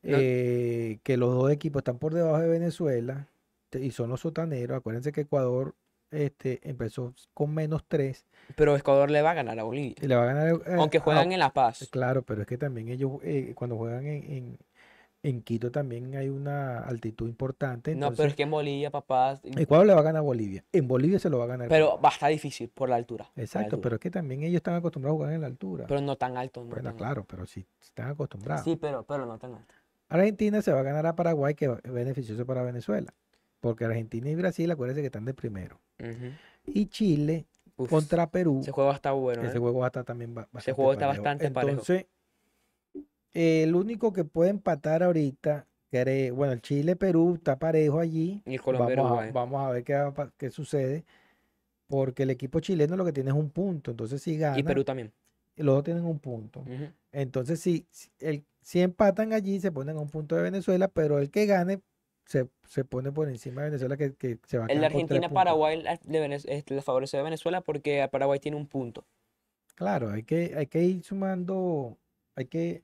Eh, 0.02 0.98
que 1.02 1.16
los 1.16 1.34
dos 1.34 1.50
equipos 1.50 1.80
están 1.80 1.98
por 1.98 2.14
debajo 2.14 2.38
de 2.38 2.48
Venezuela 2.48 3.28
y 3.72 3.90
son 3.90 4.10
los 4.10 4.20
sotaneros, 4.20 4.76
acuérdense 4.78 5.12
que 5.12 5.22
Ecuador 5.22 5.74
este, 6.10 6.60
empezó 6.68 7.12
con 7.34 7.52
menos 7.52 7.84
tres 7.86 8.24
Pero 8.56 8.74
Ecuador 8.76 9.10
le 9.10 9.20
va 9.20 9.32
a 9.32 9.34
ganar 9.34 9.58
a 9.58 9.64
Bolivia. 9.64 9.94
y 10.00 10.06
le 10.06 10.16
va 10.16 10.22
a 10.22 10.26
ganar. 10.26 10.48
eh, 10.66 10.74
Aunque 10.78 11.00
juegan 11.00 11.32
en 11.32 11.38
La 11.38 11.52
Paz. 11.52 11.86
Claro, 11.90 12.22
pero 12.22 12.40
es 12.42 12.46
que 12.48 12.56
también 12.56 12.88
ellos 12.88 13.12
eh, 13.22 13.52
cuando 13.54 13.76
juegan 13.76 14.06
en, 14.06 14.24
en- 14.32 14.58
en 15.24 15.42
Quito 15.42 15.72
también 15.72 16.14
hay 16.14 16.28
una 16.28 16.78
altitud 16.78 17.28
importante. 17.28 17.94
No, 17.96 18.12
pero 18.12 18.28
es 18.28 18.36
que 18.36 18.44
en 18.44 18.52
Bolivia, 18.52 18.90
papá. 18.92 19.38
Ecuador 19.42 19.84
le 19.84 19.92
va 19.92 20.00
a 20.00 20.04
ganar 20.04 20.20
a 20.20 20.22
Bolivia. 20.22 20.64
En 20.72 20.86
Bolivia 20.86 21.18
se 21.18 21.28
lo 21.28 21.38
va 21.38 21.44
a 21.44 21.48
ganar. 21.48 21.68
Pero 21.68 22.00
va 22.00 22.08
a 22.08 22.12
estar 22.12 22.30
difícil 22.30 22.68
por 22.68 22.88
la 22.88 22.94
altura. 22.96 23.28
la 23.34 23.42
Exacto, 23.42 23.66
altura. 23.76 23.82
pero 23.82 23.94
es 23.96 24.00
que 24.00 24.10
también 24.12 24.44
ellos 24.44 24.58
están 24.58 24.74
acostumbrados 24.76 25.16
a 25.16 25.18
jugar 25.18 25.32
en 25.34 25.40
la 25.40 25.48
altura. 25.48 25.86
Pero 25.88 26.00
no 26.00 26.16
tan 26.16 26.36
alto. 26.36 26.60
No 26.62 26.66
bueno, 26.70 26.82
tan 26.84 26.92
alto. 26.92 26.98
claro, 26.98 27.24
pero 27.28 27.46
sí 27.46 27.66
están 27.82 28.10
acostumbrados. 28.10 28.64
Sí, 28.64 28.76
pero, 28.76 29.02
pero 29.02 29.26
no 29.26 29.36
tan 29.38 29.54
alto. 29.56 29.74
Argentina 30.08 30.62
se 30.62 30.72
va 30.72 30.80
a 30.80 30.82
ganar 30.82 31.06
a 31.06 31.14
Paraguay, 31.14 31.54
que 31.54 31.66
es 31.82 31.92
beneficioso 31.92 32.46
para 32.46 32.62
Venezuela. 32.62 33.12
Porque 33.60 33.84
Argentina 33.84 34.30
y 34.30 34.34
Brasil, 34.34 34.70
acuérdense 34.70 35.00
que 35.02 35.06
están 35.06 35.24
de 35.24 35.34
primero. 35.34 35.80
Y 36.64 36.86
Chile 36.86 37.46
Uf, 37.76 37.90
contra 37.90 38.30
Perú. 38.30 38.60
Ese 38.62 38.70
juego 38.72 38.92
está 38.92 39.12
bueno. 39.12 39.42
ese 39.42 39.56
¿eh? 39.56 39.60
juego 39.60 39.84
estar 39.84 40.04
también 40.04 40.34
ba- 40.34 40.48
bastante 40.52 40.72
juego 40.74 40.92
está 40.92 41.06
parejo. 41.06 41.22
bastante 41.24 41.50
parejo. 41.50 41.70
Entonces, 41.80 42.06
el 43.32 43.74
único 43.74 44.12
que 44.12 44.24
puede 44.24 44.50
empatar 44.50 45.02
ahorita, 45.02 45.66
cre- 45.92 46.32
bueno, 46.32 46.52
el 46.52 46.62
Chile-Perú 46.62 47.34
está 47.34 47.58
parejo 47.58 47.98
allí. 48.00 48.42
Y 48.46 48.54
el 48.54 48.62
Colombia, 48.62 48.96
Vamos 48.96 49.18
a, 49.22 49.30
vamos 49.32 49.66
a 49.66 49.70
ver 49.70 49.84
qué, 49.84 50.12
qué 50.36 50.50
sucede. 50.50 51.04
Porque 51.88 52.24
el 52.24 52.30
equipo 52.30 52.60
chileno 52.60 52.96
lo 52.96 53.04
que 53.04 53.12
tiene 53.12 53.30
es 53.30 53.36
un 53.36 53.50
punto. 53.50 53.90
Entonces, 53.92 54.22
si 54.22 54.36
gana, 54.36 54.58
Y 54.58 54.62
Perú 54.62 54.84
también. 54.84 55.12
Los 55.62 55.76
dos 55.76 55.84
tienen 55.84 56.04
un 56.04 56.18
punto. 56.18 56.64
Entonces, 57.12 57.60
si, 57.60 57.86
si 57.90 58.10
el, 58.20 58.44
si 58.62 58.80
empatan 58.80 59.32
allí, 59.32 59.60
se 59.60 59.72
ponen 59.72 59.96
a 59.96 60.00
un 60.00 60.10
punto 60.10 60.36
de 60.36 60.42
Venezuela, 60.42 60.88
pero 60.88 61.18
el 61.18 61.30
que 61.30 61.46
gane 61.46 61.80
se, 62.26 62.48
se 62.66 62.84
pone 62.84 63.10
por 63.10 63.28
encima 63.28 63.62
de 63.62 63.70
Venezuela, 63.70 63.96
que, 63.96 64.14
que 64.14 64.38
se 64.46 64.58
va 64.58 64.64
a 64.64 64.66
tres 64.66 64.78
puntos. 64.78 64.94
Argentina-Paraguay 64.94 65.82
le, 66.04 66.34
este, 66.34 66.74
le 66.74 66.82
favorece 66.82 67.16
a 67.18 67.22
Venezuela 67.22 67.62
porque 67.62 68.02
a 68.02 68.08
Paraguay 68.08 68.38
tiene 68.38 68.56
un 68.56 68.66
punto. 68.66 69.06
Claro, 69.74 70.10
hay 70.10 70.24
que, 70.24 70.54
hay 70.56 70.66
que 70.66 70.82
ir 70.82 71.02
sumando, 71.02 71.96
hay 72.34 72.46
que, 72.46 72.82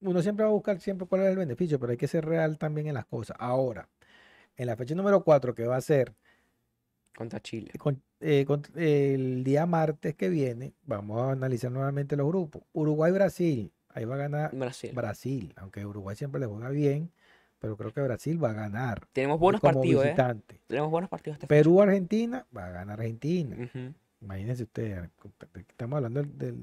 uno 0.00 0.20
siempre 0.20 0.44
va 0.44 0.50
a 0.50 0.54
buscar 0.54 0.80
siempre 0.80 1.06
cuál 1.06 1.22
es 1.22 1.28
el 1.28 1.36
beneficio, 1.36 1.78
pero 1.78 1.92
hay 1.92 1.96
que 1.96 2.08
ser 2.08 2.26
real 2.26 2.58
también 2.58 2.88
en 2.88 2.94
las 2.94 3.06
cosas. 3.06 3.36
Ahora, 3.40 3.88
en 4.56 4.66
la 4.66 4.76
fecha 4.76 4.94
número 4.94 5.24
4, 5.24 5.54
que 5.54 5.66
va 5.66 5.76
a 5.76 5.80
ser 5.80 6.14
Contra 7.16 7.40
Chile. 7.40 7.70
con- 7.78 8.02
eh, 8.20 8.44
con- 8.46 8.62
el 8.76 9.42
día 9.42 9.64
martes 9.66 10.14
que 10.14 10.28
viene, 10.28 10.74
vamos 10.84 11.20
a 11.22 11.32
analizar 11.32 11.70
nuevamente 11.72 12.14
los 12.16 12.26
grupos. 12.28 12.62
Uruguay-Brasil, 12.72 13.72
ahí 13.88 14.04
va 14.04 14.14
a 14.16 14.18
ganar 14.18 14.54
Brasil. 14.54 14.90
Brasil, 14.94 15.52
aunque 15.56 15.84
Uruguay 15.86 16.14
siempre 16.14 16.38
le 16.40 16.46
juega 16.46 16.68
bien, 16.68 17.10
pero 17.58 17.76
creo 17.76 17.92
que 17.92 18.02
Brasil 18.02 18.42
va 18.42 18.50
a 18.50 18.52
ganar 18.52 19.06
Tenemos 19.12 19.40
buenos 19.40 19.60
como 19.62 19.74
partidos, 19.74 20.04
¿eh? 20.04 20.08
visitante. 20.08 20.60
Tenemos 20.66 20.90
buenos 20.90 21.08
partidos 21.08 21.38
fecha. 21.38 21.46
Perú-Argentina, 21.48 22.46
va 22.54 22.66
a 22.66 22.70
ganar 22.70 23.00
Argentina. 23.00 23.56
Ujú. 23.64 23.94
Imagínense 24.20 24.62
ustedes, 24.64 25.08
estamos 25.68 25.96
hablando 25.96 26.22
del, 26.22 26.54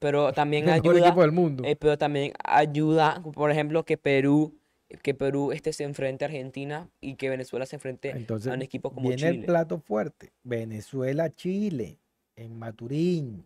Pero 0.00 0.32
también 0.32 0.64
mejor 0.66 0.94
ayuda, 0.96 1.06
equipo 1.08 1.22
del 1.22 1.32
mundo. 1.32 1.62
eh, 1.64 1.76
pero 1.76 1.98
también 1.98 2.32
ayuda, 2.44 3.22
por 3.34 3.50
ejemplo, 3.50 3.84
que 3.84 3.96
Perú, 3.96 4.57
que 5.02 5.14
Perú 5.14 5.52
este 5.52 5.72
se 5.72 5.84
enfrente 5.84 6.24
a 6.24 6.28
Argentina 6.28 6.88
y 7.00 7.14
que 7.16 7.28
Venezuela 7.28 7.66
se 7.66 7.76
enfrente 7.76 8.10
Entonces, 8.10 8.50
a 8.50 8.54
un 8.54 8.62
equipo 8.62 8.90
como 8.92 9.08
viene 9.08 9.28
el 9.28 9.34
Chile. 9.34 9.46
plato 9.46 9.78
fuerte. 9.80 10.32
Venezuela-Chile, 10.44 11.98
en 12.36 12.58
Maturín. 12.58 13.44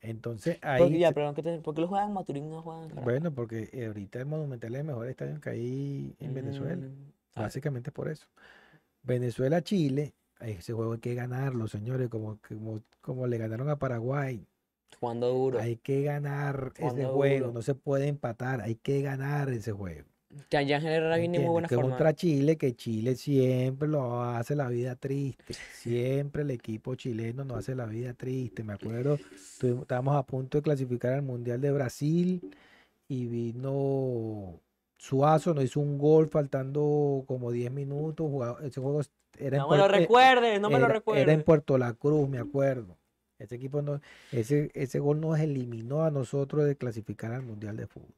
Entonces, 0.00 0.56
Porque, 0.56 0.68
ahí, 0.68 0.98
ya, 0.98 1.08
se- 1.08 1.14
perdón, 1.14 1.34
¿qué 1.34 1.42
te- 1.42 1.58
¿por 1.60 1.74
qué 1.74 1.80
lo 1.80 1.88
juegan 1.88 2.08
en 2.08 2.14
Maturín 2.14 2.46
y 2.46 2.48
no 2.50 2.62
juegan 2.62 2.82
en 2.84 2.88
Caracas? 2.90 3.04
bueno, 3.12 3.34
porque 3.34 3.68
ahorita 3.86 4.18
el 4.20 4.26
Monumental 4.26 4.74
es 4.74 4.80
el 4.80 4.86
mejor 4.86 5.08
estadio 5.08 5.40
que 5.40 5.50
hay 5.50 6.14
en 6.20 6.34
Venezuela. 6.34 6.76
Mm, 6.76 7.12
ah, 7.34 7.42
Básicamente 7.42 7.90
por 7.90 8.08
eso. 8.08 8.26
Venezuela-Chile, 9.02 10.14
ese 10.40 10.72
juego 10.72 10.92
hay 10.92 10.98
que 11.00 11.14
ganarlo, 11.14 11.66
señores, 11.66 12.08
como, 12.08 12.38
como, 12.46 12.80
como 13.00 13.26
le 13.26 13.38
ganaron 13.38 13.68
a 13.70 13.78
Paraguay. 13.78 14.46
jugando 15.00 15.28
duro. 15.32 15.58
Hay 15.60 15.76
que 15.76 16.02
ganar 16.02 16.72
ese 16.76 17.06
juego, 17.06 17.52
no 17.52 17.62
se 17.62 17.74
puede 17.74 18.08
empatar, 18.08 18.60
hay 18.60 18.76
que 18.76 19.02
ganar 19.02 19.48
ese 19.50 19.72
juego. 19.72 20.06
Ya, 20.50 20.62
ya 20.62 20.76
Herrera 20.78 21.16
viene 21.16 21.36
en 21.38 21.42
muy 21.44 21.52
buena 21.52 21.68
Que 21.68 21.74
forma. 21.74 21.90
contra 21.90 22.14
Chile, 22.14 22.56
que 22.56 22.74
Chile 22.74 23.14
siempre 23.16 23.88
lo 23.88 24.22
hace 24.22 24.54
la 24.56 24.68
vida 24.68 24.94
triste. 24.96 25.54
Siempre 25.74 26.42
el 26.42 26.50
equipo 26.50 26.94
chileno 26.94 27.44
nos 27.44 27.58
hace 27.58 27.74
la 27.74 27.86
vida 27.86 28.12
triste. 28.14 28.62
Me 28.64 28.72
acuerdo, 28.74 29.18
estuvimos- 29.34 29.82
estábamos 29.82 30.16
a 30.16 30.22
punto 30.24 30.58
de 30.58 30.62
clasificar 30.62 31.12
al 31.14 31.22
Mundial 31.22 31.60
de 31.60 31.72
Brasil 31.72 32.50
y 33.08 33.26
vino 33.26 34.60
Suazo, 34.98 35.52
nos 35.54 35.64
hizo 35.64 35.80
un 35.80 35.98
gol 35.98 36.28
faltando 36.28 37.24
como 37.26 37.50
10 37.52 37.70
minutos. 37.70 38.28
jugaba- 38.30 38.58
ese 38.64 38.80
juego 38.80 39.00
era 39.38 39.56
en 39.58 39.62
No 39.62 39.68
me 39.68 39.76
lo 39.76 39.84
eh, 39.84 39.88
recuerdes, 39.88 40.60
no 40.60 40.70
me 40.70 40.78
lo 40.78 40.86
era, 40.86 40.86
era 40.86 40.94
en 40.94 40.94
recuerdes. 41.00 41.44
Puerto 41.44 41.78
La 41.78 41.92
Cruz, 41.92 42.28
me 42.28 42.38
acuerdo. 42.38 42.96
Ese 43.38 43.56
equipo 43.56 43.82
no, 43.82 44.00
ese, 44.32 44.70
ese 44.72 44.98
gol 44.98 45.20
nos 45.20 45.38
eliminó 45.38 46.04
a 46.04 46.10
nosotros 46.10 46.64
de 46.64 46.74
clasificar 46.76 47.32
al 47.32 47.42
Mundial 47.42 47.76
de 47.76 47.86
Fútbol. 47.86 48.14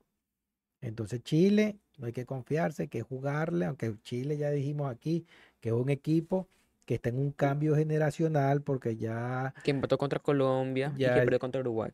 Entonces 0.80 1.22
Chile, 1.22 1.76
no 1.96 2.06
hay 2.06 2.12
que 2.12 2.24
confiarse, 2.26 2.82
hay 2.82 2.88
que 2.88 3.02
jugarle, 3.02 3.64
aunque 3.66 3.94
Chile 4.02 4.36
ya 4.36 4.50
dijimos 4.50 4.90
aquí 4.90 5.26
que 5.60 5.70
es 5.70 5.74
un 5.74 5.88
equipo 5.90 6.46
que 6.84 6.94
está 6.94 7.08
en 7.10 7.18
un 7.18 7.32
cambio 7.32 7.74
generacional 7.76 8.62
porque 8.62 8.96
ya, 8.96 9.52
Que 9.64 9.72
empató 9.72 9.98
contra 9.98 10.20
Colombia 10.20 10.92
y 10.96 11.00
Ya- 11.00 11.14
que 11.14 11.20
perdió 11.22 11.38
contra 11.38 11.60
Uruguay. 11.60 11.90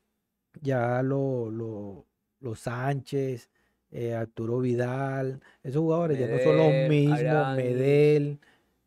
ya 0.60 1.02
lo, 1.02 1.50
lo- 1.50 2.06
los 2.40 2.60
Sánchez, 2.60 3.50
eh, 3.90 4.14
Arturo 4.14 4.58
Vidal, 4.60 5.40
esos 5.62 5.80
jugadores 5.80 6.18
ya 6.18 6.26
no 6.28 6.38
son 6.38 6.56
los 6.56 6.88
mismos, 6.88 7.18
Arangui. 7.20 7.62
Medel, 7.62 8.38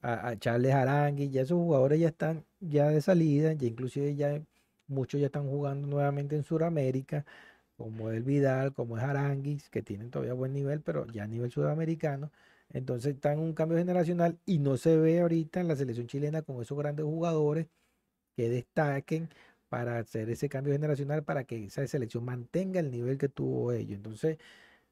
a, 0.01 0.29
a 0.29 0.37
Charles 0.39 0.73
Arangui, 0.73 1.29
ya 1.29 1.41
esos 1.41 1.57
jugadores 1.57 1.99
ya 1.99 2.07
están 2.09 2.45
ya 2.59 2.87
de 2.89 3.01
salida, 3.01 3.53
ya 3.53 3.67
inclusive 3.67 4.15
ya 4.15 4.39
muchos 4.87 5.19
ya 5.19 5.25
están 5.25 5.47
jugando 5.49 5.87
nuevamente 5.87 6.35
en 6.35 6.43
Sudamérica, 6.43 7.25
como 7.77 8.09
el 8.11 8.23
Vidal, 8.23 8.73
como 8.73 8.97
es 8.97 9.03
Aranguis, 9.03 9.69
que 9.69 9.81
tienen 9.83 10.11
todavía 10.11 10.33
buen 10.33 10.53
nivel, 10.53 10.81
pero 10.81 11.05
ya 11.07 11.23
a 11.23 11.27
nivel 11.27 11.51
sudamericano. 11.51 12.31
Entonces 12.73 13.15
está 13.15 13.33
en 13.33 13.39
un 13.39 13.53
cambio 13.53 13.77
generacional 13.77 14.37
y 14.45 14.59
no 14.59 14.77
se 14.77 14.97
ve 14.97 15.21
ahorita 15.21 15.61
en 15.61 15.67
la 15.67 15.75
selección 15.75 16.07
chilena 16.07 16.41
con 16.41 16.61
esos 16.61 16.77
grandes 16.77 17.05
jugadores 17.05 17.67
que 18.35 18.49
destaquen 18.49 19.29
para 19.69 19.99
hacer 19.99 20.29
ese 20.29 20.49
cambio 20.49 20.73
generacional 20.73 21.23
para 21.23 21.43
que 21.45 21.65
esa 21.65 21.85
selección 21.87 22.25
mantenga 22.25 22.79
el 22.79 22.91
nivel 22.91 23.17
que 23.17 23.29
tuvo 23.29 23.71
ellos. 23.73 23.97
Entonces, 23.97 24.37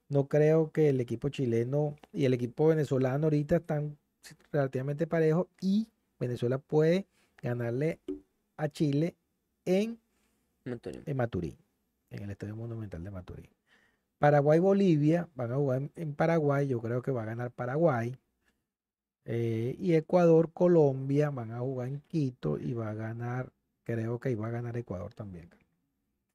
no 0.09 0.27
creo 0.27 0.71
que 0.71 0.89
el 0.89 1.01
equipo 1.01 1.29
chileno 1.29 1.95
y 2.13 2.25
el 2.25 2.33
equipo 2.33 2.67
venezolano 2.67 3.27
ahorita 3.27 3.57
están 3.57 3.97
relativamente 4.51 5.07
parejos 5.07 5.47
y 5.61 5.87
Venezuela 6.19 6.57
puede 6.57 7.05
ganarle 7.41 7.99
a 8.57 8.69
Chile 8.69 9.15
en, 9.65 9.99
en 10.65 11.17
Maturín, 11.17 11.55
en 12.17 12.23
el 12.23 12.31
Estadio 12.31 12.55
Monumental 12.55 13.03
de 13.03 13.11
Maturín. 13.11 13.49
Paraguay-Bolivia 14.19 15.27
van 15.35 15.51
a 15.51 15.55
jugar 15.55 15.81
en, 15.95 16.13
Paraguay, 16.15 16.67
yo 16.67 16.81
creo 16.81 17.01
que 17.01 17.11
va 17.11 17.23
a 17.23 17.25
ganar 17.25 17.51
Paraguay. 17.51 18.15
Eh, 19.25 19.75
y 19.79 19.93
Ecuador-Colombia 19.95 21.31
van 21.31 21.51
a 21.51 21.59
jugar 21.59 21.87
en 21.87 21.99
Quito 22.01 22.59
y 22.59 22.73
va 22.73 22.89
a 22.89 22.93
ganar, 22.93 23.51
creo 23.83 24.19
que 24.19 24.31
iba 24.31 24.47
a 24.47 24.51
ganar 24.51 24.77
Ecuador 24.77 25.13
también. 25.13 25.49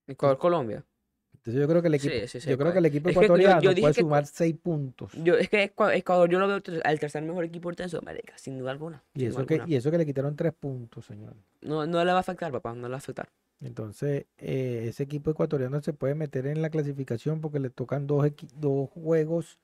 Ecuador, 0.06 0.38
Colombia. 0.38 0.84
Entonces 1.32 1.60
yo 1.62 1.68
creo 1.68 1.80
que 1.80 1.88
el 1.88 1.94
equipo, 1.94 2.12
Sí, 2.12 2.28
sí, 2.28 2.40
sí, 2.40 2.50
yo 2.50 2.58
creo 2.58 2.72
que 2.72 2.80
el 2.80 2.86
equipo 2.86 3.08
yo- 3.08 3.14
yo 3.14 3.22
ecuatoriano 3.22 3.60
dije 3.70 3.80
puede 3.80 3.94
sumar 3.94 4.26
seis 4.26 4.56
puntos. 4.60 5.12
Yo, 5.14 5.36
es 5.36 5.48
que 5.48 5.74
Ecua- 5.74 5.94
Ecuador 5.96 6.28
yo 6.28 6.38
lo 6.38 6.48
veo 6.48 6.60
al 6.84 7.00
tercer 7.00 7.22
mejor 7.22 7.44
equipo 7.44 7.70
en 7.74 7.88
Sudamérica, 7.88 8.36
sin 8.36 8.58
duda 8.58 8.72
alguna. 8.72 9.02
Y 9.14 9.20
sin 9.20 9.28
eso 9.28 9.46
que, 9.46 9.54
alguna. 9.54 9.72
y 9.72 9.76
eso 9.76 9.90
que 9.90 9.96
le 9.98 10.04
quitaron 10.04 10.36
tres 10.36 10.52
puntos, 10.52 11.06
señor. 11.06 11.34
No, 11.62 11.86
no 11.86 12.04
le 12.04 12.10
va 12.12 12.18
a 12.18 12.20
afectar, 12.20 12.52
papá, 12.52 12.74
no 12.74 12.82
le 12.82 12.88
va 12.90 12.94
a 12.96 12.98
afectar. 12.98 13.30
Entonces, 13.61 14.26
eh, 14.38 14.86
ese 14.88 15.02
equipo 15.02 15.30
ecuatoriano 15.30 15.82
se 15.82 15.92
puede 15.92 16.14
meter 16.14 16.46
en 16.46 16.62
la 16.62 16.70
clasificación 16.70 17.40
porque 17.40 17.61
le 17.61 17.70
tocan 17.70 18.06
dos, 18.06 18.26
dos 18.56 18.88
juegos 18.90 19.58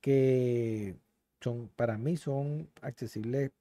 que 0.00 0.96
son, 1.40 1.70
para 1.76 1.96
mí 1.96 2.16
son 2.16 2.68
accesibles 2.82 3.52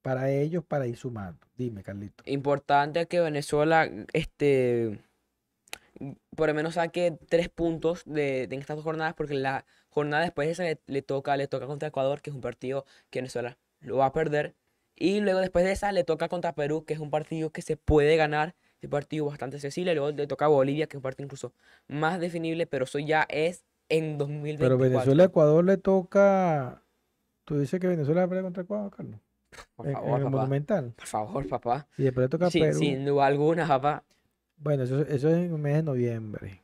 para 0.00 0.30
ellos 0.30 0.64
para 0.64 0.86
ir 0.86 0.96
sumando. 0.96 1.46
Dime, 1.56 1.82
Carlito. 1.82 2.24
Importante 2.26 3.06
que 3.06 3.20
Venezuela, 3.20 3.88
este, 4.12 4.98
por 6.34 6.48
lo 6.48 6.54
menos 6.54 6.74
saque 6.74 7.16
tres 7.28 7.48
puntos 7.48 8.02
de, 8.04 8.46
de 8.46 8.56
estas 8.56 8.76
dos 8.76 8.84
jornadas, 8.84 9.14
porque 9.14 9.34
la 9.34 9.64
jornada 9.88 10.24
después 10.24 10.46
de 10.48 10.52
esa 10.52 10.80
le 10.86 11.02
toca, 11.02 11.36
le 11.36 11.46
toca 11.46 11.66
contra 11.66 11.88
Ecuador, 11.88 12.22
que 12.22 12.30
es 12.30 12.36
un 12.36 12.42
partido 12.42 12.84
que 13.10 13.20
Venezuela 13.20 13.58
lo 13.80 13.98
va 13.98 14.06
a 14.06 14.12
perder. 14.12 14.54
Y 14.96 15.20
luego 15.20 15.40
después 15.40 15.64
de 15.64 15.72
esa 15.72 15.92
le 15.92 16.04
toca 16.04 16.28
contra 16.28 16.54
Perú, 16.54 16.84
que 16.84 16.94
es 16.94 17.00
un 17.00 17.10
partido 17.10 17.50
que 17.50 17.62
se 17.62 17.76
puede 17.76 18.16
ganar. 18.16 18.54
Un 18.82 18.90
partido 18.90 19.26
bastante 19.26 19.56
accesible. 19.56 19.94
Luego 19.94 20.10
le 20.10 20.26
toca 20.26 20.46
a 20.46 20.48
Bolivia, 20.48 20.86
que 20.86 20.96
es 20.96 20.98
un 20.98 21.02
partido 21.02 21.24
incluso 21.26 21.52
más 21.88 22.18
definible, 22.20 22.66
pero 22.66 22.84
eso 22.84 22.98
ya 22.98 23.26
es 23.28 23.64
en 23.88 24.18
2024. 24.18 24.78
Pero 24.78 24.90
Venezuela, 24.90 25.24
Ecuador 25.24 25.64
le 25.64 25.76
toca. 25.76 26.82
¿Tú 27.44 27.58
dices 27.58 27.78
que 27.80 27.86
Venezuela 27.88 28.26
pelea 28.28 28.42
contra 28.42 28.62
Ecuador, 28.62 28.90
Carlos? 28.96 29.20
Por 29.76 29.86
En, 29.86 29.92
en 29.92 29.96
favor, 29.98 30.18
el 30.18 30.24
papá. 30.24 30.36
Monumental. 30.38 30.92
Por 30.96 31.06
favor, 31.06 31.48
papá. 31.48 31.86
Y 31.98 32.04
después 32.04 32.24
le 32.24 32.28
toca 32.28 32.46
a 32.46 32.50
Sí, 32.50 32.60
Perú. 32.60 32.78
sin 32.78 33.04
duda 33.04 33.26
alguna, 33.26 33.66
papá. 33.68 34.02
Bueno, 34.56 34.84
eso, 34.84 35.00
eso 35.02 35.28
es 35.28 35.34
en 35.36 35.52
el 35.52 35.58
mes 35.58 35.74
de 35.76 35.82
noviembre. 35.82 36.62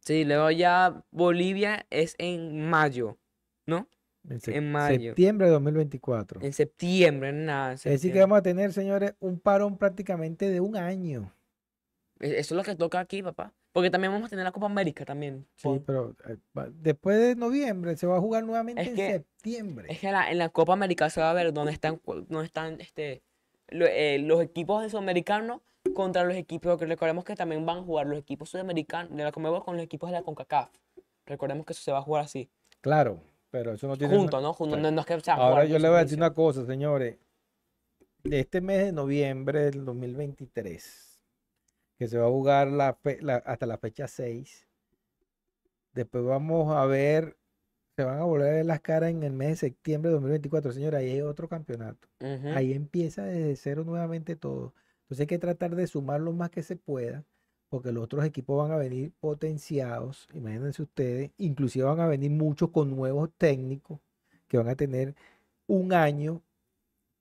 Sí, 0.00 0.24
luego 0.24 0.50
ya 0.50 1.02
Bolivia 1.10 1.84
es 1.90 2.14
en 2.18 2.68
mayo, 2.70 3.18
¿no? 3.66 3.86
En, 4.28 4.40
sep- 4.40 4.54
En 4.56 4.72
mayo. 4.72 5.10
septiembre 5.10 5.46
de 5.46 5.52
2024. 5.52 6.40
En 6.42 6.52
septiembre, 6.52 7.32
nada. 7.32 7.68
en 7.70 7.74
Es 7.74 7.82
decir, 7.84 7.90
que 7.92 7.98
septiembre. 7.98 8.20
vamos 8.22 8.38
a 8.38 8.42
tener, 8.42 8.72
señores, 8.72 9.14
un 9.20 9.38
parón 9.40 9.78
prácticamente 9.78 10.50
de 10.50 10.60
un 10.60 10.76
año. 10.76 11.32
E- 12.20 12.38
Eso 12.38 12.54
es 12.54 12.56
lo 12.56 12.62
que 12.64 12.74
toca 12.74 13.00
aquí, 13.00 13.22
papá. 13.22 13.52
Porque 13.72 13.90
también 13.90 14.12
vamos 14.12 14.26
a 14.26 14.30
tener 14.30 14.44
la 14.44 14.50
Copa 14.52 14.66
América 14.66 15.04
también. 15.04 15.46
Sí, 15.54 15.68
pero 15.86 16.16
eh, 16.26 16.36
después 16.72 17.18
de 17.18 17.36
noviembre 17.36 17.96
se 17.96 18.06
va 18.06 18.16
a 18.16 18.20
jugar 18.20 18.44
nuevamente 18.44 18.82
Es 18.82 18.88
en 18.88 18.96
que- 18.96 19.12
septiembre. 19.12 19.86
Es 19.90 20.00
que 20.00 20.10
la- 20.10 20.30
en 20.30 20.38
la 20.38 20.48
Copa 20.48 20.72
América 20.72 21.10
se 21.10 21.20
va 21.20 21.30
a 21.30 21.34
ver 21.34 21.52
dónde 21.52 21.72
están, 21.72 22.00
dónde 22.04 22.44
están 22.44 22.80
este, 22.80 23.22
lo- 23.68 23.86
eh, 23.86 24.18
los 24.18 24.42
equipos 24.42 24.82
de 24.82 24.90
sudamericanos 24.90 25.60
contra 25.94 26.24
los 26.24 26.34
equipos, 26.34 26.76
que 26.78 26.86
recordemos 26.86 27.24
que 27.24 27.36
también 27.36 27.64
van 27.64 27.78
a 27.78 27.82
jugar 27.82 28.06
los 28.06 28.18
equipos 28.18 28.50
sudamericanos 28.50 29.16
de 29.16 29.22
la 29.22 29.30
Conmebol 29.32 29.64
con 29.64 29.76
los 29.76 29.84
equipos 29.84 30.10
de 30.10 30.14
la 30.16 30.22
CONCACAF. 30.22 30.70
Recordemos 31.26 31.64
que 31.66 31.72
eso 31.72 31.82
se 31.82 31.92
va 31.92 31.98
a 31.98 32.02
jugar 32.02 32.24
así. 32.24 32.50
Claro, 32.80 33.20
pero 33.50 33.72
eso 33.72 33.86
no 33.88 33.96
tiene. 33.96 34.16
Juntos, 34.16 34.42
¿no? 34.42 34.52
Juntos, 34.52 34.78
no, 34.80 34.90
no 34.90 35.00
es 35.00 35.06
que 35.06 35.14
Ahora 35.30 35.64
yo 35.64 35.78
le 35.78 35.88
voy 35.88 35.98
a 35.98 36.02
decir 36.04 36.18
una 36.18 36.34
cosa, 36.34 36.64
señores. 36.66 37.18
De 38.24 38.40
este 38.40 38.60
mes 38.60 38.78
de 38.84 38.92
noviembre 38.92 39.64
del 39.64 39.84
2023, 39.84 41.20
que 41.98 42.08
se 42.08 42.18
va 42.18 42.26
a 42.26 42.30
jugar 42.30 42.68
la 42.68 42.94
fe- 42.94 43.18
la- 43.22 43.36
hasta 43.36 43.66
la 43.66 43.78
fecha 43.78 44.06
6. 44.08 44.66
Después 45.92 46.24
vamos 46.24 46.74
a 46.76 46.84
ver, 46.86 47.36
se 47.96 48.04
van 48.04 48.18
a 48.18 48.24
volver 48.24 48.48
a 48.48 48.52
ver 48.56 48.66
las 48.66 48.80
caras 48.80 49.10
en 49.10 49.22
el 49.22 49.32
mes 49.32 49.48
de 49.50 49.56
septiembre 49.56 50.10
de 50.10 50.14
2024. 50.14 50.72
Señores, 50.72 51.00
ahí 51.00 51.10
hay 51.10 51.20
otro 51.22 51.48
campeonato. 51.48 52.08
Ahí 52.54 52.72
empieza 52.72 53.24
desde 53.24 53.56
cero 53.56 53.84
nuevamente 53.84 54.36
todo. 54.36 54.74
Entonces 55.02 55.20
hay 55.20 55.26
que 55.26 55.38
tratar 55.38 55.74
de 55.74 55.86
sumar 55.86 56.20
lo 56.20 56.32
más 56.32 56.50
que 56.50 56.62
se 56.62 56.76
pueda, 56.76 57.24
porque 57.68 57.92
los 57.92 58.04
otros 58.04 58.24
equipos 58.24 58.58
van 58.58 58.72
a 58.72 58.76
venir 58.76 59.12
potenciados, 59.20 60.28
imagínense 60.32 60.82
ustedes, 60.82 61.30
inclusive 61.38 61.84
van 61.84 62.00
a 62.00 62.06
venir 62.06 62.30
muchos 62.30 62.70
con 62.70 62.90
nuevos 62.94 63.30
técnicos 63.36 64.00
que 64.48 64.58
van 64.58 64.68
a 64.68 64.76
tener 64.76 65.14
un 65.66 65.92
año 65.92 66.42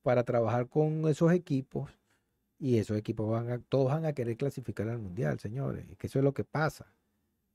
para 0.04 0.24
trabajar 0.24 0.70
con 0.70 1.08
esos 1.08 1.32
equipos 1.34 1.92
y 2.60 2.78
esos 2.78 2.98
equipos 2.98 3.30
van 3.30 3.52
a, 3.52 3.60
todos 3.60 3.88
van 3.92 4.06
a 4.06 4.14
querer 4.14 4.38
clasificar 4.38 4.90
al 4.90 5.00
mundial, 5.00 5.40
señores, 5.40 5.86
es 5.90 5.98
que 5.98 6.08
eso 6.08 6.20
es 6.20 6.26
lo 6.26 6.34
que 6.34 6.44
pasa, 6.44 6.94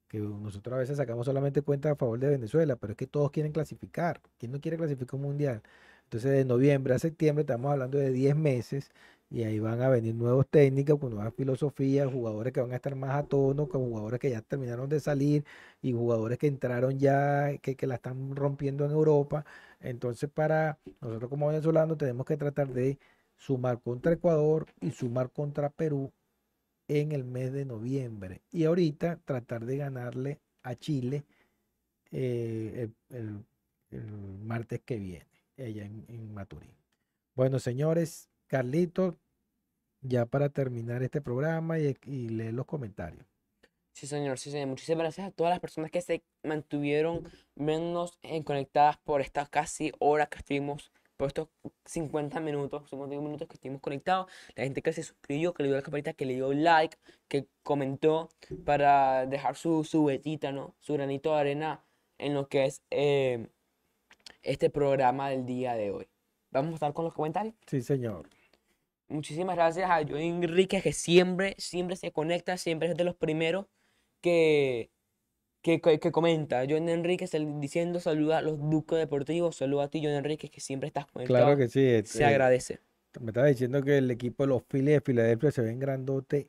que 0.08 0.18
nosotros 0.18 0.74
a 0.74 0.78
veces 0.78 0.98
sacamos 0.98 1.26
solamente 1.26 1.62
cuenta 1.62 1.90
a 1.90 1.96
favor 1.96 2.18
de 2.18 2.28
Venezuela, 2.28 2.76
pero 2.76 2.92
es 2.92 2.96
que 2.98 3.06
todos 3.06 3.30
quieren 3.30 3.52
clasificar, 3.52 4.20
¿quién 4.38 4.52
no 4.52 4.60
quiere 4.60 4.76
clasificar 4.76 5.16
un 5.16 5.22
mundial? 5.22 5.62
Entonces, 6.04 6.30
de 6.32 6.44
noviembre 6.44 6.94
a 6.94 6.98
septiembre 6.98 7.42
estamos 7.42 7.72
hablando 7.72 7.98
de 7.98 8.12
10 8.12 8.36
meses 8.36 8.90
y 9.32 9.44
ahí 9.44 9.58
van 9.60 9.80
a 9.82 9.88
venir 9.88 10.14
nuevos 10.14 10.46
técnicos 10.48 11.00
nuevas 11.10 11.34
filosofías, 11.34 12.12
jugadores 12.12 12.52
que 12.52 12.60
van 12.60 12.72
a 12.72 12.76
estar 12.76 12.94
más 12.96 13.12
a 13.16 13.24
tono, 13.26 13.68
con 13.68 13.82
jugadores 13.88 14.20
que 14.20 14.30
ya 14.30 14.42
terminaron 14.42 14.88
de 14.88 15.00
salir 15.00 15.44
y 15.82 15.92
jugadores 15.92 16.38
que 16.38 16.46
entraron 16.48 16.98
ya, 16.98 17.56
que, 17.62 17.76
que 17.76 17.86
la 17.86 17.96
están 17.96 18.36
rompiendo 18.36 18.84
en 18.84 18.92
Europa. 18.92 19.44
Entonces, 19.80 20.30
para 20.30 20.78
nosotros 21.00 21.30
como 21.30 21.48
venezolanos 21.48 21.98
tenemos 21.98 22.26
que 22.26 22.36
tratar 22.36 22.68
de 22.68 22.98
sumar 23.36 23.80
contra 23.80 24.12
Ecuador 24.12 24.66
y 24.80 24.90
sumar 24.92 25.30
contra 25.30 25.70
Perú 25.70 26.12
en 26.88 27.12
el 27.12 27.24
mes 27.24 27.52
de 27.52 27.64
noviembre. 27.64 28.42
Y 28.52 28.64
ahorita 28.64 29.18
tratar 29.24 29.64
de 29.66 29.76
ganarle 29.78 30.40
a 30.62 30.74
Chile 30.76 31.24
eh, 32.12 32.90
el, 33.10 33.16
el- 33.18 33.44
el 33.90 34.06
martes 34.44 34.80
que 34.84 34.96
viene, 34.98 35.26
allá 35.58 35.84
en, 35.84 36.04
en 36.08 36.32
Maturín. 36.34 36.72
Bueno, 37.34 37.58
señores, 37.58 38.30
Carlitos, 38.52 39.14
ya 40.02 40.26
para 40.26 40.50
terminar 40.50 41.02
este 41.02 41.22
programa 41.22 41.78
y, 41.78 41.96
y 42.04 42.28
leer 42.28 42.52
los 42.52 42.66
comentarios. 42.66 43.24
Sí, 43.94 44.06
señor, 44.06 44.38
sí, 44.38 44.50
señor. 44.50 44.68
Muchísimas 44.68 45.04
gracias 45.04 45.28
a 45.28 45.30
todas 45.30 45.52
las 45.52 45.60
personas 45.60 45.90
que 45.90 46.02
se 46.02 46.22
mantuvieron 46.42 47.26
menos 47.54 48.18
en 48.20 48.42
conectadas 48.42 48.98
por 48.98 49.22
estas 49.22 49.48
casi 49.48 49.90
horas 50.00 50.28
que 50.28 50.36
estuvimos, 50.36 50.92
por 51.16 51.28
estos 51.28 51.48
50 51.86 52.40
minutos, 52.40 52.90
51 52.90 53.24
minutos 53.24 53.48
que 53.48 53.54
estuvimos 53.54 53.80
conectados. 53.80 54.30
La 54.54 54.64
gente 54.64 54.82
que 54.82 54.92
se 54.92 55.02
suscribió, 55.02 55.54
que 55.54 55.62
le 55.62 55.70
dio 55.70 55.76
la 55.76 55.82
campanita, 55.82 56.12
que 56.12 56.26
le 56.26 56.34
dio 56.34 56.52
like, 56.52 56.98
que 57.28 57.46
comentó 57.62 58.28
para 58.66 59.24
dejar 59.24 59.56
su, 59.56 59.82
su 59.82 60.04
vetita, 60.04 60.52
¿no? 60.52 60.74
Su 60.78 60.92
granito 60.92 61.32
de 61.32 61.40
arena 61.40 61.86
en 62.18 62.34
lo 62.34 62.48
que 62.48 62.66
es 62.66 62.82
eh, 62.90 63.48
este 64.42 64.68
programa 64.68 65.30
del 65.30 65.46
día 65.46 65.72
de 65.72 65.90
hoy. 65.90 66.06
Vamos 66.50 66.72
a 66.72 66.74
estar 66.74 66.92
con 66.92 67.06
los 67.06 67.14
comentarios. 67.14 67.54
Sí, 67.66 67.80
señor. 67.80 68.28
Muchísimas 69.12 69.56
gracias 69.56 69.90
a 69.90 70.02
Joey 70.06 70.28
Enrique 70.28 70.80
que 70.80 70.92
siempre, 70.92 71.54
siempre 71.58 71.96
se 71.96 72.12
conecta, 72.12 72.56
siempre 72.56 72.88
es 72.88 72.96
de 72.96 73.04
los 73.04 73.14
primeros 73.14 73.66
que, 74.20 74.90
que, 75.60 75.80
que, 75.80 76.00
que 76.00 76.12
comenta. 76.12 76.64
John 76.68 76.88
Enrique 76.88 77.28
diciendo 77.60 78.00
saluda 78.00 78.38
a 78.38 78.42
los 78.42 78.58
Ducos 78.58 78.98
Deportivos, 78.98 79.56
saluda 79.56 79.84
a 79.84 79.88
ti 79.88 80.00
John 80.02 80.12
Enrique 80.12 80.48
que 80.48 80.60
siempre 80.60 80.86
estás 80.86 81.06
conectado. 81.06 81.44
Claro 81.44 81.56
que 81.56 81.68
sí. 81.68 81.80
Se 81.80 81.98
este, 81.98 82.24
agradece. 82.24 82.80
Me 83.20 83.28
estaba 83.28 83.46
diciendo 83.46 83.82
que 83.82 83.98
el 83.98 84.10
equipo 84.10 84.44
de 84.44 84.48
los 84.48 84.62
Phillies 84.62 84.94
de 84.94 85.00
Filadelfia 85.02 85.50
se 85.50 85.62
ven 85.62 85.78
grandote 85.78 86.48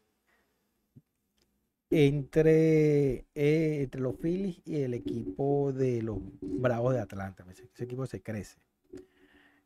entre, 1.89 3.25
eh, 3.35 3.81
entre 3.83 4.01
los 4.01 4.15
Phillies 4.15 4.61
y 4.65 4.81
el 4.81 4.93
equipo 4.93 5.73
de 5.73 6.01
los 6.01 6.17
Bravos 6.39 6.93
de 6.93 7.01
Atlanta. 7.01 7.45
Ese, 7.51 7.67
ese 7.73 7.83
equipo 7.83 8.05
se 8.05 8.21
crece. 8.21 8.62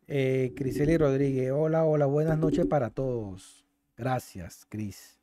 Eh, 0.09 0.53
Criseli 0.55 0.97
Rodríguez, 0.97 1.51
hola, 1.51 1.83
hola, 1.83 2.05
buenas 2.05 2.37
noches 2.39 2.65
para 2.65 2.89
todos. 2.89 3.65
Gracias, 3.97 4.65
Cris. 4.69 5.19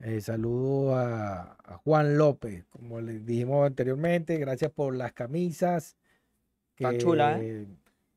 Eh, 0.00 0.20
saludo 0.20 0.96
a, 0.96 1.56
a 1.64 1.78
Juan 1.84 2.18
López, 2.18 2.64
como 2.70 3.00
le 3.00 3.20
dijimos 3.20 3.66
anteriormente, 3.66 4.36
gracias 4.38 4.72
por 4.72 4.96
las 4.96 5.12
camisas. 5.12 5.96
Tan 6.76 6.98
chula, 6.98 7.40
¿eh? 7.40 7.66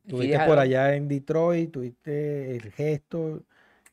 Tuviste 0.07 0.39
por 0.47 0.57
allá 0.57 0.95
en 0.95 1.07
Detroit, 1.07 1.71
tuviste 1.71 2.55
el 2.55 2.71
gesto 2.71 3.43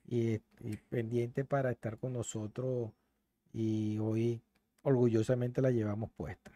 y, 0.06 0.40
y 0.60 0.76
pendiente 0.88 1.44
para 1.44 1.70
estar 1.70 1.98
con 1.98 2.14
nosotros 2.14 2.90
y 3.52 3.98
hoy 3.98 4.40
orgullosamente 4.82 5.60
la 5.60 5.70
llevamos 5.70 6.10
puesta. 6.16 6.50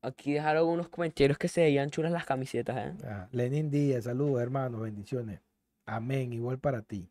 Aquí 0.00 0.32
dejaron 0.34 0.68
unos 0.68 0.88
comentarios 0.88 1.36
que 1.38 1.48
se 1.48 1.62
veían 1.62 1.90
chulas 1.90 2.12
las 2.12 2.24
camisetas, 2.24 2.76
¿eh? 2.76 3.04
Ah, 3.04 3.28
Lenin 3.32 3.70
Díaz, 3.70 4.04
saludos 4.04 4.40
hermanos, 4.40 4.80
bendiciones. 4.80 5.40
Amén, 5.86 6.32
igual 6.32 6.58
para 6.58 6.82
ti. 6.82 7.08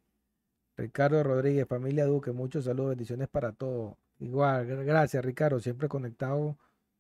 Ricardo 0.78 1.22
Rodríguez, 1.24 1.68
familia 1.68 2.06
Duque, 2.06 2.32
muchos 2.32 2.66
saludos, 2.66 2.92
bendiciones 2.92 3.28
para 3.28 3.52
todos. 3.52 3.96
Igual, 4.20 4.68
gra- 4.68 4.84
gracias 4.86 5.26
Ricardo, 5.26 5.60
siempre 5.60 5.88
conectado 5.90 6.56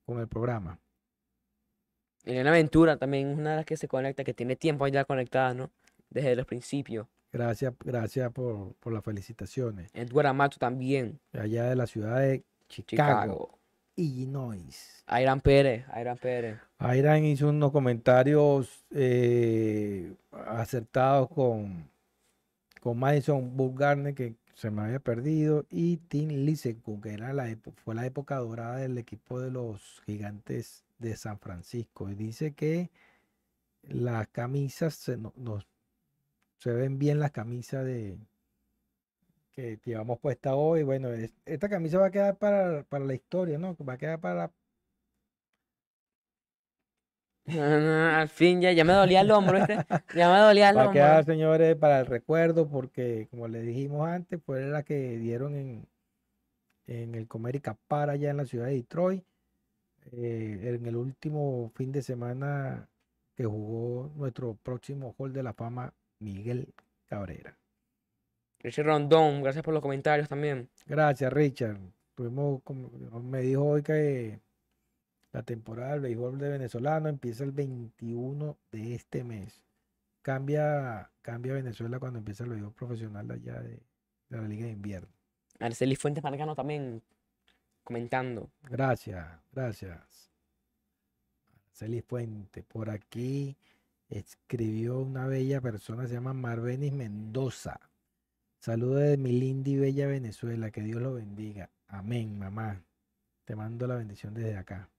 con 0.05 0.19
el 0.19 0.27
programa. 0.27 0.79
Elena 2.25 2.51
Ventura 2.51 2.97
también 2.97 3.29
es 3.31 3.37
una 3.37 3.51
de 3.51 3.55
las 3.57 3.65
que 3.65 3.77
se 3.77 3.87
conecta, 3.87 4.23
que 4.23 4.33
tiene 4.33 4.55
tiempo 4.55 4.85
ya 4.87 5.05
conectada, 5.05 5.53
¿no? 5.53 5.69
Desde 6.09 6.35
los 6.35 6.45
principios. 6.45 7.07
Gracias, 7.31 7.73
gracias 7.83 8.31
por, 8.33 8.73
por 8.75 8.91
las 8.91 9.03
felicitaciones. 9.03 9.89
Edward 9.93 10.27
Amato 10.27 10.57
también, 10.57 11.19
Allá 11.33 11.65
de 11.65 11.75
la 11.75 11.87
ciudad 11.87 12.19
de 12.19 12.43
Chicago, 12.67 13.21
Chicago. 13.21 13.56
Illinois. 13.97 15.03
Airan 15.07 15.41
Pérez, 15.41 15.85
Airan 15.91 16.17
Pérez. 16.17 16.57
Airan 16.77 17.25
hizo 17.25 17.49
unos 17.49 17.71
comentarios 17.71 18.85
eh, 18.91 20.13
acertados 20.31 21.29
con, 21.29 21.89
con 22.79 22.97
Madison 22.97 23.57
Bumgarner, 23.57 24.13
que 24.13 24.35
se 24.53 24.71
me 24.71 24.83
había 24.83 24.99
perdido, 24.99 25.65
y 25.69 25.97
Tim 25.97 26.29
Lincecum, 26.29 27.01
que 27.01 27.13
era 27.13 27.33
la 27.33 27.47
fue 27.83 27.95
la 27.95 28.05
época 28.05 28.37
dorada 28.37 28.77
del 28.77 28.97
equipo 28.97 29.39
de 29.39 29.51
los 29.51 30.01
gigantes 30.05 30.83
de 30.99 31.15
San 31.15 31.39
Francisco. 31.39 32.09
Y 32.09 32.15
dice 32.15 32.53
que 32.53 32.89
las 33.83 34.27
camisas 34.27 34.93
se, 34.95 35.17
no- 35.17 35.33
se 36.59 36.71
ven 36.71 36.99
bien 36.99 37.19
las 37.19 37.31
camisas 37.31 37.85
de 37.85 38.17
que 39.57 39.79
llevamos 39.85 40.19
puesta 40.21 40.55
hoy. 40.55 40.83
Bueno, 40.83 41.09
es- 41.13 41.33
esta 41.45 41.69
camisa 41.69 41.99
va 41.99 42.07
a 42.07 42.11
quedar 42.11 42.37
para, 42.37 42.83
para 42.85 43.05
la 43.05 43.15
historia, 43.15 43.59
¿no? 43.59 43.75
Va 43.77 43.95
a 43.95 43.99
quedar 43.99 44.21
para 44.21 44.35
la 44.35 44.53
Al 48.19 48.29
fin 48.29 48.61
ya, 48.61 48.71
ya 48.71 48.83
me 48.83 48.93
dolía 48.93 49.21
el 49.21 49.31
hombro, 49.31 49.57
¿viste? 49.57 49.83
Ya 50.11 50.29
me 50.31 50.39
dolía 50.39 50.69
el 50.69 50.77
Va 50.77 50.83
a 50.83 50.89
quedar, 50.89 51.25
señores, 51.25 51.75
para 51.77 51.99
el 52.01 52.05
recuerdo, 52.05 52.69
porque 52.69 53.27
como 53.31 53.47
le 53.47 53.61
dijimos 53.61 54.07
antes, 54.07 54.41
fue 54.45 54.61
la 54.67 54.83
que 54.83 55.17
dieron 55.17 55.55
en, 55.55 55.87
en 56.87 57.15
el 57.15 57.27
Comerica 57.27 57.77
para 57.87 58.13
allá 58.13 58.31
en 58.31 58.37
la 58.37 58.45
ciudad 58.45 58.67
de 58.67 58.73
Detroit, 58.75 59.23
eh, 60.13 60.59
en 60.75 60.85
el 60.87 60.95
último 60.97 61.71
fin 61.75 61.91
de 61.91 62.01
semana 62.03 62.89
que 63.35 63.45
jugó 63.45 64.11
nuestro 64.15 64.55
próximo 64.55 65.15
Hall 65.17 65.33
de 65.33 65.43
la 65.43 65.53
Fama, 65.53 65.93
Miguel 66.19 66.73
Cabrera. 67.07 67.57
Richard 68.67 68.85
Rondón, 68.85 69.41
gracias 69.43 69.63
por 69.63 69.73
los 69.73 69.81
comentarios 69.81 70.27
también. 70.27 70.69
Gracias, 70.85 71.31
Richard. 71.31 71.77
Tuvimos, 72.15 72.61
como 72.63 72.89
me 73.23 73.39
dijo 73.39 73.63
hoy 73.63 73.81
que 73.81 74.41
la 75.31 75.41
temporada 75.41 75.93
del 75.93 76.01
béisbol 76.01 76.37
de 76.37 76.49
venezolano 76.49 77.07
empieza 77.07 77.45
el 77.45 77.53
21 77.53 78.57
de 78.73 78.95
este 78.95 79.23
mes. 79.23 79.63
Cambia, 80.21 81.09
cambia 81.21 81.53
Venezuela 81.53 81.97
cuando 81.97 82.19
empieza 82.19 82.43
el 82.43 82.49
béisbol 82.49 82.73
profesional 82.73 83.31
allá 83.31 83.61
de, 83.61 83.79
de 84.27 84.37
la 84.37 84.45
Liga 84.49 84.65
de 84.65 84.73
Invierno. 84.73 85.07
Araceli 85.59 85.95
Fuentes 85.95 86.21
Marcano 86.21 86.53
también 86.53 87.01
comentando. 87.85 88.49
Gracias, 88.63 89.25
gracias. 89.53 90.29
Celis 91.71 92.03
Fuente, 92.03 92.63
por 92.63 92.89
aquí 92.89 93.55
escribió 94.09 94.99
una 94.99 95.25
bella 95.25 95.61
persona, 95.61 96.05
se 96.05 96.15
llama 96.15 96.33
Marbenis 96.33 96.91
Mendoza. 96.91 97.79
Saludos 98.59 99.01
de 99.01 99.17
mi 99.17 99.31
linda 99.31 99.69
y 99.69 99.77
bella 99.77 100.07
Venezuela, 100.07 100.71
que 100.71 100.81
Dios 100.81 101.01
lo 101.01 101.13
bendiga. 101.13 101.69
Amén, 101.87 102.37
mamá. 102.37 102.81
Te 103.45 103.55
mando 103.55 103.87
la 103.87 103.95
bendición 103.95 104.33
desde 104.33 104.57
acá. 104.57 104.89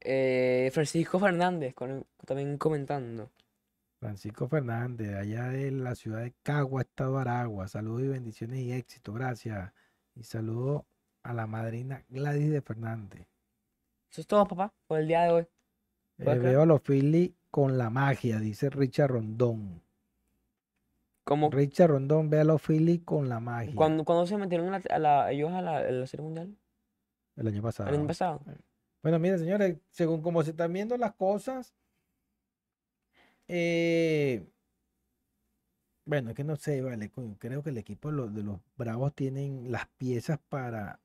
Eh, 0.00 0.70
Francisco 0.72 1.18
Fernández 1.18 1.74
con- 1.74 2.06
también 2.26 2.58
comentando. 2.58 3.30
Francisco 4.00 4.48
Fernández, 4.48 5.14
allá 5.14 5.48
de 5.48 5.70
la 5.70 5.94
ciudad 5.94 6.22
de 6.22 6.34
Cagua, 6.42 6.82
Estado 6.82 7.18
Aragua. 7.18 7.68
Saludos 7.68 8.02
y 8.02 8.08
bendiciones 8.08 8.58
y 8.60 8.72
éxito, 8.72 9.12
gracias. 9.12 9.72
Y 10.16 10.24
saludo 10.24 10.86
a 11.22 11.32
la 11.32 11.46
madrina 11.46 12.04
Gladys 12.08 12.50
de 12.50 12.62
Fernández. 12.62 13.26
Eso 14.10 14.20
es 14.20 14.26
todo, 14.26 14.44
papá, 14.46 14.72
por 14.86 14.98
el 14.98 15.06
día 15.08 15.22
de 15.22 15.30
hoy. 15.30 15.46
Eh, 16.18 16.38
veo 16.38 16.62
a 16.62 16.66
los 16.66 16.82
Phillies 16.82 17.30
con 17.50 17.78
la 17.78 17.90
magia, 17.90 18.38
dice 18.40 18.70
Richard 18.70 19.10
Rondón. 19.12 19.80
Como 21.24 21.50
Richard 21.50 21.90
Rondón 21.90 22.30
ve 22.30 22.40
a 22.40 22.44
los 22.44 22.60
Phillies 22.62 23.02
con 23.04 23.28
la 23.28 23.38
magia. 23.40 23.74
cuando, 23.76 24.04
cuando 24.04 24.26
se 24.26 24.36
metieron 24.36 24.68
a 24.74 24.78
la, 24.78 24.84
a 24.90 24.98
la- 24.98 25.32
ellos 25.32 25.52
a 25.52 25.62
la, 25.62 25.78
a 25.78 25.90
la 25.90 26.06
Serie 26.06 26.24
Mundial, 26.24 26.56
El 27.36 27.46
año 27.48 27.62
pasado. 27.62 27.88
el 27.90 27.94
año 27.96 28.06
pasado. 28.06 28.42
Bueno, 29.02 29.18
mire, 29.18 29.38
señores, 29.38 29.78
según 29.90 30.22
como 30.22 30.42
se 30.42 30.50
están 30.50 30.72
viendo 30.72 30.96
las 30.96 31.12
cosas, 31.14 31.74
eh, 33.48 34.46
bueno, 36.04 36.30
es 36.30 36.36
que 36.36 36.44
no 36.44 36.56
sé, 36.56 36.82
vale, 36.82 37.10
creo 37.38 37.62
que 37.62 37.70
el 37.70 37.78
equipo 37.78 38.10
de 38.10 38.16
los, 38.16 38.34
de 38.34 38.42
los 38.42 38.58
Bravos 38.76 39.14
tienen 39.14 39.70
las 39.70 39.86
piezas 39.98 40.38
para, 40.48 41.00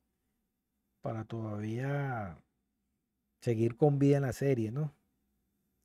para 1.01 1.23
todavía 1.25 2.39
seguir 3.41 3.77
con 3.77 3.99
vida 3.99 4.17
en 4.17 4.23
la 4.23 4.33
serie, 4.33 4.71
¿no? 4.71 4.93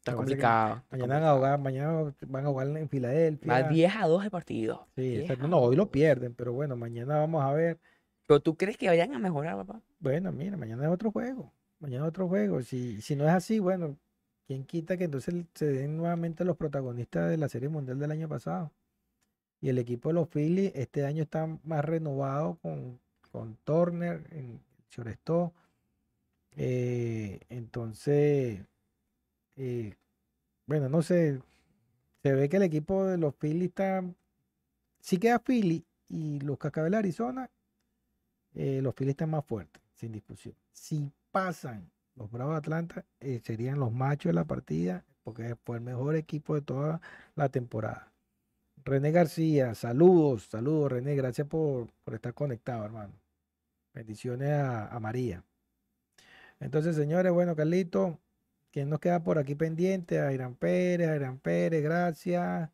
Está 0.02 0.16
complicado. 0.16 0.82
Mañana 0.90 1.14
van 1.20 1.24
a 1.24 1.34
jugar, 1.36 1.58
mañana 1.60 2.12
van 2.26 2.44
a 2.44 2.48
jugar 2.48 2.66
en 2.66 2.84
Va 2.84 2.88
Filadelfia. 2.88 3.62
10 3.68 3.96
a 3.96 4.06
2 4.08 4.24
el 4.24 4.30
partido. 4.32 4.88
Sí, 4.96 5.02
10 5.02 5.20
exacto. 5.22 5.44
a 5.44 5.48
No, 5.48 5.58
hoy 5.58 5.76
lo 5.76 5.84
2. 5.84 5.90
pierden, 5.92 6.34
pero 6.34 6.52
bueno, 6.52 6.74
mañana 6.76 7.18
vamos 7.18 7.42
a 7.44 7.52
ver. 7.52 7.78
Pero 8.26 8.40
tú 8.40 8.56
crees 8.56 8.76
que 8.76 8.88
vayan 8.88 9.14
a 9.14 9.20
mejorar, 9.20 9.56
papá. 9.56 9.80
Bueno, 10.00 10.32
mira, 10.32 10.56
mañana 10.56 10.84
es 10.86 10.90
otro 10.90 11.12
juego. 11.12 11.52
Mañana 11.78 12.04
es 12.04 12.08
otro 12.08 12.26
juego. 12.26 12.62
Si, 12.62 13.00
si 13.00 13.14
no 13.14 13.24
es 13.24 13.30
así, 13.30 13.60
bueno, 13.60 13.96
¿quién 14.48 14.64
quita 14.64 14.96
que 14.96 15.04
entonces 15.04 15.34
se 15.54 15.66
den 15.66 15.96
nuevamente 15.96 16.44
los 16.44 16.56
protagonistas 16.56 17.30
de 17.30 17.36
la 17.36 17.48
Serie 17.48 17.68
Mundial 17.68 18.00
del 18.00 18.10
año 18.10 18.28
pasado? 18.28 18.72
Y 19.60 19.68
el 19.68 19.78
equipo 19.78 20.08
de 20.08 20.14
los 20.14 20.28
Phillies 20.28 20.72
este 20.74 21.06
año 21.06 21.22
está 21.22 21.46
más 21.62 21.84
renovado 21.84 22.58
con, 22.60 22.98
con 23.30 23.56
Turner 23.64 24.24
en 24.30 24.60
shortstop. 24.90 25.52
Eh, 26.56 27.40
entonces, 27.48 28.60
bueno, 30.66 30.88
no 30.88 31.02
sé. 31.02 31.40
Se 32.22 32.32
ve 32.32 32.48
que 32.48 32.56
el 32.56 32.62
equipo 32.62 33.04
de 33.06 33.18
los 33.18 33.34
Phillies 33.34 33.68
está. 33.70 34.04
Sí 35.00 35.18
queda 35.18 35.40
Philly 35.40 35.84
y 36.08 36.40
los 36.40 36.58
Cascabeles 36.58 36.92
de 36.92 36.98
Arizona 36.98 37.50
eh, 38.54 38.80
los 38.82 38.94
Phillies 38.94 39.12
están 39.12 39.30
más 39.30 39.44
fuertes, 39.44 39.82
sin 39.94 40.12
discusión. 40.12 40.54
Si 40.72 41.10
pasan 41.30 41.90
los 42.16 42.30
Bravos 42.30 42.54
de 42.54 42.58
Atlanta, 42.58 43.04
eh, 43.20 43.40
serían 43.44 43.78
los 43.80 43.92
machos 43.92 44.30
de 44.30 44.34
la 44.34 44.44
partida, 44.44 45.04
porque 45.22 45.56
fue 45.64 45.76
el 45.76 45.82
mejor 45.82 46.16
equipo 46.16 46.54
de 46.54 46.62
toda 46.62 47.00
la 47.34 47.48
temporada. 47.48 48.12
René 48.84 49.12
García, 49.12 49.74
saludos, 49.74 50.44
saludos 50.50 50.92
René, 50.92 51.14
gracias 51.14 51.46
por, 51.46 51.88
por 52.04 52.14
estar 52.14 52.34
conectado, 52.34 52.84
hermano. 52.84 53.14
Bendiciones 53.94 54.50
a, 54.50 54.88
a 54.88 55.00
María. 55.00 55.44
Entonces, 56.60 56.96
señores, 56.96 57.32
bueno, 57.32 57.56
Carlito, 57.56 58.18
¿quién 58.72 58.88
nos 58.90 58.98
queda 58.98 59.22
por 59.22 59.38
aquí 59.38 59.54
pendiente? 59.54 60.18
A 60.20 60.32
Irán 60.32 60.54
Pérez, 60.56 61.08
a 61.08 61.16
Irán 61.16 61.38
Pérez, 61.38 61.82
gracias. 61.82 62.70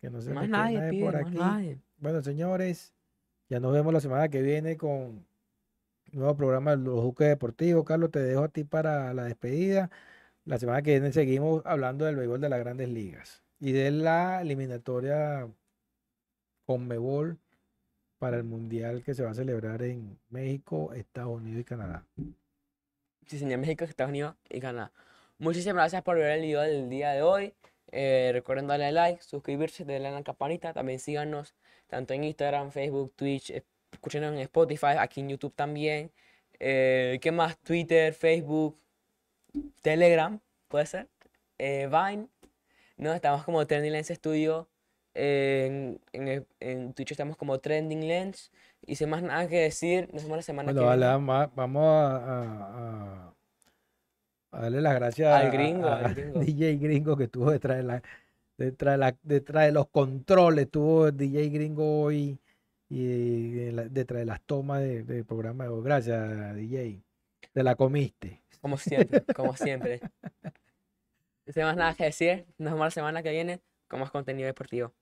Que 0.00 0.10
no 0.10 0.20
se 0.20 0.32
Más 0.32 0.48
nadie, 0.48 0.78
nadie 0.78 0.90
pide, 0.90 1.04
por 1.04 1.14
más 1.14 1.26
aquí. 1.26 1.38
nadie. 1.38 1.78
Bueno, 1.96 2.22
señores, 2.22 2.94
ya 3.48 3.58
nos 3.58 3.72
vemos 3.72 3.92
la 3.92 4.00
semana 4.00 4.28
que 4.28 4.42
viene 4.42 4.76
con 4.76 4.90
un 4.90 5.26
nuevo 6.12 6.36
programa 6.36 6.72
de 6.72 6.76
los 6.78 7.00
Juques 7.00 7.28
Deportivos. 7.28 7.84
Carlos, 7.84 8.10
te 8.10 8.20
dejo 8.20 8.44
a 8.44 8.48
ti 8.48 8.64
para 8.64 9.12
la 9.14 9.24
despedida. 9.24 9.90
La 10.44 10.58
semana 10.58 10.82
que 10.82 10.92
viene 10.92 11.10
seguimos 11.12 11.62
hablando 11.64 12.04
del 12.04 12.16
béisbol 12.16 12.40
de 12.40 12.48
las 12.50 12.60
grandes 12.60 12.88
ligas 12.90 13.42
y 13.60 13.72
de 13.72 13.90
la 13.90 14.42
eliminatoria 14.42 15.48
Conmebol 16.66 17.38
para 18.18 18.36
el 18.36 18.44
Mundial 18.44 19.02
que 19.02 19.14
se 19.14 19.22
va 19.22 19.30
a 19.30 19.34
celebrar 19.34 19.82
en 19.82 20.18
México, 20.28 20.92
Estados 20.92 21.36
Unidos 21.40 21.62
y 21.62 21.64
Canadá. 21.64 22.06
Señor 23.28 23.58
México, 23.58 23.84
Estados 23.84 24.10
Unidos 24.10 24.34
y 24.50 24.60
Canadá. 24.60 24.92
Muchísimas 25.38 25.74
gracias 25.76 26.02
por 26.02 26.16
ver 26.16 26.30
el 26.32 26.42
video 26.42 26.60
del 26.60 26.88
día 26.88 27.12
de 27.12 27.22
hoy. 27.22 27.54
Eh, 27.92 28.30
recuerden 28.32 28.66
darle 28.66 28.92
like, 28.92 29.22
suscribirse, 29.22 29.84
darle 29.84 30.08
a 30.08 30.10
la 30.10 30.22
campanita. 30.22 30.72
También 30.72 30.98
síganos 30.98 31.54
tanto 31.88 32.14
en 32.14 32.24
Instagram, 32.24 32.70
Facebook, 32.70 33.12
Twitch. 33.16 33.50
eh, 33.50 33.64
Escúchenos 33.92 34.32
en 34.32 34.40
Spotify, 34.40 34.96
aquí 34.98 35.20
en 35.20 35.28
YouTube 35.30 35.54
también. 35.54 36.10
Eh, 36.58 37.18
¿Qué 37.22 37.30
más? 37.30 37.56
Twitter, 37.58 38.12
Facebook, 38.12 38.76
Telegram, 39.82 40.40
puede 40.68 40.86
ser. 40.86 41.08
Eh, 41.58 41.88
Vine. 41.88 42.28
No, 42.96 43.12
estamos 43.12 43.44
como 43.44 43.64
Trending 43.66 43.92
Lens 43.92 44.08
Studio. 44.08 44.68
En 45.14 46.00
Twitch 46.94 47.12
estamos 47.12 47.36
como 47.36 47.60
Trending 47.60 48.06
Lens. 48.08 48.50
Y 48.86 48.96
sin 48.96 49.08
más 49.10 49.22
nada 49.22 49.48
que 49.48 49.56
decir, 49.60 50.08
nos 50.12 50.22
vemos 50.24 50.38
la 50.38 50.42
semana 50.42 50.72
Bueno, 50.72 50.80
que 50.88 50.96
viene. 50.96 51.06
vamos 51.06 51.36
a, 51.36 51.46
vamos 51.54 51.82
a- 51.84 52.16
a- 52.16 53.28
a- 53.30 53.34
a 54.52 54.60
darle 54.60 54.80
las 54.82 54.94
gracias 54.94 55.32
Al 55.32 55.50
gringo, 55.50 55.88
a, 55.88 55.98
al 56.00 56.14
gringo. 56.14 56.40
DJ 56.40 56.76
Gringo 56.78 57.16
que 57.16 57.24
estuvo 57.24 57.50
detrás 57.50 57.78
de, 57.78 57.82
la, 57.82 58.02
detrás 58.56 58.94
de, 58.94 58.98
la- 58.98 59.16
detrás 59.22 59.66
de 59.66 59.72
los 59.72 59.88
controles, 59.88 60.66
estuvo 60.66 61.10
DJ 61.10 61.48
Gringo 61.48 62.02
hoy 62.02 62.38
y 62.88 63.04
detrás 63.88 64.20
de 64.20 64.24
las 64.26 64.40
tomas 64.42 64.80
de- 64.80 65.02
del 65.02 65.24
programa. 65.24 65.64
de 65.64 65.70
hoy. 65.70 65.82
Gracias, 65.82 66.54
DJ. 66.54 67.00
Te 67.52 67.62
la 67.62 67.74
comiste. 67.74 68.42
Como 68.60 68.76
siempre, 68.76 69.22
como 69.34 69.56
siempre. 69.56 70.00
Sin 71.46 71.62
más 71.64 71.76
nada 71.76 71.94
que 71.94 72.04
decir, 72.04 72.46
nos 72.58 72.72
vemos 72.72 72.86
la 72.86 72.90
semana 72.90 73.22
que 73.22 73.30
viene 73.30 73.60
con 73.88 74.00
más 74.00 74.10
contenido 74.10 74.46
deportivo. 74.46 74.92